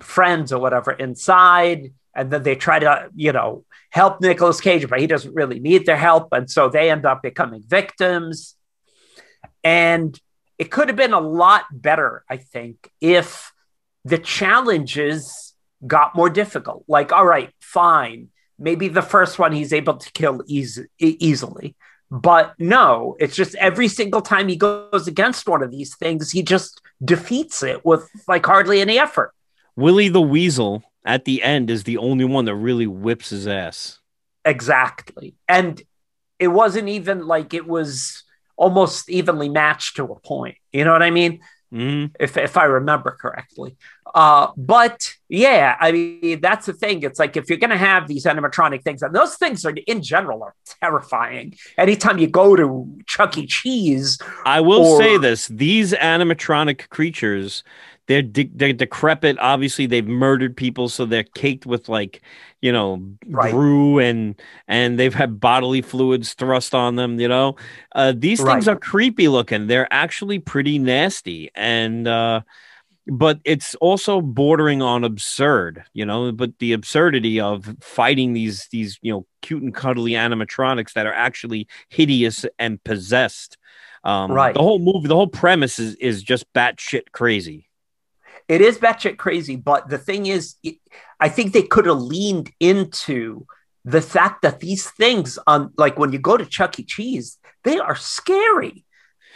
friends 0.00 0.52
or 0.52 0.60
whatever 0.60 0.92
inside. 0.92 1.92
And 2.14 2.30
then 2.30 2.42
they 2.42 2.54
try 2.54 2.78
to, 2.78 3.08
you 3.14 3.32
know, 3.32 3.64
help 3.88 4.20
Nicolas 4.20 4.60
Cage, 4.60 4.88
but 4.88 5.00
he 5.00 5.06
doesn't 5.06 5.34
really 5.34 5.58
need 5.58 5.86
their 5.86 5.96
help. 5.96 6.28
And 6.32 6.50
so 6.50 6.68
they 6.68 6.90
end 6.90 7.06
up 7.06 7.22
becoming 7.22 7.62
victims. 7.66 8.56
And 9.64 10.18
it 10.58 10.70
could 10.70 10.88
have 10.88 10.96
been 10.96 11.14
a 11.14 11.20
lot 11.20 11.64
better, 11.72 12.24
I 12.28 12.36
think, 12.36 12.90
if 13.00 13.52
the 14.04 14.18
challenges 14.18 15.51
got 15.86 16.14
more 16.14 16.30
difficult. 16.30 16.84
Like, 16.88 17.12
all 17.12 17.26
right, 17.26 17.50
fine. 17.60 18.28
Maybe 18.58 18.88
the 18.88 19.02
first 19.02 19.38
one 19.38 19.52
he's 19.52 19.72
able 19.72 19.96
to 19.96 20.12
kill 20.12 20.42
easy, 20.46 20.86
easily. 20.98 21.76
But 22.10 22.54
no, 22.58 23.16
it's 23.18 23.34
just 23.34 23.54
every 23.54 23.88
single 23.88 24.20
time 24.20 24.48
he 24.48 24.56
goes 24.56 25.08
against 25.08 25.48
one 25.48 25.62
of 25.62 25.70
these 25.70 25.96
things, 25.96 26.30
he 26.30 26.42
just 26.42 26.80
defeats 27.02 27.62
it 27.62 27.84
with 27.84 28.08
like 28.28 28.44
hardly 28.44 28.80
any 28.80 28.98
effort. 28.98 29.32
Willy 29.76 30.08
the 30.08 30.20
Weasel 30.20 30.82
at 31.04 31.24
the 31.24 31.42
end 31.42 31.70
is 31.70 31.84
the 31.84 31.96
only 31.96 32.26
one 32.26 32.44
that 32.44 32.54
really 32.54 32.86
whips 32.86 33.30
his 33.30 33.46
ass. 33.46 33.98
Exactly. 34.44 35.34
And 35.48 35.80
it 36.38 36.48
wasn't 36.48 36.88
even 36.88 37.26
like 37.26 37.54
it 37.54 37.66
was 37.66 38.24
almost 38.56 39.08
evenly 39.08 39.48
matched 39.48 39.96
to 39.96 40.04
a 40.04 40.20
point. 40.20 40.56
You 40.72 40.84
know 40.84 40.92
what 40.92 41.02
I 41.02 41.10
mean? 41.10 41.40
Hmm 41.72 42.06
if 42.20 42.36
if 42.36 42.56
I 42.58 42.64
remember 42.64 43.16
correctly. 43.18 43.76
Uh, 44.14 44.48
but 44.58 45.14
yeah, 45.28 45.76
I 45.80 45.90
mean 45.92 46.40
that's 46.42 46.66
the 46.66 46.74
thing. 46.74 47.02
It's 47.02 47.18
like 47.18 47.36
if 47.36 47.48
you're 47.48 47.58
gonna 47.58 47.78
have 47.78 48.08
these 48.08 48.24
animatronic 48.26 48.82
things, 48.82 49.00
and 49.02 49.14
those 49.14 49.36
things 49.36 49.64
are 49.64 49.72
in 49.86 50.02
general 50.02 50.42
are 50.42 50.54
terrifying. 50.82 51.54
Anytime 51.78 52.18
you 52.18 52.26
go 52.26 52.54
to 52.56 52.98
Chuck 53.06 53.38
E. 53.38 53.46
Cheese, 53.46 54.18
I 54.44 54.60
will 54.60 54.84
Or- 54.84 54.98
say 55.00 55.16
this: 55.16 55.48
these 55.48 55.92
animatronic 55.94 56.90
creatures, 56.90 57.64
they're 58.12 58.22
de- 58.22 58.50
they're 58.54 58.72
decrepit. 58.74 59.38
Obviously, 59.38 59.86
they've 59.86 60.06
murdered 60.06 60.54
people, 60.54 60.88
so 60.90 61.06
they're 61.06 61.24
caked 61.24 61.64
with 61.64 61.88
like 61.88 62.20
you 62.60 62.70
know 62.70 63.02
Right. 63.26 63.50
brew 63.52 63.98
and 63.98 64.40
and 64.68 64.98
they've 64.98 65.14
had 65.14 65.40
bodily 65.40 65.80
fluids 65.80 66.34
thrust 66.34 66.74
on 66.74 66.96
them. 66.96 67.18
You 67.18 67.28
know, 67.28 67.56
uh, 67.94 68.12
these 68.14 68.42
things 68.42 68.66
Right. 68.66 68.76
are 68.76 68.78
creepy 68.78 69.28
looking. 69.28 69.66
They're 69.66 69.88
actually 69.90 70.38
pretty 70.40 70.78
nasty, 70.78 71.50
and 71.54 72.06
uh, 72.06 72.42
but 73.06 73.40
it's 73.44 73.74
also 73.76 74.20
bordering 74.20 74.82
on 74.82 75.04
absurd. 75.04 75.82
You 75.94 76.04
know, 76.04 76.32
but 76.32 76.58
the 76.58 76.72
absurdity 76.74 77.40
of 77.40 77.74
fighting 77.80 78.34
these 78.34 78.68
these 78.70 78.98
you 79.00 79.12
know 79.12 79.26
cute 79.40 79.62
and 79.62 79.74
cuddly 79.74 80.12
animatronics 80.12 80.92
that 80.92 81.06
are 81.06 81.14
actually 81.14 81.66
hideous 81.88 82.44
and 82.58 82.82
possessed. 82.84 83.56
Um, 84.04 84.32
Right. 84.32 84.52
The 84.54 84.60
whole 84.62 84.78
movie, 84.80 85.08
the 85.08 85.16
whole 85.16 85.28
premise 85.28 85.78
is 85.78 85.94
is 85.94 86.22
just 86.22 86.52
batshit 86.52 87.12
crazy. 87.12 87.68
It 88.52 88.60
is 88.60 88.76
batshit 88.76 89.16
crazy. 89.16 89.56
But 89.56 89.88
the 89.88 89.96
thing 89.96 90.26
is, 90.26 90.56
I 91.18 91.30
think 91.30 91.54
they 91.54 91.62
could 91.62 91.86
have 91.86 92.02
leaned 92.02 92.50
into 92.60 93.46
the 93.86 94.02
fact 94.02 94.42
that 94.42 94.60
these 94.60 94.90
things 94.90 95.38
on 95.46 95.72
like 95.78 95.98
when 95.98 96.12
you 96.12 96.18
go 96.18 96.36
to 96.36 96.44
Chuck 96.44 96.78
E. 96.78 96.84
Cheese, 96.84 97.38
they 97.64 97.78
are 97.78 97.96
scary. 97.96 98.84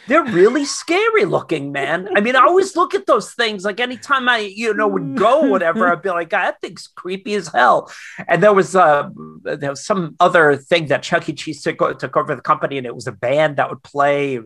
They're 0.07 0.23
really 0.23 0.67
scary 0.67 1.25
looking, 1.25 1.73
man. 1.73 2.11
I 2.15 2.21
mean, 2.21 2.37
I 2.37 2.41
always 2.41 2.77
look 2.77 2.95
at 2.95 3.07
those 3.07 3.33
things 3.33 3.65
like 3.65 3.81
anytime 3.81 4.29
I, 4.29 4.39
you 4.39 4.73
know, 4.75 4.87
would 4.87 5.17
go, 5.17 5.49
whatever, 5.49 5.89
I'd 5.91 6.03
be 6.03 6.11
like, 6.11 6.29
God, 6.29 6.45
that 6.45 6.61
thing's 6.61 6.87
creepy 6.87 7.35
as 7.35 7.49
hell. 7.49 7.91
And 8.29 8.43
there 8.43 8.53
was 8.53 8.77
uh 8.77 9.09
there 9.43 9.71
was 9.71 9.85
some 9.85 10.15
other 10.21 10.57
thing 10.57 10.89
that 10.89 11.03
Chuck 11.03 11.27
E. 11.31 11.33
Cheese 11.33 11.63
took, 11.63 11.79
took 11.99 12.17
over 12.19 12.35
the 12.35 12.43
company, 12.43 12.77
and 12.77 12.87
it 12.87 12.95
was 12.95 13.07
a 13.07 13.13
band 13.13 13.57
that 13.57 13.71
would 13.71 13.83
play 13.83 14.41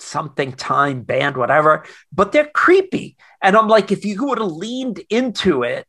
something 0.00 0.52
time 0.52 1.02
band, 1.02 1.36
whatever, 1.36 1.84
but 2.12 2.32
they're 2.32 2.50
creepy. 2.52 3.16
And 3.42 3.56
I'm 3.56 3.68
like, 3.68 3.92
if 3.92 4.04
you 4.04 4.26
would 4.26 4.38
have 4.38 4.50
leaned 4.50 5.00
into 5.10 5.62
it 5.62 5.86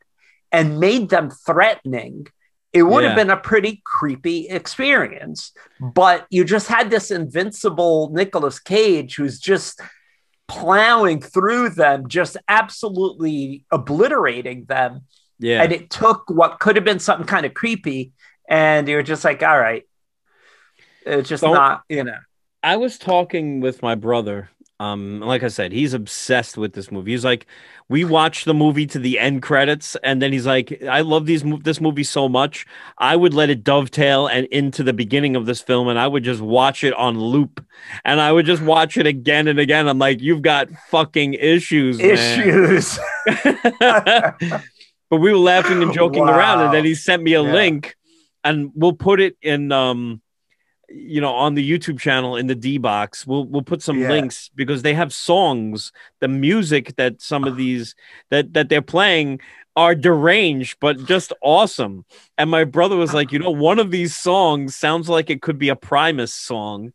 and 0.50 0.78
made 0.80 1.08
them 1.08 1.30
threatening, 1.30 2.26
it 2.72 2.82
would 2.82 3.02
Yeah. 3.02 3.10
have 3.10 3.16
been 3.16 3.30
a 3.30 3.36
pretty 3.36 3.82
creepy 3.84 4.48
experience. 4.48 5.52
But 5.80 6.26
you 6.30 6.44
just 6.44 6.68
had 6.68 6.90
this 6.90 7.10
invincible 7.10 8.10
Nicolas 8.12 8.58
Cage 8.58 9.16
who's 9.16 9.38
just 9.38 9.80
plowing 10.48 11.20
through 11.20 11.70
them, 11.70 12.08
just 12.08 12.36
absolutely 12.48 13.64
obliterating 13.70 14.64
them. 14.66 15.02
Yeah. 15.38 15.62
And 15.62 15.72
it 15.72 15.90
took 15.90 16.24
what 16.28 16.60
could 16.60 16.76
have 16.76 16.84
been 16.84 16.98
something 16.98 17.26
kind 17.26 17.46
of 17.46 17.54
creepy, 17.54 18.12
and 18.48 18.86
you're 18.88 19.02
just 19.02 19.24
like, 19.24 19.42
all 19.42 19.58
right. 19.58 19.84
It's 21.04 21.28
just 21.28 21.42
Don't- 21.42 21.54
not, 21.54 21.82
you 21.88 22.04
know. 22.04 22.18
I 22.62 22.76
was 22.76 22.98
talking 22.98 23.60
with 23.60 23.82
my 23.82 23.94
brother. 23.94 24.50
Um, 24.80 25.20
like 25.20 25.44
I 25.44 25.48
said, 25.48 25.70
he's 25.70 25.94
obsessed 25.94 26.56
with 26.56 26.72
this 26.72 26.90
movie. 26.90 27.12
He's 27.12 27.24
like, 27.24 27.46
we 27.88 28.04
watched 28.04 28.46
the 28.46 28.54
movie 28.54 28.86
to 28.88 28.98
the 28.98 29.16
end 29.20 29.40
credits, 29.42 29.96
and 30.02 30.20
then 30.20 30.32
he's 30.32 30.46
like, 30.46 30.82
I 30.82 31.02
love 31.02 31.26
these 31.26 31.44
this 31.62 31.80
movie 31.80 32.02
so 32.02 32.28
much. 32.28 32.66
I 32.98 33.14
would 33.14 33.32
let 33.32 33.48
it 33.48 33.62
dovetail 33.62 34.26
and 34.26 34.46
into 34.46 34.82
the 34.82 34.92
beginning 34.92 35.36
of 35.36 35.46
this 35.46 35.60
film, 35.60 35.86
and 35.86 36.00
I 36.00 36.08
would 36.08 36.24
just 36.24 36.40
watch 36.40 36.82
it 36.82 36.94
on 36.94 37.16
loop, 37.20 37.64
and 38.04 38.20
I 38.20 38.32
would 38.32 38.46
just 38.46 38.62
watch 38.62 38.96
it 38.96 39.06
again 39.06 39.46
and 39.46 39.60
again. 39.60 39.86
I'm 39.88 39.98
like, 40.00 40.20
you've 40.20 40.42
got 40.42 40.68
fucking 40.90 41.34
issues, 41.34 41.98
man." 41.98 42.10
Issues. 42.10 42.98
but 43.78 45.18
we 45.20 45.30
were 45.30 45.38
laughing 45.38 45.82
and 45.82 45.92
joking 46.00 46.28
around, 46.28 46.60
and 46.60 46.74
then 46.74 46.84
he 46.84 46.94
sent 46.94 47.22
me 47.22 47.34
a 47.34 47.42
Yeah. 47.42 47.52
link, 47.52 47.94
and 48.42 48.72
we'll 48.74 48.94
put 48.94 49.20
it 49.20 49.36
in, 49.42 49.70
um, 49.70 50.21
you 50.94 51.20
know, 51.20 51.32
on 51.34 51.54
the 51.54 51.68
YouTube 51.68 51.98
channel 51.98 52.36
in 52.36 52.46
the 52.46 52.54
D 52.54 52.78
box. 52.78 53.26
We'll 53.26 53.44
we'll 53.46 53.62
put 53.62 53.82
some 53.82 54.00
Yeah. 54.00 54.08
links 54.08 54.50
because 54.54 54.82
they 54.82 54.94
have 54.94 55.12
songs, 55.12 55.92
the 56.20 56.28
music 56.28 56.96
that 56.96 57.20
some 57.22 57.46
of 57.46 57.56
these 57.56 57.94
that 58.30 58.52
that 58.54 58.68
they're 58.68 58.82
playing 58.82 59.40
are 59.74 59.94
deranged 59.94 60.76
but 60.80 61.02
just 61.04 61.32
awesome. 61.42 62.04
And 62.36 62.50
my 62.50 62.64
brother 62.64 62.96
was 62.96 63.14
like, 63.14 63.32
you 63.32 63.38
know, 63.38 63.50
one 63.50 63.78
of 63.78 63.90
these 63.90 64.14
songs 64.16 64.76
sounds 64.76 65.08
like 65.08 65.30
it 65.30 65.40
could 65.42 65.58
be 65.58 65.70
a 65.70 65.76
Primus 65.76 66.34
song, 66.34 66.92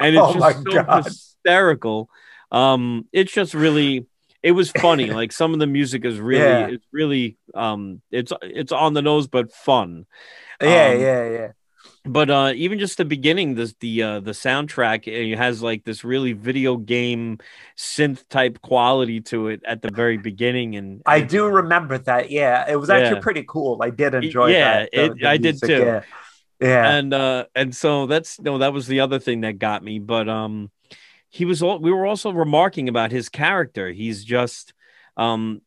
and 0.00 0.16
it's 0.16 0.30
Oh 0.30 0.32
just 0.32 0.62
so 0.64 0.82
God. 0.82 1.04
hysterical. 1.04 2.08
Um, 2.50 3.06
it's 3.12 3.32
just 3.32 3.54
really 3.54 4.06
it 4.42 4.52
was 4.52 4.70
funny. 4.70 5.10
like 5.12 5.32
some 5.32 5.52
of 5.54 5.58
the 5.60 5.66
music 5.66 6.04
is 6.04 6.18
really 6.20 6.62
Yeah. 6.62 6.66
it's 6.74 6.86
really 6.92 7.36
um 7.54 8.02
it's 8.10 8.32
it's 8.42 8.72
on 8.72 8.94
the 8.94 9.02
nose 9.02 9.26
but 9.28 9.52
fun. 9.52 10.06
Yeah, 10.60 10.92
Um, 10.92 11.00
yeah, 11.00 11.30
yeah. 11.30 11.52
But 12.06 12.30
uh 12.30 12.52
even 12.54 12.78
just 12.78 12.98
the 12.98 13.04
beginning, 13.04 13.54
this 13.54 13.74
the 13.80 14.02
uh 14.02 14.20
the 14.20 14.30
soundtrack 14.32 15.06
it 15.06 15.36
has 15.36 15.62
like 15.62 15.84
this 15.84 16.04
really 16.04 16.32
video 16.32 16.76
game 16.76 17.38
synth 17.76 18.26
type 18.28 18.60
quality 18.62 19.20
to 19.22 19.48
it 19.48 19.62
at 19.64 19.82
the 19.82 19.90
very 19.90 20.16
beginning 20.16 20.76
and 20.76 21.02
I 21.06 21.20
do 21.20 21.46
remember 21.48 21.98
that. 21.98 22.30
Yeah, 22.30 22.64
it 22.70 22.76
was 22.76 22.90
actually 22.90 23.16
Yeah. 23.16 23.22
pretty 23.22 23.44
cool. 23.48 23.78
I 23.82 23.90
did 23.90 24.14
enjoy 24.14 24.48
yeah, 24.48 24.80
that. 24.80 24.90
the- 24.92 25.04
it- 25.04 25.18
the 25.20 25.26
I 25.28 25.36
did 25.36 25.60
too. 25.60 25.78
Yeah, 25.78 26.02
yeah. 26.60 26.90
and 26.96 27.12
uh 27.12 27.44
and 27.54 27.74
so 27.74 28.06
that's 28.06 28.40
no 28.40 28.58
that 28.58 28.72
was 28.72 28.86
the 28.86 29.00
other 29.00 29.18
thing 29.18 29.42
that 29.42 29.58
got 29.58 29.82
me 29.82 29.98
but 29.98 30.28
um 30.28 30.70
he 31.28 31.44
was 31.44 31.62
all 31.62 31.78
we 31.80 31.92
were 31.92 32.06
also 32.06 32.30
remarking 32.30 32.88
about 32.88 33.10
his 33.10 33.28
character 33.28 33.90
he's 33.92 34.24
just 34.24 34.72
um 35.18 35.60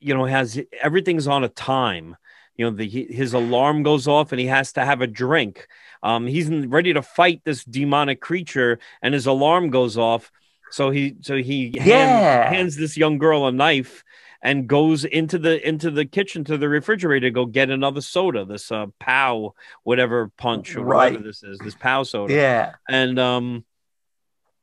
you 0.00 0.14
know 0.14 0.24
has 0.24 0.58
everything's 0.80 1.26
on 1.26 1.44
a 1.44 1.48
time 1.48 2.16
you 2.56 2.64
know 2.64 2.70
the 2.76 2.88
his 2.88 3.34
alarm 3.34 3.82
goes 3.82 4.08
off 4.08 4.32
and 4.32 4.40
he 4.40 4.46
has 4.46 4.72
to 4.72 4.84
have 4.84 5.00
a 5.02 5.06
drink 5.06 5.66
um 6.02 6.26
he's 6.26 6.48
ready 6.50 6.92
to 6.92 7.02
fight 7.02 7.40
this 7.44 7.64
demonic 7.64 8.20
creature 8.20 8.78
and 9.02 9.14
his 9.14 9.26
alarm 9.26 9.70
goes 9.70 9.96
off 9.98 10.30
so 10.70 10.90
he 10.90 11.14
so 11.20 11.36
he 11.36 11.76
hand- 11.78 12.20
Yeah. 12.20 12.48
hands 12.50 12.76
this 12.76 12.96
young 12.96 13.18
girl 13.18 13.46
a 13.46 13.52
knife 13.52 14.02
and 14.42 14.66
goes 14.68 15.04
into 15.04 15.38
the 15.38 15.66
into 15.66 15.90
the 15.90 16.04
kitchen 16.04 16.44
to 16.44 16.56
the 16.58 16.68
refrigerator 16.68 17.26
to 17.26 17.30
go 17.30 17.46
get 17.46 17.70
another 17.70 18.00
soda 18.00 18.44
this 18.44 18.70
uh 18.72 18.86
pow 18.98 19.54
whatever 19.82 20.30
punch 20.36 20.76
or 20.76 20.82
Right. 20.84 21.12
whatever 21.12 21.24
this 21.24 21.42
is 21.42 21.58
this 21.58 21.74
pow 21.74 22.02
soda 22.04 22.32
yeah. 22.34 22.74
and 22.88 23.18
um 23.18 23.64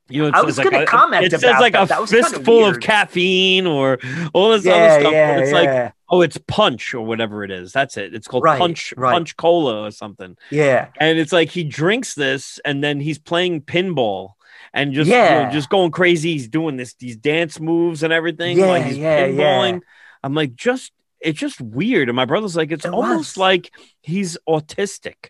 you 0.09 0.21
know, 0.21 0.27
it 0.27 0.35
I 0.35 0.41
was 0.41 0.57
like 0.57 0.69
gonna 0.69 0.83
a, 0.83 0.85
comment 0.85 1.25
It 1.25 1.31
says 1.31 1.43
like 1.43 1.73
that. 1.73 1.83
a 1.83 1.87
That 1.87 2.09
fistful 2.09 2.65
of 2.65 2.81
caffeine 2.81 3.65
or 3.65 3.99
all 4.33 4.49
this 4.51 4.65
Yeah, 4.65 4.73
other 4.73 4.99
stuff. 4.99 5.13
yeah, 5.13 5.37
it's 5.37 5.51
yeah, 5.51 5.57
like, 5.83 5.93
oh, 6.13 6.21
it's 6.21 6.37
punch 6.47 6.93
or 6.93 7.01
whatever 7.05 7.43
it 7.43 7.49
is. 7.51 7.71
That's 7.71 7.97
it. 7.97 8.13
It's 8.13 8.27
called 8.27 8.43
Right, 8.43 8.59
punch 8.59 8.93
right. 8.97 9.13
punch 9.13 9.35
cola 9.35 9.81
or 9.81 9.91
something. 9.91 10.37
yeah. 10.51 10.89
And 10.99 11.17
it's 11.17 11.31
like 11.33 11.49
he 11.49 11.63
drinks 11.63 12.13
this 12.13 12.59
and 12.65 12.83
then 12.83 12.99
he's 12.99 13.17
playing 13.19 13.61
pinball 13.61 14.33
and 14.73 14.93
just 14.93 15.09
you 15.09 15.15
know, 15.17 15.49
just 15.51 15.69
going 15.69 15.91
crazy. 15.91 16.33
He's 16.33 16.47
doing 16.47 16.77
this 16.77 16.93
these 16.95 17.17
dance 17.17 17.59
moves 17.59 18.03
and 18.03 18.13
everything. 18.13 18.57
Yeah, 18.57 18.65
like 18.67 18.85
he's 18.85 18.97
yeah, 18.97 19.25
yeah. 19.25 19.31
pinballing. 19.31 19.81
I'm 20.23 20.33
like, 20.35 20.55
just 20.55 20.91
it's 21.19 21.39
just 21.39 21.59
weird. 21.61 22.09
And 22.09 22.15
my 22.15 22.25
brother's 22.25 22.55
like, 22.55 22.71
it's 22.71 22.85
It 22.85 22.93
almost 22.93 23.35
was. 23.35 23.37
like 23.37 23.71
he's 24.01 24.37
autistic 24.47 25.29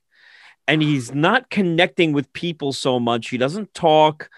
and 0.67 0.81
he's 0.81 1.13
not 1.13 1.49
connecting 1.49 2.13
with 2.13 2.31
people 2.33 2.73
so 2.73 2.99
much. 2.99 3.29
He 3.29 3.37
doesn't 3.37 3.73
talk. 3.73 4.29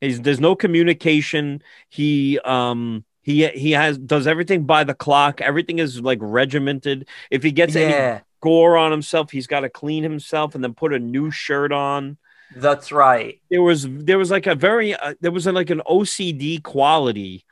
He's, 0.00 0.20
there's 0.20 0.40
no 0.40 0.54
communication. 0.56 1.62
He 1.88 2.38
um 2.44 3.04
he 3.24 3.48
he 3.48 3.72
has 3.72 3.98
does 3.98 4.26
everything 4.28 4.64
by 4.64 4.84
the 4.84 4.94
clock. 4.94 5.40
Everything 5.40 5.80
is 5.80 6.00
like 6.00 6.18
regimented. 6.20 7.08
If 7.30 7.42
he 7.42 7.50
gets 7.50 7.74
any 7.74 8.20
gore 8.40 8.76
on 8.76 8.92
himself, 8.92 9.30
he's 9.32 9.46
got 9.48 9.60
to 9.60 9.68
clean 9.70 10.02
himself 10.04 10.54
and 10.54 10.62
then 10.62 10.74
put 10.74 10.92
a 10.92 10.98
new 11.00 11.30
shirt 11.32 11.72
on. 11.72 12.18
That's 12.54 12.92
right. 12.92 13.40
There 13.50 13.62
was 13.62 13.86
there 13.88 14.18
was 14.18 14.30
like 14.30 14.46
a 14.46 14.54
very 14.54 14.94
uh, 14.94 15.14
there 15.20 15.32
was 15.32 15.46
like 15.46 15.70
an 15.70 15.80
OCD 15.88 16.62
quality 16.62 17.44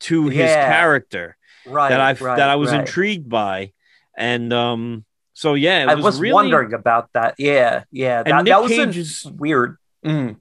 to 0.00 0.28
his 0.28 0.50
character 0.50 1.36
Right. 1.66 1.90
that 1.90 2.00
I 2.00 2.12
right, 2.12 2.36
that 2.36 2.48
I 2.50 2.56
was 2.56 2.70
right. 2.72 2.80
intrigued 2.80 3.28
by, 3.28 3.72
and 4.16 4.52
um 4.52 5.04
so 5.34 5.54
yeah, 5.54 5.84
it 5.84 5.88
I 5.88 5.94
was, 5.94 6.18
really 6.20 6.34
wondering 6.34 6.74
about 6.74 7.10
that. 7.14 7.36
Yeah, 7.38 7.84
yeah. 7.92 8.18
And 8.18 8.26
That, 8.32 8.44
Nick 8.44 8.52
that 8.52 8.62
was 8.62 8.72
Cage 8.72 8.96
is- 8.98 9.24
weird. 9.24 9.76
Mm. 10.04 10.39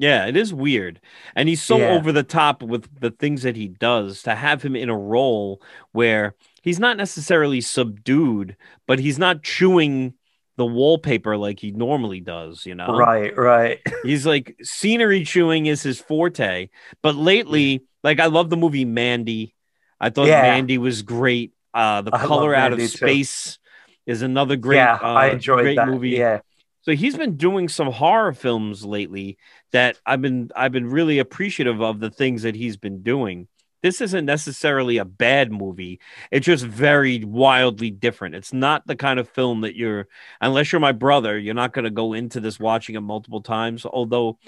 Yeah, 0.00 0.26
it 0.26 0.36
is 0.36 0.54
weird. 0.54 1.00
And 1.36 1.46
he's 1.48 1.62
so 1.62 1.78
Yeah. 1.78 1.90
over 1.90 2.10
the 2.10 2.22
top 2.22 2.62
with 2.62 2.88
the 3.00 3.10
things 3.10 3.42
that 3.42 3.54
he 3.54 3.68
does 3.68 4.22
to 4.22 4.34
have 4.34 4.62
him 4.62 4.74
in 4.74 4.88
a 4.88 4.96
role 4.96 5.60
where 5.92 6.34
he's 6.62 6.80
not 6.80 6.96
necessarily 6.96 7.60
subdued, 7.60 8.56
but 8.86 8.98
he's 8.98 9.18
not 9.18 9.42
chewing 9.42 10.14
the 10.56 10.64
wallpaper 10.64 11.36
like 11.36 11.60
he 11.60 11.70
normally 11.72 12.20
does, 12.20 12.64
you 12.64 12.74
know? 12.74 12.96
Right, 12.96 13.36
right. 13.36 13.80
He's 14.02 14.26
like 14.26 14.56
scenery 14.62 15.24
chewing 15.24 15.66
is 15.66 15.82
his 15.82 16.00
forte. 16.00 16.68
But 17.02 17.14
lately, 17.14 17.84
like 18.02 18.20
I 18.20 18.26
love 18.26 18.50
the 18.50 18.56
movie 18.56 18.84
Mandy. 18.84 19.54
I 20.00 20.10
thought 20.10 20.28
Yeah. 20.28 20.42
Mandy 20.42 20.78
was 20.78 21.02
great. 21.02 21.52
Uh 21.74 22.02
The 22.02 22.12
I 22.12 22.18
Color 22.26 22.54
Out 22.54 22.72
of 22.72 22.78
too. 22.80 22.86
Space 22.88 23.58
is 24.06 24.22
another 24.22 24.56
great 24.56 24.76
yeah, 24.78 24.94
uh, 25.00 25.06
I 25.06 25.26
enjoyed 25.28 25.62
great 25.64 25.76
that. 25.76 25.88
movie. 25.88 26.10
Yeah, 26.10 26.40
So 26.82 26.92
he's 26.92 27.16
been 27.16 27.36
doing 27.36 27.68
some 27.68 27.92
horror 27.92 28.32
films 28.32 28.84
lately 28.84 29.38
that 29.72 29.98
I've 30.06 30.22
been 30.22 30.50
I've 30.56 30.72
been 30.72 30.88
really 30.90 31.18
appreciative 31.18 31.80
of 31.80 32.00
the 32.00 32.10
things 32.10 32.42
that 32.42 32.54
he's 32.54 32.76
been 32.76 33.02
doing. 33.02 33.48
This 33.82 34.00
isn't 34.00 34.26
necessarily 34.26 34.98
a 34.98 35.04
bad 35.06 35.52
movie. 35.52 36.00
It's 36.30 36.44
just 36.46 36.64
very 36.64 37.24
wildly 37.24 37.90
different. 37.90 38.34
It's 38.34 38.52
not 38.52 38.86
the 38.86 38.96
kind 38.96 39.18
of 39.18 39.28
film 39.28 39.62
that 39.62 39.76
you're 39.76 40.06
unless 40.40 40.72
you're 40.72 40.80
my 40.80 40.92
brother, 40.92 41.38
you're 41.38 41.54
not 41.54 41.72
going 41.72 41.84
to 41.84 41.90
go 41.90 42.12
into 42.12 42.40
this 42.40 42.60
watching 42.60 42.94
it 42.94 43.00
multiple 43.00 43.42
times, 43.42 43.84
although 43.86 44.38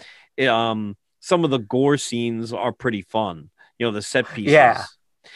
um 0.40 0.96
some 1.20 1.44
of 1.44 1.50
the 1.50 1.58
gore 1.58 1.96
scenes 1.98 2.52
are 2.52 2.72
pretty 2.72 3.02
fun. 3.02 3.50
You 3.78 3.86
know, 3.86 3.92
the 3.92 4.02
set 4.02 4.28
pieces. 4.28 4.52
Yeah. 4.52 4.84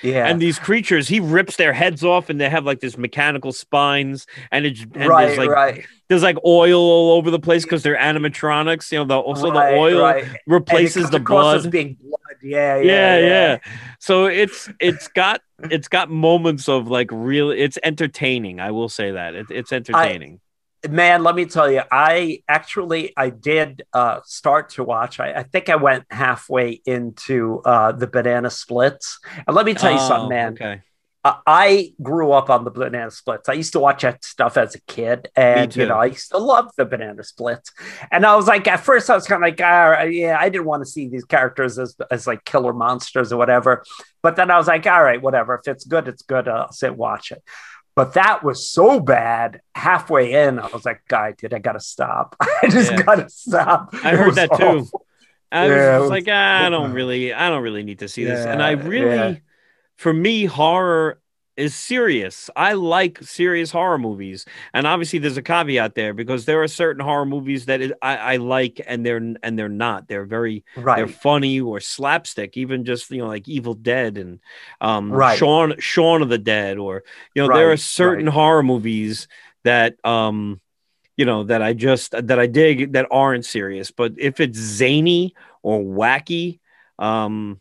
Yeah. 0.03 0.26
And 0.26 0.41
these 0.41 0.59
creatures, 0.59 1.09
he 1.09 1.20
rips 1.20 1.57
their 1.57 1.72
heads 1.72 2.05
off, 2.05 2.28
and 2.28 2.41
they 2.41 2.49
have 2.49 2.64
like 2.64 2.80
this 2.80 2.99
mechanical 2.99 3.53
spines, 3.53 4.26
and 4.51 4.66
it's 4.66 4.82
and 4.95 5.09
right, 5.09 5.26
there's 5.26 5.39
like 5.39 5.51
right. 5.51 5.87
there's 6.09 6.22
like 6.22 6.37
oil 6.45 6.80
all 6.80 7.12
over 7.12 7.30
the 7.30 7.39
place 7.39 7.64
because 7.64 7.82
they're 7.82 7.97
animatronics. 7.97 8.91
You 8.93 8.99
know, 8.99 9.05
the 9.05 9.18
also 9.18 9.51
right, 9.51 9.70
the 9.70 9.76
oil 9.76 10.03
right. 10.03 10.24
Replaces 10.47 11.11
the 11.11 11.20
blood. 11.20 11.70
being 11.70 11.97
blood. 12.01 12.16
Yeah, 12.43 12.76
Yeah, 12.78 13.18
yeah, 13.18 13.26
yeah, 13.26 13.59
So 13.99 14.26
it's 14.26 14.68
it's 14.80 15.09
got 15.09 15.41
it's 15.70 15.89
got 15.89 16.11
moments 16.11 16.68
of 16.68 16.89
like 16.89 17.11
real. 17.11 17.51
It's 17.51 17.78
entertaining. 17.82 18.61
I 18.61 18.70
will 18.70 18.89
say 18.89 19.12
that 19.12 19.34
it, 19.34 19.47
it's 19.51 19.72
entertaining. 19.72 20.41
Man 20.91 21.22
let 21.22 21.34
me 21.34 21.45
tell 21.47 21.70
you 21.70 21.82
i 21.91 22.43
actually 22.49 23.12
i 23.16 23.30
did 23.30 23.84
uh 23.93 24.20
start 24.24 24.70
to 24.70 24.84
watch 24.84 25.20
i, 25.20 25.32
I 25.32 25.43
think 25.43 25.68
i 25.68 25.76
went 25.76 26.05
halfway 26.11 26.80
into 26.87 27.61
uh 27.64 27.93
the 27.93 28.07
banana 28.07 28.51
splits 28.51 29.18
and 29.47 29.55
let 29.57 29.66
me 29.66 29.74
tell 29.74 29.91
you 29.91 29.97
Oh, 29.97 30.09
something 30.09 30.28
man 30.28 30.53
Okay. 30.55 30.82
I- 31.24 31.39
I 31.45 31.95
grew 32.01 32.30
up 32.30 32.51
on 32.51 32.62
the 32.62 32.70
banana 32.70 33.11
splits. 33.11 33.49
I 33.49 33.55
used 33.55 33.72
to 33.72 33.80
watch 33.80 34.03
that 34.03 34.24
stuff 34.24 34.57
as 34.57 34.76
a 34.76 34.80
kid, 34.82 35.28
and 35.34 35.74
you 35.74 35.84
know, 35.84 35.97
I 35.99 36.05
used 36.07 36.30
to 36.30 36.39
love 36.39 36.70
the 36.76 36.84
banana 36.84 37.24
splits. 37.24 37.72
And 38.12 38.24
I 38.24 38.37
was 38.37 38.47
like, 38.47 38.68
at 38.68 38.78
first, 38.78 39.11
I 39.11 39.16
was 39.16 39.26
kind 39.26 39.43
of 39.43 39.49
like, 39.49 39.61
ah, 39.61 40.03
yeah, 40.03 40.37
I 40.39 40.49
didn't 40.51 40.66
want 40.66 40.84
to 40.84 40.89
see 40.89 41.09
these 41.09 41.24
characters 41.24 41.80
as 41.80 41.97
as 42.12 42.28
like 42.28 42.45
killer 42.45 42.72
monsters 42.72 43.32
or 43.32 43.39
whatever. 43.39 43.82
But 44.22 44.37
then 44.37 44.53
I 44.53 44.57
was 44.57 44.68
like, 44.68 44.87
all 44.87 45.03
right, 45.03 45.20
whatever. 45.20 45.55
If 45.57 45.66
it's 45.66 45.84
good, 45.84 46.07
it's 46.07 46.22
good. 46.22 46.47
I'll 46.47 46.70
sit 46.70 46.91
and 46.91 46.97
watch 46.99 47.32
it. 47.32 47.43
But 47.97 48.12
that 48.14 48.44
was 48.44 48.68
so 48.68 49.01
bad. 49.01 49.62
Halfway 49.74 50.34
in, 50.34 50.59
I 50.59 50.68
was 50.68 50.84
like, 50.84 51.01
"God, 51.09 51.36
did 51.38 51.55
I 51.55 51.59
gotta 51.59 51.80
stop. 51.80 52.36
I 52.62 52.68
just 52.68 52.92
Yeah. 52.92 53.03
gotta 53.03 53.28
stop." 53.30 53.88
I 54.05 54.12
It 54.12 54.18
heard 54.18 54.34
that 54.36 54.51
too. 54.55 54.86
I 55.51 55.66
Yeah, 55.68 55.99
was 55.99 56.11
like, 56.11 56.26
was- 56.26 56.32
ah, 56.32 56.66
I 56.66 56.68
don't 56.68 56.92
really, 56.92 57.32
I 57.32 57.49
don't 57.49 57.62
really 57.62 57.82
need 57.82 58.01
to 58.01 58.09
see 58.09 58.24
this. 58.24 58.44
And 58.44 58.62
I 58.62 58.72
really, 58.72 59.16
yeah. 59.16 59.34
for 59.97 60.12
me, 60.12 60.44
horror 60.44 61.20
is 61.57 61.75
serious. 61.75 62.51
I 62.55 62.75
like 62.75 63.23
serious 63.23 63.71
horror 63.71 63.99
movies, 63.99 64.45
and 64.75 64.87
obviously 64.87 65.19
there's 65.19 65.37
a 65.37 65.43
caveat 65.43 65.95
there 65.95 66.13
because 66.13 66.45
there 66.45 66.63
are 66.63 66.69
certain 66.69 67.03
horror 67.03 67.27
movies 67.27 67.67
that 67.67 67.81
it, 67.81 67.93
I, 68.03 68.17
I 68.17 68.37
like, 68.37 68.81
and 68.87 69.05
they're 69.05 69.17
and 69.17 69.59
they're 69.59 69.69
not. 69.69 70.09
They're 70.09 70.27
very 70.27 70.65
right. 70.77 70.97
they're 70.97 71.09
funny 71.09 71.61
or 71.61 71.81
slapstick, 71.81 72.57
even 72.57 72.85
just 72.85 73.11
you 73.11 73.19
know 73.19 73.29
like 73.29 73.49
Evil 73.49 73.75
Dead 73.75 74.19
and 74.19 74.41
um, 74.81 75.13
Right. 75.13 75.39
Shaun 75.39 75.79
Shaun 75.79 76.23
of 76.23 76.29
the 76.29 76.39
Dead, 76.39 76.79
or 76.79 77.05
you 77.35 77.43
know 77.43 77.55
there 77.55 77.71
are 77.73 77.77
certain 77.77 78.27
right. 78.27 78.35
horror 78.35 78.63
movies 78.63 79.29
that 79.65 79.97
um 80.05 80.61
you 81.17 81.25
know 81.25 81.45
that 81.45 81.63
I 81.63 81.73
just 81.73 82.13
that 82.13 82.39
I 82.39 82.47
dig 82.47 82.93
that 82.93 83.07
aren't 83.11 83.45
serious. 83.45 83.91
But 83.91 84.15
if 84.19 84.41
it's 84.41 84.59
zany 84.59 85.35
or 85.63 85.81
wacky, 85.81 86.61
um, 86.99 87.61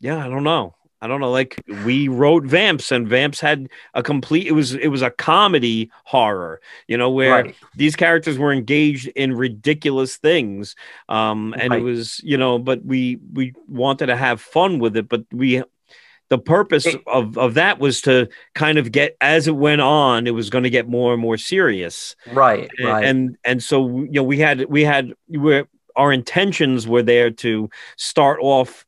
yeah, 0.00 0.24
I 0.24 0.28
don't 0.28 0.44
know. 0.44 0.74
I 1.02 1.08
don't 1.08 1.20
know. 1.20 1.32
Like 1.32 1.60
we 1.84 2.06
wrote 2.06 2.44
Vamps, 2.44 2.92
and 2.92 3.08
Vamps 3.08 3.40
had 3.40 3.68
a 3.94 4.02
complete. 4.04 4.46
It 4.46 4.52
was 4.52 4.74
it 4.74 4.86
was 4.88 5.02
a 5.02 5.10
comedy 5.10 5.90
horror, 6.04 6.60
you 6.86 6.96
know, 6.96 7.10
where 7.10 7.30
Right. 7.42 7.54
these 7.76 7.96
characters 7.96 8.38
were 8.38 8.52
engaged 8.52 9.08
in 9.08 9.34
ridiculous 9.34 10.16
things, 10.16 10.76
um, 11.08 11.54
and 11.58 11.74
it 11.74 11.82
was 11.82 12.20
you 12.22 12.38
know, 12.38 12.58
but 12.58 12.84
we 12.84 13.18
we 13.32 13.52
wanted 13.68 14.06
to 14.06 14.16
have 14.16 14.40
fun 14.40 14.78
with 14.78 14.96
it, 14.96 15.08
but 15.08 15.24
we. 15.32 15.62
The 16.28 16.38
purpose 16.38 16.86
It- 16.86 17.02
of, 17.06 17.36
of 17.36 17.54
that 17.54 17.78
was 17.78 18.00
to 18.02 18.26
kind 18.54 18.78
of 18.78 18.90
get 18.90 19.18
as 19.20 19.48
it 19.48 19.54
went 19.56 19.82
on, 19.82 20.26
it 20.26 20.30
was 20.30 20.48
going 20.48 20.64
to 20.64 20.70
get 20.70 20.88
more 20.88 21.12
and 21.12 21.20
more 21.20 21.36
serious 21.36 22.16
Right. 22.32 22.70
and 22.78 22.88
Right. 22.88 23.04
and, 23.04 23.36
and 23.44 23.62
so 23.62 23.86
you 24.00 24.08
know 24.12 24.22
we 24.22 24.38
had 24.38 24.64
we 24.70 24.82
had 24.82 25.12
we 25.28 25.64
our 25.94 26.10
intentions 26.10 26.88
were 26.88 27.02
there 27.02 27.30
to 27.44 27.68
start 27.98 28.38
off 28.40 28.86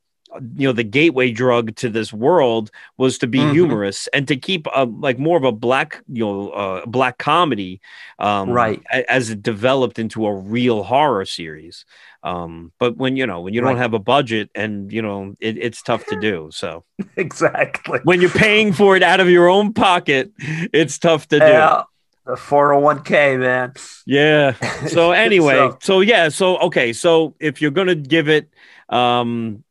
you 0.57 0.67
know 0.67 0.73
the 0.73 0.83
gateway 0.83 1.31
drug 1.31 1.75
to 1.75 1.89
this 1.89 2.11
world 2.13 2.69
was 2.97 3.17
to 3.19 3.27
be 3.27 3.39
Mhm. 3.39 3.51
humorous 3.53 4.07
and 4.13 4.27
to 4.27 4.35
keep 4.35 4.67
a, 4.75 4.85
like 4.85 5.17
more 5.19 5.37
of 5.37 5.43
a 5.43 5.51
black 5.51 6.01
you 6.11 6.25
know 6.25 6.49
uh, 6.49 6.85
black 6.85 7.17
comedy 7.17 7.79
um 8.19 8.49
Right. 8.49 8.81
as 9.09 9.29
it 9.29 9.41
developed 9.43 9.97
into 9.99 10.25
a 10.25 10.33
real 10.35 10.83
horror 10.83 11.25
series 11.25 11.85
um 12.23 12.71
but 12.79 12.97
when 12.97 13.15
you 13.17 13.25
know 13.27 13.41
when 13.41 13.53
you 13.53 13.61
don't 13.61 13.77
have 13.77 13.93
a 13.93 13.99
budget 13.99 14.49
and 14.55 14.91
you 14.91 15.01
know 15.01 15.35
it, 15.39 15.57
it's 15.57 15.81
tough 15.81 16.05
to 16.07 16.15
do 16.19 16.49
so 16.51 16.83
exactly. 17.17 17.99
when 18.03 18.21
you're 18.21 18.29
paying 18.29 18.73
for 18.73 18.95
it 18.95 19.03
out 19.03 19.19
of 19.19 19.29
your 19.29 19.47
own 19.49 19.73
pocket 19.73 20.31
it's 20.73 20.97
tough 20.99 21.27
to 21.27 21.39
do 21.39 21.45
Yeah. 21.45 21.83
The 22.25 22.33
401k, 22.37 23.37
man. 23.39 23.73
yeah 24.07 24.53
so 24.87 25.11
anyway 25.11 25.53
So- 25.69 25.77
so, 25.81 25.99
yeah 26.01 26.29
so 26.29 26.57
okay 26.57 26.91
so 26.93 27.35
if 27.39 27.61
you're 27.61 27.69
gonna 27.79 27.93
give 27.95 28.27
it 28.29 28.49
um 28.89 29.63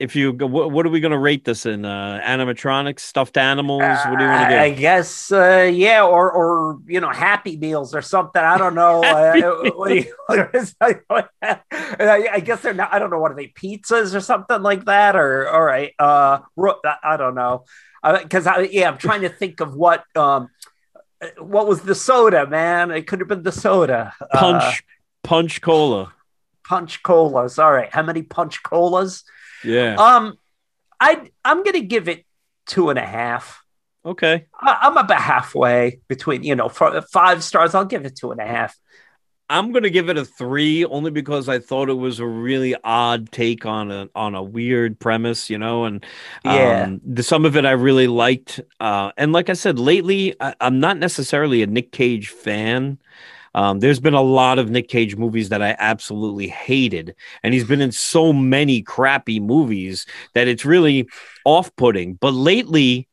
if 0.00 0.16
you 0.16 0.32
go 0.32 0.46
what, 0.46 0.70
what 0.72 0.86
are 0.86 0.88
we 0.88 0.98
gonna 0.98 1.18
rate 1.18 1.44
this 1.44 1.66
in 1.66 1.84
uh 1.84 2.20
animatronics 2.24 3.00
stuffed 3.00 3.36
animals 3.36 3.82
what 3.82 4.18
do 4.18 4.24
you 4.24 4.30
want 4.30 4.48
to 4.48 4.56
do? 4.56 4.60
I 4.60 4.70
guess, 4.70 5.30
uh, 5.30 5.70
yeah, 5.72 6.02
or 6.04 6.32
or 6.32 6.78
you 6.86 7.00
know, 7.00 7.10
Happy 7.10 7.56
Meals 7.58 7.94
or 7.94 8.00
something. 8.02 8.42
I 8.42 8.56
don't 8.58 8.74
know. 8.74 9.02
Uh, 9.10 9.70
what 9.76 9.88
do 9.90 9.94
you- 9.96 10.14
what 10.26 10.54
is- 10.54 10.74
I, 10.80 12.40
guess 12.42 12.62
they're 12.62 12.74
not. 12.74 12.92
I 12.92 12.98
don't 12.98 13.10
know. 13.10 13.18
What 13.18 13.32
are 13.32 13.34
they? 13.36 13.48
Pizzas 13.48 14.14
or 14.14 14.20
something 14.20 14.62
like 14.62 14.86
that? 14.86 15.16
Or 15.16 15.48
all 15.48 15.62
right. 15.62 15.92
Uh, 15.98 16.40
I- 17.04 17.16
don't 17.16 17.34
know. 17.34 17.64
Because 18.02 18.46
I, 18.46 18.60
yeah, 18.62 18.88
I'm 18.88 18.96
trying 18.98 19.20
to 19.22 19.28
think 19.28 19.60
of 19.60 19.74
what 19.74 20.04
um, 20.16 20.48
what 21.38 21.66
was 21.68 21.82
the 21.82 21.94
soda, 21.94 22.46
man? 22.46 22.90
It 22.90 23.06
could 23.06 23.20
have 23.20 23.28
been 23.28 23.42
the 23.42 23.52
soda. 23.52 24.14
punch 24.32 24.62
Uh, 24.64 24.72
punch 25.22 25.60
cola 25.60 26.14
punch 26.64 27.02
colas. 27.02 27.58
All 27.58 27.72
right. 27.72 27.92
How 27.92 28.02
many 28.02 28.22
punch 28.22 28.62
colas? 28.62 29.24
Yeah 29.64 29.94
Um, 29.96 30.38
I 31.00 31.30
I'm 31.44 31.62
gonna 31.64 31.80
give 31.80 32.08
it 32.08 32.24
two 32.66 32.90
and 32.90 32.98
a 32.98 33.06
half. 33.06 33.62
okay 34.04 34.46
I- 34.60 34.78
I'm 34.82 34.96
about 34.96 35.20
halfway 35.20 36.00
between, 36.08 36.42
you 36.42 36.54
know, 36.54 36.68
five 36.68 37.42
stars. 37.44 37.74
I'll 37.74 37.84
give 37.84 38.04
it 38.04 38.16
two 38.16 38.30
and 38.32 38.40
a 38.40 38.46
half. 38.46 38.76
i'm 39.52 39.72
gonna 39.72 39.90
give 39.90 40.08
it 40.08 40.16
a 40.16 40.24
three 40.24 40.84
only 40.84 41.10
because 41.10 41.48
i 41.48 41.58
thought 41.58 41.88
it 41.88 41.94
was 41.98 42.20
a 42.20 42.26
really 42.26 42.76
odd 42.84 43.32
take 43.32 43.66
on 43.66 43.90
a 43.90 44.08
on 44.14 44.36
a 44.36 44.42
weird 44.42 44.98
premise 45.00 45.50
you 45.50 45.58
know 45.58 45.84
and 45.86 46.04
Yeah. 46.44 46.84
um, 46.84 47.00
the, 47.04 47.22
some 47.24 47.44
of 47.44 47.56
it 47.56 47.64
i 47.66 47.72
really 47.72 48.06
liked 48.06 48.60
uh 48.78 49.10
and 49.16 49.32
like 49.32 49.50
i 49.50 49.54
said 49.54 49.76
lately 49.78 50.36
I, 50.40 50.54
i'm 50.60 50.78
not 50.78 50.98
necessarily 50.98 51.62
a 51.62 51.66
nick 51.66 51.90
cage 51.90 52.28
fan 52.28 52.98
um, 53.54 53.80
there's 53.80 54.00
been 54.00 54.14
a 54.14 54.22
lot 54.22 54.58
of 54.58 54.70
Nick 54.70 54.88
Cage 54.88 55.16
movies 55.16 55.48
that 55.48 55.62
I 55.62 55.74
absolutely 55.78 56.48
hated, 56.48 57.14
and 57.42 57.52
he's 57.54 57.64
been 57.64 57.80
in 57.80 57.92
so 57.92 58.32
many 58.32 58.82
crappy 58.82 59.40
movies 59.40 60.06
that 60.34 60.48
it's 60.48 60.64
really 60.64 61.08
off-putting. 61.44 62.14
But 62.14 62.32
lately, 62.34 63.08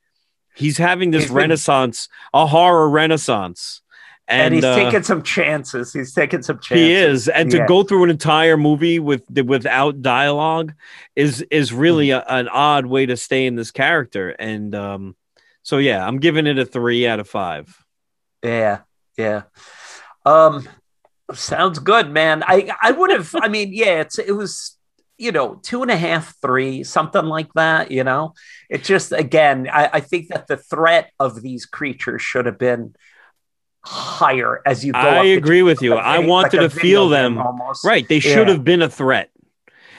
he's 0.56 0.78
having 0.78 1.12
this 1.12 1.24
He's 1.24 1.30
been- 1.30 1.38
renaissance, 1.38 2.08
a 2.34 2.46
horror 2.46 2.90
renaissance, 2.90 3.82
And, 4.30 4.48
and, 4.48 4.56
he's 4.56 4.64
uh, 4.66 4.76
taking 4.76 5.04
some 5.04 5.24
chances. 5.24 5.94
He's 5.94 6.14
taking 6.14 6.44
some 6.44 6.60
chances. 6.60 6.86
he 6.86 6.94
is, 6.94 7.30
and 7.30 7.50
to 7.52 7.66
go 7.66 7.82
through 7.84 8.04
an 8.04 8.10
entire 8.10 8.58
movie 8.58 9.00
with 9.00 9.24
without 9.32 10.02
dialogue 10.02 10.74
is 11.16 11.42
is 11.50 11.72
really 11.72 12.10
Mm-hmm. 12.10 12.30
a, 12.30 12.38
an 12.40 12.48
odd 12.50 12.86
way 12.86 13.06
to 13.06 13.16
stay 13.16 13.46
in 13.46 13.56
this 13.56 13.72
character. 13.72 14.30
And 14.32 14.76
um, 14.76 15.16
so, 15.64 15.78
yeah, 15.78 16.06
I'm 16.06 16.20
giving 16.20 16.46
it 16.46 16.60
a 16.60 16.66
three 16.66 17.08
out 17.08 17.20
of 17.22 17.28
five. 17.30 17.84
Yeah, 18.44 18.80
yeah. 19.18 19.44
Um, 20.28 20.68
sounds 21.34 21.80
good, 21.80 22.10
man. 22.12 22.44
I 22.46 22.70
I 22.82 22.92
would 22.92 23.12
have. 23.12 23.34
I 23.42 23.48
mean, 23.48 23.72
yeah, 23.74 24.02
it's 24.02 24.20
it 24.20 24.32
was 24.32 24.78
you 25.18 25.32
know 25.32 25.56
two 25.64 25.82
and 25.82 25.92
a 25.92 25.98
half, 25.98 26.36
three, 26.42 26.84
something 26.84 27.26
like 27.26 27.52
that. 27.54 27.92
You 27.92 28.04
know, 28.04 28.34
it 28.70 28.84
just 28.84 29.12
again, 29.12 29.68
I, 29.72 29.90
I 29.94 30.00
think 30.00 30.30
that 30.30 30.48
the 30.48 30.58
threat 30.58 31.12
of 31.20 31.42
these 31.42 31.66
creatures 31.66 32.22
should 32.22 32.46
have 32.46 32.58
been 32.60 32.96
higher 33.84 34.62
as 34.66 34.84
you 34.84 34.92
go. 34.94 35.00
I 35.00 35.24
agree 35.26 35.64
with 35.64 35.82
you. 35.82 35.94
I 35.96 36.20
wanted 36.20 36.62
like 36.62 36.72
to 36.72 36.80
feel 36.80 37.10
them. 37.10 37.38
almost. 37.38 37.86
Right, 37.86 38.08
they 38.08 38.20
should 38.20 38.48
Yeah. 38.48 38.54
have 38.54 38.64
been 38.64 38.82
a 38.82 38.90
threat. 38.90 39.30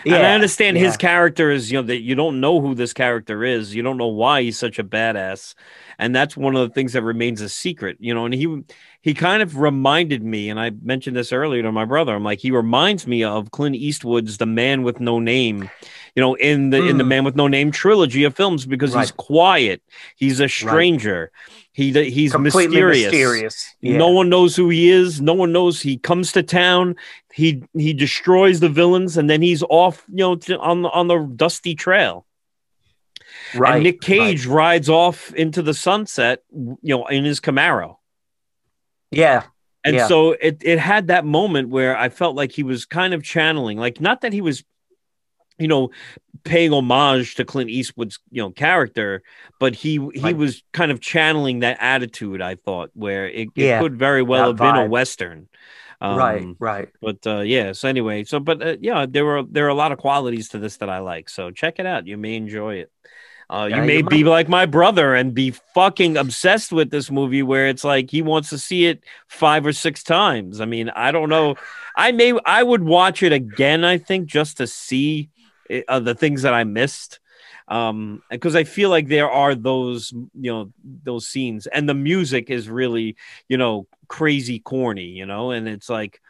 Yeah, 0.04 0.16
and 0.16 0.26
I 0.26 0.32
understand 0.34 0.76
his 0.76 0.96
character 0.96 1.50
is, 1.50 1.72
you 1.72 1.78
know, 1.78 1.86
that 1.88 2.00
you 2.00 2.14
don't 2.14 2.40
know 2.40 2.60
who 2.60 2.74
this 2.74 2.92
character 2.92 3.44
is. 3.44 3.74
You 3.74 3.82
don't 3.82 3.96
know 3.96 4.06
why 4.06 4.42
he's 4.42 4.56
such 4.58 4.78
a 4.78 4.84
badass. 4.84 5.54
And 5.98 6.14
that's 6.14 6.36
one 6.36 6.54
of 6.54 6.68
the 6.68 6.72
things 6.72 6.92
that 6.92 7.02
remains 7.02 7.40
a 7.40 7.48
secret, 7.48 7.96
you 7.98 8.14
know. 8.14 8.24
And 8.24 8.32
he 8.32 8.62
he 9.00 9.14
kind 9.14 9.42
of 9.42 9.56
reminded 9.58 10.22
me, 10.24 10.50
and 10.50 10.58
I 10.58 10.70
mentioned 10.82 11.16
this 11.16 11.32
earlier 11.32 11.62
to 11.62 11.70
my 11.72 11.84
brother. 11.84 12.14
I'm 12.14 12.24
like, 12.24 12.40
he 12.40 12.50
reminds 12.50 13.06
me 13.06 13.22
of 13.22 13.50
Clint 13.52 13.76
Eastwood's 13.76 14.38
The 14.38 14.46
Man 14.46 14.82
with 14.82 14.98
No 15.00 15.20
Name, 15.20 15.70
you 16.14 16.20
know, 16.20 16.34
in 16.34 16.70
the 16.70 16.86
in 16.88 16.98
the 16.98 17.04
Mm. 17.04 17.08
Man 17.08 17.24
with 17.24 17.36
No 17.36 17.46
Name 17.48 17.70
trilogy 17.70 18.24
of 18.24 18.34
films 18.34 18.66
because 18.66 18.94
he's 18.94 19.12
quiet, 19.12 19.82
he's 20.16 20.40
a 20.40 20.48
stranger, 20.48 21.30
he 21.72 21.92
he's 22.10 22.32
completely 22.32 22.66
mysterious. 22.66 23.12
mysterious. 23.12 23.74
Yeah. 23.80 23.98
No 23.98 24.08
one 24.10 24.28
knows 24.28 24.56
who 24.56 24.68
he 24.68 24.88
is. 24.90 25.20
No 25.20 25.34
one 25.34 25.52
knows 25.52 25.80
he 25.80 25.96
comes 25.96 26.32
to 26.32 26.42
town. 26.42 26.96
He 27.32 27.62
he 27.74 27.92
destroys 27.92 28.58
the 28.58 28.68
villains, 28.68 29.16
and 29.16 29.30
then 29.30 29.42
he's 29.42 29.62
off, 29.70 30.04
you 30.08 30.16
know, 30.16 30.34
to, 30.36 30.58
on 30.58 30.82
the 30.82 30.90
on 30.90 31.06
the 31.06 31.18
dusty 31.36 31.76
trail. 31.76 32.26
right. 33.54 33.74
and 33.76 33.84
Nick 33.84 33.96
right. 33.96 34.00
Cage 34.02 34.44
rides 34.46 34.88
off 34.88 35.32
into 35.34 35.62
the 35.62 35.72
sunset, 35.72 36.42
you 36.52 36.78
know, 36.82 37.06
in 37.06 37.24
his 37.24 37.38
Camaro. 37.38 37.97
Yeah, 39.10 39.44
And 39.84 39.94
Yeah. 39.94 40.00
so 40.00 40.32
it 40.32 40.58
it 40.62 40.78
had 40.78 41.06
that 41.08 41.24
moment 41.24 41.68
where 41.70 41.96
I 41.96 42.08
felt 42.08 42.36
like 42.36 42.52
he 42.52 42.62
was 42.62 42.84
kind 42.84 43.14
of 43.14 43.22
channeling, 43.22 43.78
like 43.78 44.00
not 44.00 44.20
that 44.22 44.32
he 44.32 44.40
was, 44.40 44.64
you 45.58 45.68
know, 45.68 45.90
paying 46.44 46.72
homage 46.72 47.36
to 47.36 47.44
Clint 47.46 47.70
Eastwood's 47.70 48.18
you 48.30 48.42
know 48.42 48.50
character, 48.52 49.22
but 49.60 49.74
he 49.76 50.00
he 50.14 50.32
Right. 50.32 50.34
was 50.34 50.64
kind 50.72 50.92
of 50.92 51.00
channeling 51.00 51.60
that 51.60 51.78
attitude. 51.80 52.42
I 52.42 52.56
thought 52.56 52.90
where 52.94 53.28
it, 53.28 53.50
it 53.56 53.72
Yeah, 53.72 53.78
could 53.78 53.96
very 53.96 54.22
well 54.22 54.46
that 54.46 54.48
have 54.48 54.60
been 54.60 54.76
a 54.76 54.82
vibe. 54.82 54.86
western. 54.86 55.48
right, 56.08 56.48
Um, 56.48 56.58
right. 56.58 56.92
But 57.02 57.26
uh, 57.26 57.40
yeah, 57.42 57.72
so 57.74 57.88
anyway, 57.88 58.24
so 58.24 58.40
but 58.40 58.62
uh, 58.62 58.76
yeah, 58.80 59.06
there 59.08 59.24
were 59.26 59.42
there 59.44 59.66
are 59.66 59.70
a 59.70 59.74
lot 59.74 59.92
of 59.92 59.98
qualities 59.98 60.50
to 60.50 60.58
this 60.60 60.78
that 60.78 60.90
I 60.90 61.00
like. 61.00 61.28
So 61.30 61.50
check 61.52 61.78
it 61.80 61.86
out. 61.86 62.06
You 62.08 62.18
may 62.18 62.36
enjoy 62.36 62.76
it. 62.76 62.92
Uh, 63.50 63.68
you 63.70 63.82
may 63.82 64.02
be 64.02 64.24
like 64.24 64.48
my 64.48 64.66
brother 64.66 65.14
and 65.14 65.32
be 65.32 65.50
fucking 65.50 66.16
obsessed 66.18 66.70
with 66.70 66.90
this 66.90 67.10
movie, 67.10 67.42
where 67.42 67.68
it's 67.68 67.84
like 67.84 68.10
he 68.10 68.20
wants 68.20 68.50
to 68.50 68.58
see 68.58 68.86
it 68.86 69.02
five 69.26 69.64
or 69.64 69.72
six 69.72 70.02
times. 70.02 70.60
I 70.60 70.66
mean, 70.66 70.90
I 70.90 71.12
don't 71.12 71.30
know. 71.30 71.56
I 71.96 72.12
may 72.12 72.38
I 72.44 72.62
would 72.62 72.82
watch 72.82 73.22
it 73.22 73.32
again. 73.32 73.84
I 73.84 73.96
think 73.96 74.26
just 74.26 74.58
to 74.58 74.66
see 74.66 75.30
it, 75.70 75.84
uh, 75.88 76.00
the 76.00 76.14
things 76.14 76.42
that 76.42 76.52
I 76.52 76.64
missed 76.64 77.20
um 77.68 78.22
because 78.30 78.56
i 78.56 78.64
feel 78.64 78.88
like 78.88 79.08
there 79.08 79.30
are 79.30 79.54
those 79.54 80.10
you 80.12 80.50
know 80.50 80.72
those 81.04 81.28
scenes 81.28 81.66
and 81.66 81.86
the 81.88 81.94
music 81.94 82.48
is 82.48 82.68
really 82.68 83.14
you 83.46 83.56
know 83.58 83.86
crazy 84.08 84.58
corny 84.58 85.04
you 85.04 85.26
know 85.26 85.50
and 85.50 85.68
it's 85.68 85.88
like 85.88 86.20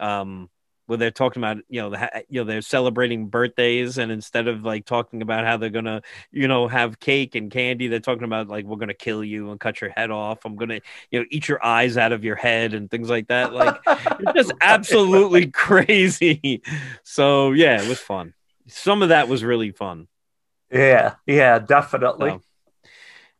um 0.00 0.50
where 0.88 0.96
they're 0.96 1.10
talking 1.10 1.40
about 1.42 1.58
you 1.68 1.80
know 1.82 1.90
the, 1.90 2.24
you 2.28 2.40
know 2.40 2.44
they're 2.44 2.62
celebrating 2.62 3.28
birthdays 3.28 3.98
and 3.98 4.10
instead 4.10 4.48
of 4.48 4.64
like 4.64 4.86
talking 4.86 5.20
about 5.20 5.44
how 5.44 5.56
they're 5.58 5.68
gonna 5.68 6.00
you 6.32 6.48
know 6.48 6.66
have 6.66 6.98
cake 6.98 7.34
and 7.34 7.50
candy 7.50 7.88
they're 7.88 8.00
talking 8.00 8.24
about 8.24 8.48
like 8.48 8.64
we're 8.64 8.78
gonna 8.78 8.94
kill 8.94 9.22
you 9.22 9.50
and 9.50 9.60
cut 9.60 9.80
your 9.80 9.90
head 9.90 10.10
off. 10.10 10.44
I'm 10.44 10.56
gonna 10.56 10.80
you 11.10 11.20
know 11.20 11.26
eat 11.30 11.46
your 11.46 11.64
eyes 11.64 11.98
out 11.98 12.12
of 12.12 12.24
your 12.24 12.36
head 12.36 12.72
and 12.72 12.90
things 12.90 13.10
like 13.10 13.28
that. 13.28 13.52
Like 13.52 13.78
it's 13.86 14.32
just 14.34 14.52
absolutely 14.62 15.46
crazy. 15.50 16.62
So 17.02 17.52
yeah 17.52 17.82
it 17.82 17.88
was 17.88 18.00
fun. 18.00 18.32
Some 18.66 19.02
of 19.02 19.10
that 19.10 19.28
was 19.28 19.44
really 19.44 19.72
fun. 19.72 20.08
Yeah, 20.70 21.14
yeah, 21.26 21.58
definitely. 21.58 22.30
So, 22.30 22.42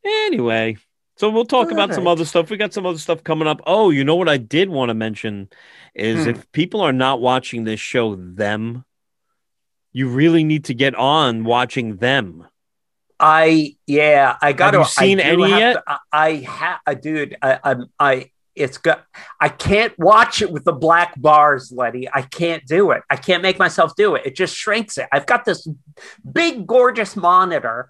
anyway 0.04 0.76
so 1.18 1.28
we'll 1.30 1.44
talk 1.44 1.70
about 1.70 1.92
some 1.94 2.06
other 2.06 2.24
stuff 2.24 2.48
we 2.50 2.56
got 2.56 2.72
some 2.72 2.86
other 2.86 2.98
stuff 2.98 3.22
coming 3.24 3.48
up 3.48 3.60
oh 3.66 3.90
you 3.90 4.04
know 4.04 4.16
what 4.16 4.28
i 4.28 4.36
did 4.36 4.68
want 4.68 4.88
to 4.90 4.94
mention 4.94 5.48
is 5.94 6.24
Hmm. 6.24 6.30
if 6.30 6.50
people 6.52 6.80
are 6.80 6.92
not 6.92 7.20
watching 7.20 7.64
this 7.64 7.80
show 7.80 8.14
them 8.16 8.84
you 9.92 10.08
really 10.08 10.44
need 10.44 10.64
to 10.66 10.74
get 10.74 10.94
on 10.94 11.44
watching 11.44 11.96
them 11.96 12.46
I 13.20 13.74
yeah, 13.84 14.36
I 14.40 14.52
got 14.52 14.70
to. 14.70 14.78
you 14.78 14.84
seen 14.84 15.18
any 15.18 15.48
yet? 15.48 15.82
I, 15.88 15.98
I 16.12 16.34
have, 16.86 17.00
dude. 17.00 17.36
I, 17.42 17.58
I'm 17.64 17.86
I. 17.98 18.30
It's 18.54 18.78
got. 18.78 19.04
I 19.40 19.48
can't 19.48 19.92
watch 19.98 20.40
it 20.40 20.52
with 20.52 20.62
the 20.62 20.72
black 20.72 21.20
bars, 21.20 21.72
Letty. 21.72 22.08
I 22.12 22.22
can't 22.22 22.64
do 22.64 22.92
it. 22.92 23.02
I 23.10 23.16
can't 23.16 23.42
make 23.42 23.58
myself 23.58 23.96
do 23.96 24.14
it. 24.14 24.22
It 24.24 24.36
just 24.36 24.54
shrinks 24.54 24.98
it. 24.98 25.08
I've 25.10 25.26
got 25.26 25.44
this 25.44 25.66
big, 26.30 26.64
gorgeous 26.64 27.16
monitor, 27.16 27.88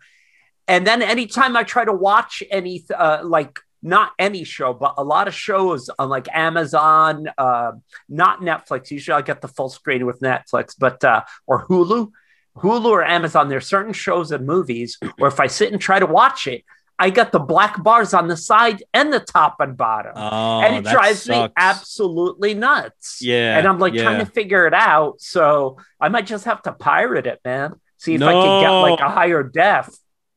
and 0.69 0.87
then 0.87 1.03
anytime 1.03 1.57
I 1.57 1.65
try 1.65 1.85
to 1.85 1.93
watch 1.93 2.43
any, 2.51 2.85
uh, 2.95 3.21
like 3.25 3.59
not 3.83 4.13
any 4.19 4.45
show, 4.45 4.73
but 4.73 4.95
a 4.99 5.05
lot 5.05 5.29
of 5.29 5.35
shows 5.35 5.89
on 5.99 6.09
like 6.09 6.29
Amazon, 6.33 7.29
uh, 7.39 7.73
not 8.09 8.41
Netflix. 8.41 8.91
Usually, 8.91 9.15
I 9.15 9.23
get 9.23 9.41
the 9.41 9.49
full 9.49 9.69
screen 9.69 10.07
with 10.07 10.21
Netflix, 10.21 10.75
but 10.79 11.03
uh, 11.03 11.23
or 11.47 11.67
Hulu. 11.67 12.13
Hulu 12.57 12.87
or 12.87 13.05
Amazon, 13.05 13.49
there's 13.49 13.69
certain 13.69 13.93
shows 13.93 14.33
and 14.33 14.45
movies 14.45 14.99
where 15.19 15.29
if 15.29 15.39
I 15.39 15.47
sit 15.47 15.71
and 15.71 15.81
try 15.81 16.01
to 16.01 16.07
watch 16.07 16.49
it, 16.49 16.65
I 16.99 17.11
got 17.11 17.31
the 17.31 17.39
black 17.39 17.81
bars 17.83 18.13
on 18.13 18.27
the 18.27 18.37
side 18.37 18.83
and 18.93 19.13
the 19.13 19.21
top 19.21 19.61
and 19.61 19.77
bottom. 19.77 20.13
oh 20.17 20.61
and 20.61 20.75
it 20.75 20.91
drives 20.91 21.29
me 21.29 21.49
absolutely 21.57 22.55
nuts. 22.55 23.21
yeah 23.23 23.57
And 23.57 23.69
I'm 23.69 23.79
like 23.79 23.95
yeah. 23.95 24.03
trying 24.03 24.19
to 24.19 24.27
figure 24.27 24.67
it 24.67 24.75
out. 24.75 25.21
So 25.21 25.79
I 26.01 26.09
might 26.09 26.27
just 26.27 26.47
have 26.47 26.63
to 26.63 26.73
pirate 26.73 27.27
it, 27.27 27.41
man. 27.45 27.75
See 27.99 28.15
if 28.15 28.23
I 28.23 28.33
can 28.33 28.63
get 28.63 28.71
like 28.71 29.01
a 29.01 29.09
higher 29.09 29.43
def. 29.45 29.89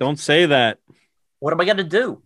Don't 0.01 0.17
say 0.19 0.47
that 0.47 0.79
What 1.39 1.53
am 1.53 1.61
I 1.61 1.65
gonna 1.65 1.83
do? 1.83 2.21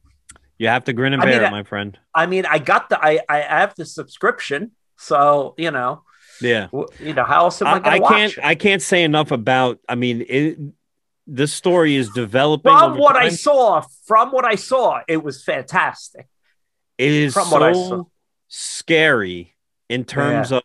you 0.57 0.69
have 0.69 0.85
to 0.85 0.93
grin 0.93 1.11
and 1.13 1.21
I 1.21 1.25
mean, 1.25 1.37
bear 1.37 1.47
it 1.47 1.51
my 1.51 1.63
friend 1.63 1.99
I 2.13 2.25
mean, 2.25 2.45
I 2.45 2.57
got 2.59 2.87
the 2.89 2.97
I 2.97 3.19
I 3.27 3.39
have 3.41 3.75
the 3.75 3.85
subscription. 3.85 4.71
So, 4.97 5.53
you 5.57 5.71
know, 5.71 6.03
yeah 6.41 6.69
you 6.99 7.13
know, 7.13 7.25
how 7.25 7.43
else 7.45 7.61
am 7.61 7.67
I 7.67 7.71
I, 7.83 7.93
I 7.95 7.99
can't 7.99 8.33
i 8.51 8.55
can't 8.55 8.81
say 8.81 9.03
enough 9.03 9.31
about 9.31 9.79
i 9.89 9.95
mean 9.95 10.25
it 10.27 10.57
this 11.27 11.51
story 11.53 11.95
is 11.95 12.09
developing 12.11 12.71
From 12.71 12.97
what 12.97 13.15
I 13.15 13.29
saw, 13.29 13.81
from 14.05 14.31
what 14.31 14.45
I 14.45 14.55
saw, 14.55 15.01
it 15.07 15.23
was 15.23 15.43
fantastic. 15.43 16.27
it 16.97 17.11
is 17.11 17.33
from 17.33 17.47
so 17.47 17.53
what 17.53 17.63
I 17.63 17.73
saw. 17.73 18.03
scary 18.47 19.55
in 19.89 20.05
terms 20.05 20.51
of 20.51 20.63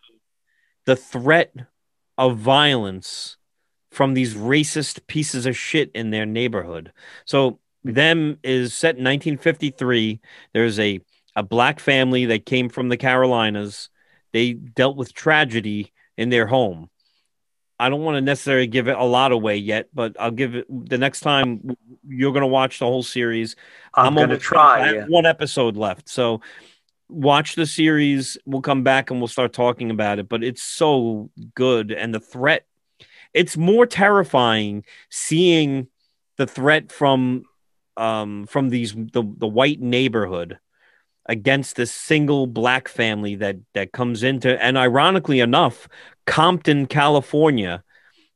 the 0.85 0.95
threat 0.95 1.51
of 2.17 2.37
violence 2.37 3.37
from 3.91 4.13
these 4.13 4.33
racist 4.33 5.05
pieces 5.07 5.45
of 5.45 5.55
shit 5.57 5.91
in 5.93 6.09
their 6.09 6.25
neighborhood. 6.25 6.91
So 7.25 7.59
them 7.83 8.39
is 8.43 8.73
set 8.73 8.95
in 8.97 9.03
1953. 9.03 10.19
There's 10.53 10.79
a 10.79 11.01
a 11.35 11.43
black 11.43 11.79
family 11.79 12.25
that 12.25 12.45
came 12.45 12.67
from 12.69 12.89
the 12.89 12.97
Carolinas. 12.97 13.89
They 14.33 14.53
dealt 14.53 14.97
with 14.97 15.13
tragedy 15.13 15.93
in 16.17 16.29
their 16.29 16.45
home. 16.45 16.89
I 17.79 17.89
don't 17.89 18.01
want 18.03 18.15
to 18.17 18.21
necessarily 18.21 18.67
give 18.67 18.87
it 18.87 18.97
a 18.97 19.03
lot 19.03 19.31
away 19.31 19.57
yet, 19.57 19.87
but 19.93 20.15
I'll 20.19 20.29
give 20.31 20.55
it 20.55 20.67
the 20.69 20.97
next 20.97 21.21
time 21.21 21.75
you're 22.07 22.31
going 22.33 22.41
to 22.41 22.47
watch 22.47 22.79
the 22.79 22.85
whole 22.85 23.01
series. 23.01 23.55
I'm, 23.93 24.13
gonna 24.13 24.37
try. 24.37 24.79
finished. 24.81 24.95
I 24.95 24.99
Yeah. 24.99 25.05
one 25.07 25.25
episode 25.25 25.77
left, 25.77 26.07
so 26.07 26.41
watch 27.09 27.55
the 27.55 27.65
series. 27.65 28.37
We'll 28.45 28.61
come 28.61 28.83
back 28.83 29.09
and 29.09 29.19
we'll 29.19 29.27
start 29.29 29.51
talking 29.53 29.89
about 29.89 30.19
it. 30.19 30.29
But 30.29 30.43
it's 30.43 30.61
so 30.61 31.31
good, 31.55 31.91
and 31.91 32.13
the 32.13 32.19
threat. 32.19 32.65
It's 33.33 33.57
more 33.57 33.85
terrifying 33.85 34.83
seeing 35.09 35.87
the 36.37 36.47
threat 36.47 36.91
from 36.91 37.43
um 37.97 38.45
from 38.47 38.69
these 38.69 38.93
the 38.93 39.23
the 39.37 39.47
white 39.47 39.81
neighborhood 39.81 40.57
against 41.27 41.75
this 41.75 41.91
single 41.91 42.47
black 42.47 42.87
family 42.87 43.35
that 43.35 43.57
that 43.73 43.91
comes 43.91 44.23
into 44.23 44.61
and 44.63 44.77
ironically 44.77 45.41
enough 45.41 45.89
compton 46.25 46.85
california 46.85 47.83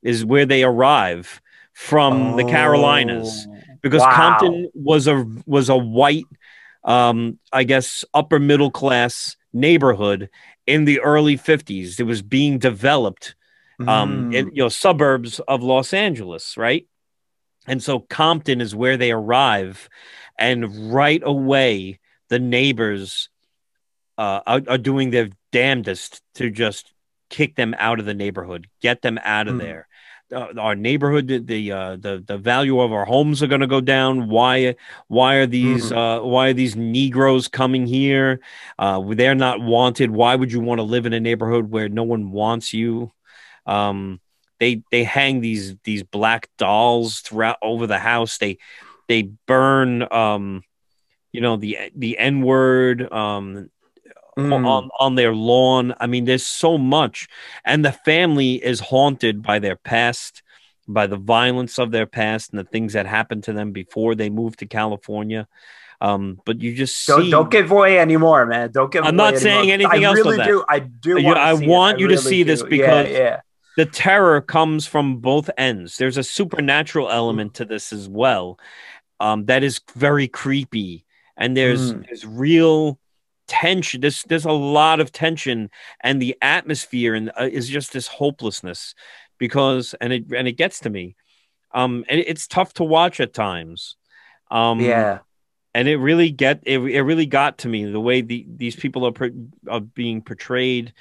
is 0.04 0.26
where 0.26 0.46
they 0.46 0.62
arrive 0.62 1.41
from 1.74 2.36
the 2.36 2.43
carolinas 2.43 3.48
Oh, 3.50 3.56
because 3.86 4.02
wow. 4.02 4.16
Compton 4.16 4.72
was 4.74 5.06
a 5.06 5.24
was 5.46 5.70
a 5.70 5.78
white, 5.78 6.26
um, 6.86 7.38
I 7.54 7.64
guess 7.66 8.04
upper 8.16 8.39
middle 8.39 8.72
class 8.72 9.38
neighborhood 9.54 10.28
in 10.66 10.86
the 10.86 11.00
early 11.02 11.38
fifties. 11.38 12.00
It 12.00 12.08
was 12.08 12.24
being 12.24 12.58
developed, 12.58 13.36
um, 13.80 14.28
Mm. 14.30 14.34
in 14.34 14.51
you 14.53 14.63
know 14.63 14.69
suburbs 14.69 15.39
of 15.41 15.63
Los 15.63 15.93
Angeles, 15.93 16.57
right? 16.57 16.88
And 17.67 17.82
so 17.82 17.99
Compton 17.99 18.61
is 18.61 18.76
where 18.76 18.97
they 18.97 19.11
arrive, 19.11 19.89
and 20.38 20.93
right 20.93 21.21
away 21.23 21.99
the 22.30 22.39
neighbors 22.39 23.30
uh, 24.17 24.41
are, 24.47 24.61
are 24.67 24.78
doing 24.78 25.09
their 25.09 25.30
damnedest 25.51 26.21
to 26.36 26.49
just 26.49 26.93
kick 27.30 27.55
them 27.55 27.76
out 27.80 27.99
of 27.99 28.05
the 28.05 28.13
neighborhood, 28.13 28.67
get 28.82 29.01
them 29.01 29.19
out 29.23 29.47
of 29.47 29.55
Mm. 29.55 29.59
there. 29.59 29.88
Uh, 30.32 30.47
our 30.59 30.76
neighborhood, 30.76 31.28
the 31.28 31.38
the, 31.39 31.71
uh, 31.71 31.95
the 31.97 32.23
the 32.26 32.38
value 32.38 32.80
of 32.80 32.91
our 32.91 33.05
homes 33.05 33.43
are 33.43 33.47
going 33.47 33.61
to 33.61 33.67
go 33.67 33.82
down. 33.82 34.28
Why 34.28 34.76
why 35.07 35.36
are 35.36 35.45
these 35.45 35.91
uh, 35.91 36.19
why 36.21 36.49
are 36.49 36.53
these 36.53 36.76
Negroes 36.76 37.47
coming 37.47 37.86
here? 37.86 38.39
Uh, 38.80 39.01
they're 39.13 39.36
not 39.36 39.61
wanted. 39.61 40.09
Why 40.11 40.36
would 40.36 40.51
you 40.51 40.61
want 40.61 40.80
to 40.80 40.84
live 40.84 41.05
in 41.05 41.13
a 41.13 41.19
neighborhood 41.19 41.69
where 41.69 41.89
no 41.89 42.03
one 42.03 42.32
wants 42.32 42.73
you? 42.73 43.11
Um, 43.66 44.20
they 44.59 44.84
they 44.91 45.03
hang 45.03 45.41
these 45.41 45.76
these 45.84 46.03
black 46.03 46.49
dolls 46.57 47.20
throughout 47.20 47.57
over 47.61 47.88
the 47.88 47.99
house. 47.99 48.38
They 48.38 48.57
they 49.07 49.24
burn 49.47 50.07
um, 50.11 50.63
you 51.32 51.41
know 51.41 51.57
the 51.57 51.78
the 51.95 52.18
N 52.18 52.41
word 52.41 53.11
um 53.11 53.70
Mm. 54.38 54.68
on 54.68 54.89
on 54.99 55.16
their 55.16 55.34
lawn. 55.34 55.93
I 55.97 56.07
mean, 56.07 56.26
there's 56.26 56.45
so 56.45 56.78
much, 56.78 57.30
and 57.63 57.86
the 57.86 57.93
family 57.93 58.55
is 58.55 58.82
haunted 58.82 59.41
by 59.41 59.59
their 59.59 59.78
past, 59.78 60.43
by 60.89 61.07
the 61.07 61.16
violence 61.16 61.80
of 61.80 61.91
their 61.91 62.05
past, 62.05 62.49
and 62.51 62.59
the 62.59 62.66
things 62.66 62.91
that 62.93 63.05
happened 63.05 63.45
to 63.45 63.53
them 63.53 63.72
before 63.72 64.13
they 64.13 64.30
moved 64.30 64.59
to 64.59 64.66
California. 64.66 65.47
Um, 66.01 66.41
but 66.45 66.59
you 66.59 66.76
just 66.76 67.07
Don't, 67.07 67.22
see, 67.22 67.32
don't 67.32 67.49
give 67.49 67.72
away 67.72 67.97
anymore, 67.97 68.45
man. 68.45 68.72
Don't 68.74 68.91
give. 68.91 69.05
I'm 69.05 69.16
not 69.16 69.38
saying 69.38 69.72
anymore. 69.72 69.93
anything 69.93 70.05
I 70.05 70.09
else 70.09 70.20
of 70.20 70.26
really 70.26 70.43
do. 70.43 70.66
I 70.68 70.80
do. 70.80 71.18
You- 71.18 71.26
wanna 71.28 71.39
I 71.39 71.53
want 71.53 71.99
you 71.99 72.07
to 72.09 72.16
really 72.16 72.30
see 72.30 72.43
this 72.43 72.61
because- 72.61 73.07
yeah, 73.07 73.18
yeah. 73.18 73.41
The 73.78 73.86
terror 73.86 74.41
comes 74.41 74.88
from 74.88 75.17
both 75.17 75.49
ends. 75.57 75.97
There's 75.97 76.17
a 76.17 76.23
supernatural 76.23 77.09
element 77.09 77.53
to 77.55 77.65
this 77.65 77.91
as 77.93 78.07
well, 78.07 78.59
um, 79.19 79.45
that 79.45 79.63
is 79.63 79.82
very 79.95 80.28
creepy, 80.28 81.05
and 81.38 81.55
there's 81.57 81.93
Mm. 81.93 82.05
there's 82.07 82.26
real 82.26 82.99
tension. 83.47 84.01
There's 84.01 84.23
there's 84.23 84.45
a 84.45 84.51
lot 84.51 84.99
of 84.99 85.11
tension, 85.11 85.69
and 86.01 86.21
the 86.21 86.36
atmosphere 86.41 87.13
and 87.15 87.32
uh, 87.39 87.49
is 87.51 87.67
just 87.69 87.93
this 87.93 88.07
hopelessness 88.07 88.95
because 89.38 89.93
and 90.01 90.13
it 90.13 90.26
and 90.36 90.47
it 90.47 90.53
gets 90.57 90.80
to 90.82 90.89
me. 90.89 91.15
Um, 91.73 92.05
and 92.09 92.21
it's 92.21 92.47
tough 92.47 92.73
to 92.76 92.84
watch 92.84 93.19
at 93.19 93.34
times. 93.34 93.97
Um, 94.51 94.80
yeah. 94.80 95.19
and 95.73 95.88
it 95.88 95.97
really 95.97 96.32
get 96.32 96.61
it, 96.63 96.80
it 96.80 97.01
really 97.01 97.26
got 97.26 97.57
to 97.59 97.69
me 97.69 97.86
the 97.86 97.99
way 97.99 98.21
the 98.21 98.45
these 98.47 98.76
people 98.76 99.05
are, 99.05 99.11
per, 99.11 99.32
are 99.69 99.82
being 99.82 100.21
portrayed 100.21 100.93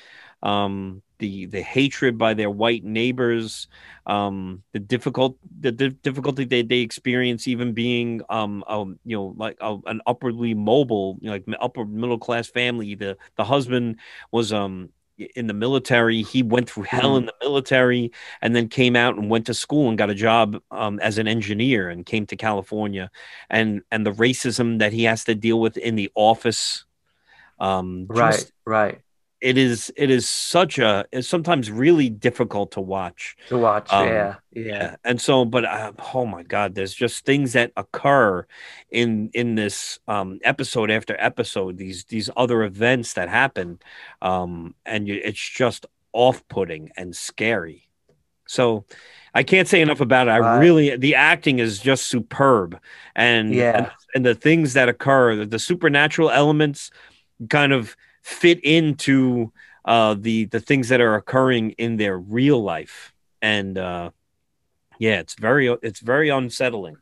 um 0.42 1.02
the 1.24 1.46
the 1.46 1.62
hatred 1.76 2.14
by 2.24 2.32
their 2.34 2.50
white 2.62 2.84
neighbors 2.84 3.68
um 4.06 4.62
the 4.74 4.78
difficult 4.94 5.32
the 5.60 5.72
di- 5.72 5.98
difficulty 6.08 6.44
they, 6.44 6.62
they 6.62 6.80
experience 6.80 7.48
even 7.48 7.72
being 7.72 8.20
um 8.38 8.62
um 8.74 8.98
you 9.04 9.16
know 9.16 9.28
like 9.44 9.56
a, 9.60 9.76
an 9.92 10.00
upwardly 10.06 10.52
mobile 10.54 11.16
you 11.20 11.26
know, 11.28 11.32
like 11.36 11.44
upper 11.66 11.84
middle 11.84 12.18
class 12.26 12.46
family 12.48 12.94
the 12.94 13.16
the 13.38 13.44
husband 13.44 13.96
was 14.36 14.52
um 14.52 14.90
in 15.36 15.46
the 15.46 15.54
military 15.66 16.22
he 16.22 16.42
went 16.42 16.68
through 16.68 16.82
hell 16.82 17.16
in 17.16 17.24
the 17.26 17.34
military 17.40 18.10
and 18.42 18.50
then 18.54 18.66
came 18.68 18.96
out 18.96 19.16
and 19.16 19.30
went 19.30 19.46
to 19.46 19.54
school 19.54 19.88
and 19.88 19.96
got 19.96 20.10
a 20.10 20.14
job 20.28 20.60
um, 20.72 20.98
as 21.08 21.18
an 21.18 21.28
engineer 21.28 21.88
and 21.88 22.04
came 22.04 22.26
to 22.26 22.36
california 22.36 23.06
and 23.48 23.80
and 23.92 24.04
the 24.04 24.12
racism 24.26 24.78
that 24.80 24.92
he 24.92 25.04
has 25.04 25.24
to 25.24 25.34
deal 25.34 25.58
with 25.64 25.76
in 25.88 25.94
the 25.94 26.10
office 26.14 26.84
um 27.60 28.06
Right. 28.08 28.32
just- 28.32 28.52
right. 28.66 28.98
It 29.50 29.56
is 29.58 29.92
it 29.96 30.10
is 30.10 30.26
such 30.28 30.78
a 30.78 31.04
it's 31.12 31.28
sometimes 31.28 31.70
really 31.70 32.08
difficult 32.08 32.68
to 32.72 32.80
watch 32.80 33.36
To 33.48 33.58
watch. 33.58 33.92
um, 33.92 34.08
yeah. 34.08 34.34
Yeah. 34.52 34.96
and 35.04 35.20
so 35.20 35.44
but 35.44 35.64
uh, 35.64 35.92
oh 36.14 36.24
my 36.26 36.42
god 36.42 36.74
there's 36.74 36.94
just 36.94 37.24
things 37.24 37.52
that 37.52 37.70
occur 37.76 38.46
in 38.90 39.30
in 39.34 39.54
this 39.54 39.98
um 40.08 40.38
episode 40.42 40.90
after 40.90 41.14
episode 41.18 41.76
these 41.76 42.04
these 42.06 42.30
other 42.36 42.62
events 42.62 43.14
that 43.14 43.28
happen 43.28 43.78
um 44.22 44.74
and 44.86 45.06
you, 45.08 45.20
it's 45.22 45.46
just 45.62 45.86
off-putting 46.12 46.90
and 46.96 47.14
scary. 47.14 47.88
So 48.46 48.84
I 49.34 49.42
can't 49.42 49.66
say 49.66 49.80
enough 49.80 50.00
about 50.00 50.28
it. 50.28 50.30
I 50.30 50.58
really 50.60 50.96
the 50.96 51.16
acting 51.16 51.58
is 51.58 51.80
just 51.80 52.06
superb, 52.06 52.78
and 53.16 53.52
Yeah. 53.52 53.76
and, 53.76 53.90
and 54.14 54.24
the 54.26 54.34
things 54.36 54.74
that 54.74 54.88
occur, 54.88 55.34
the, 55.34 55.46
the 55.46 55.58
supernatural 55.58 56.30
elements, 56.30 56.90
kind 57.50 57.72
of 57.72 57.96
fit 58.24 58.58
into 58.64 59.52
uh, 59.84 60.16
the 60.18 60.46
the 60.46 60.60
things 60.60 60.88
that 60.88 61.00
are 61.00 61.14
occurring 61.14 61.70
in 61.72 61.96
their 61.96 62.18
real 62.18 62.62
life, 62.62 63.12
and 63.42 63.76
uh, 63.78 64.10
yeah, 64.98 65.20
it's 65.20 65.34
very 65.34 65.68
it's 65.82 66.00
very 66.00 66.30
unsettling. 66.30 66.96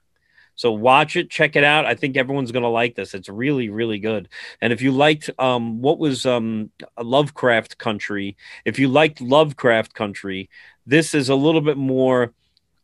So 0.55 0.73
watch 0.73 1.17
it, 1.17 1.31
check 1.31 1.57
it 1.57 1.65
out. 1.65 1.87
I 1.87 1.95
think 1.95 2.17
everyone's 2.17 2.53
gonna 2.53 2.69
like 2.69 2.95
this. 2.95 3.15
It's 3.15 3.29
really, 3.29 3.71
really 3.71 3.99
good. 3.99 4.29
And 4.61 4.73
if 4.73 4.83
you 4.83 4.93
liked 4.93 5.31
um 5.39 5.81
what 5.81 5.99
was 5.99 6.27
um 6.27 6.71
Lovecraft 7.01 7.79
Country, 7.79 8.37
if 8.65 8.79
you 8.79 8.89
liked 8.89 9.21
Lovecraft 9.21 9.95
Country, 9.95 10.51
this 10.85 11.15
is 11.15 11.29
a 11.29 11.35
little 11.37 11.61
bit 11.61 11.77
more 11.77 12.35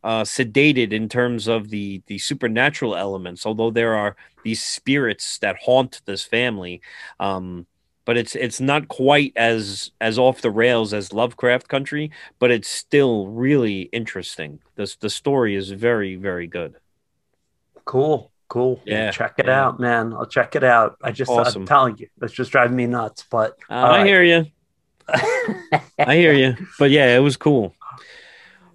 uh 0.03 0.23
sedated 0.23 0.93
in 0.93 1.09
terms 1.09 1.47
of 1.47 1.69
the 1.69 2.01
the 2.07 2.17
supernatural 2.17 2.95
elements, 2.95 3.45
although 3.45 3.69
there 3.69 3.95
are 3.95 4.15
these 4.43 4.63
spirits 4.63 5.37
that 5.39 5.57
haunt 5.61 6.01
this 6.05 6.23
family. 6.23 6.81
Um 7.19 7.67
but 8.09 8.17
it's 8.17 8.33
it's 8.33 8.59
not 8.59 8.87
quite 8.87 9.33
as 9.35 9.91
as 10.01 10.17
off 10.17 10.41
the 10.41 10.49
rails 10.49 10.95
as 10.95 11.13
Lovecraft 11.13 11.67
Country, 11.67 12.09
but 12.39 12.49
it's 12.49 12.67
still 12.67 13.27
really 13.27 13.81
interesting. 13.91 14.57
The 14.77 14.91
the 14.99 15.11
story 15.11 15.53
is 15.53 15.69
very 15.69 16.15
very 16.15 16.47
good. 16.47 16.77
Cool. 17.85 18.31
Cool. 18.47 18.81
Yeah, 18.83 19.11
Check 19.11 19.35
it 19.37 19.45
yeah. 19.45 19.63
out, 19.63 19.79
man. 19.79 20.11
I'll 20.13 20.25
check 20.25 20.55
it 20.55 20.63
out. 20.63 20.97
I 21.03 21.11
just, 21.11 21.29
Awesome. 21.29 21.61
I'm 21.61 21.67
telling 21.67 21.97
you, 21.99 22.07
it's 22.23 22.33
just 22.33 22.51
driving 22.51 22.75
me 22.75 22.87
nuts. 22.87 23.23
But 23.29 23.51
Uh, 23.69 23.73
I 23.75 23.97
right. 23.99 24.07
hear 24.07 24.23
you. 24.23 24.45
I 25.99 26.15
hear 26.15 26.33
you. 26.33 26.57
But 26.79 26.89
yeah, 26.89 27.15
it 27.15 27.19
was 27.19 27.37
cool. 27.37 27.75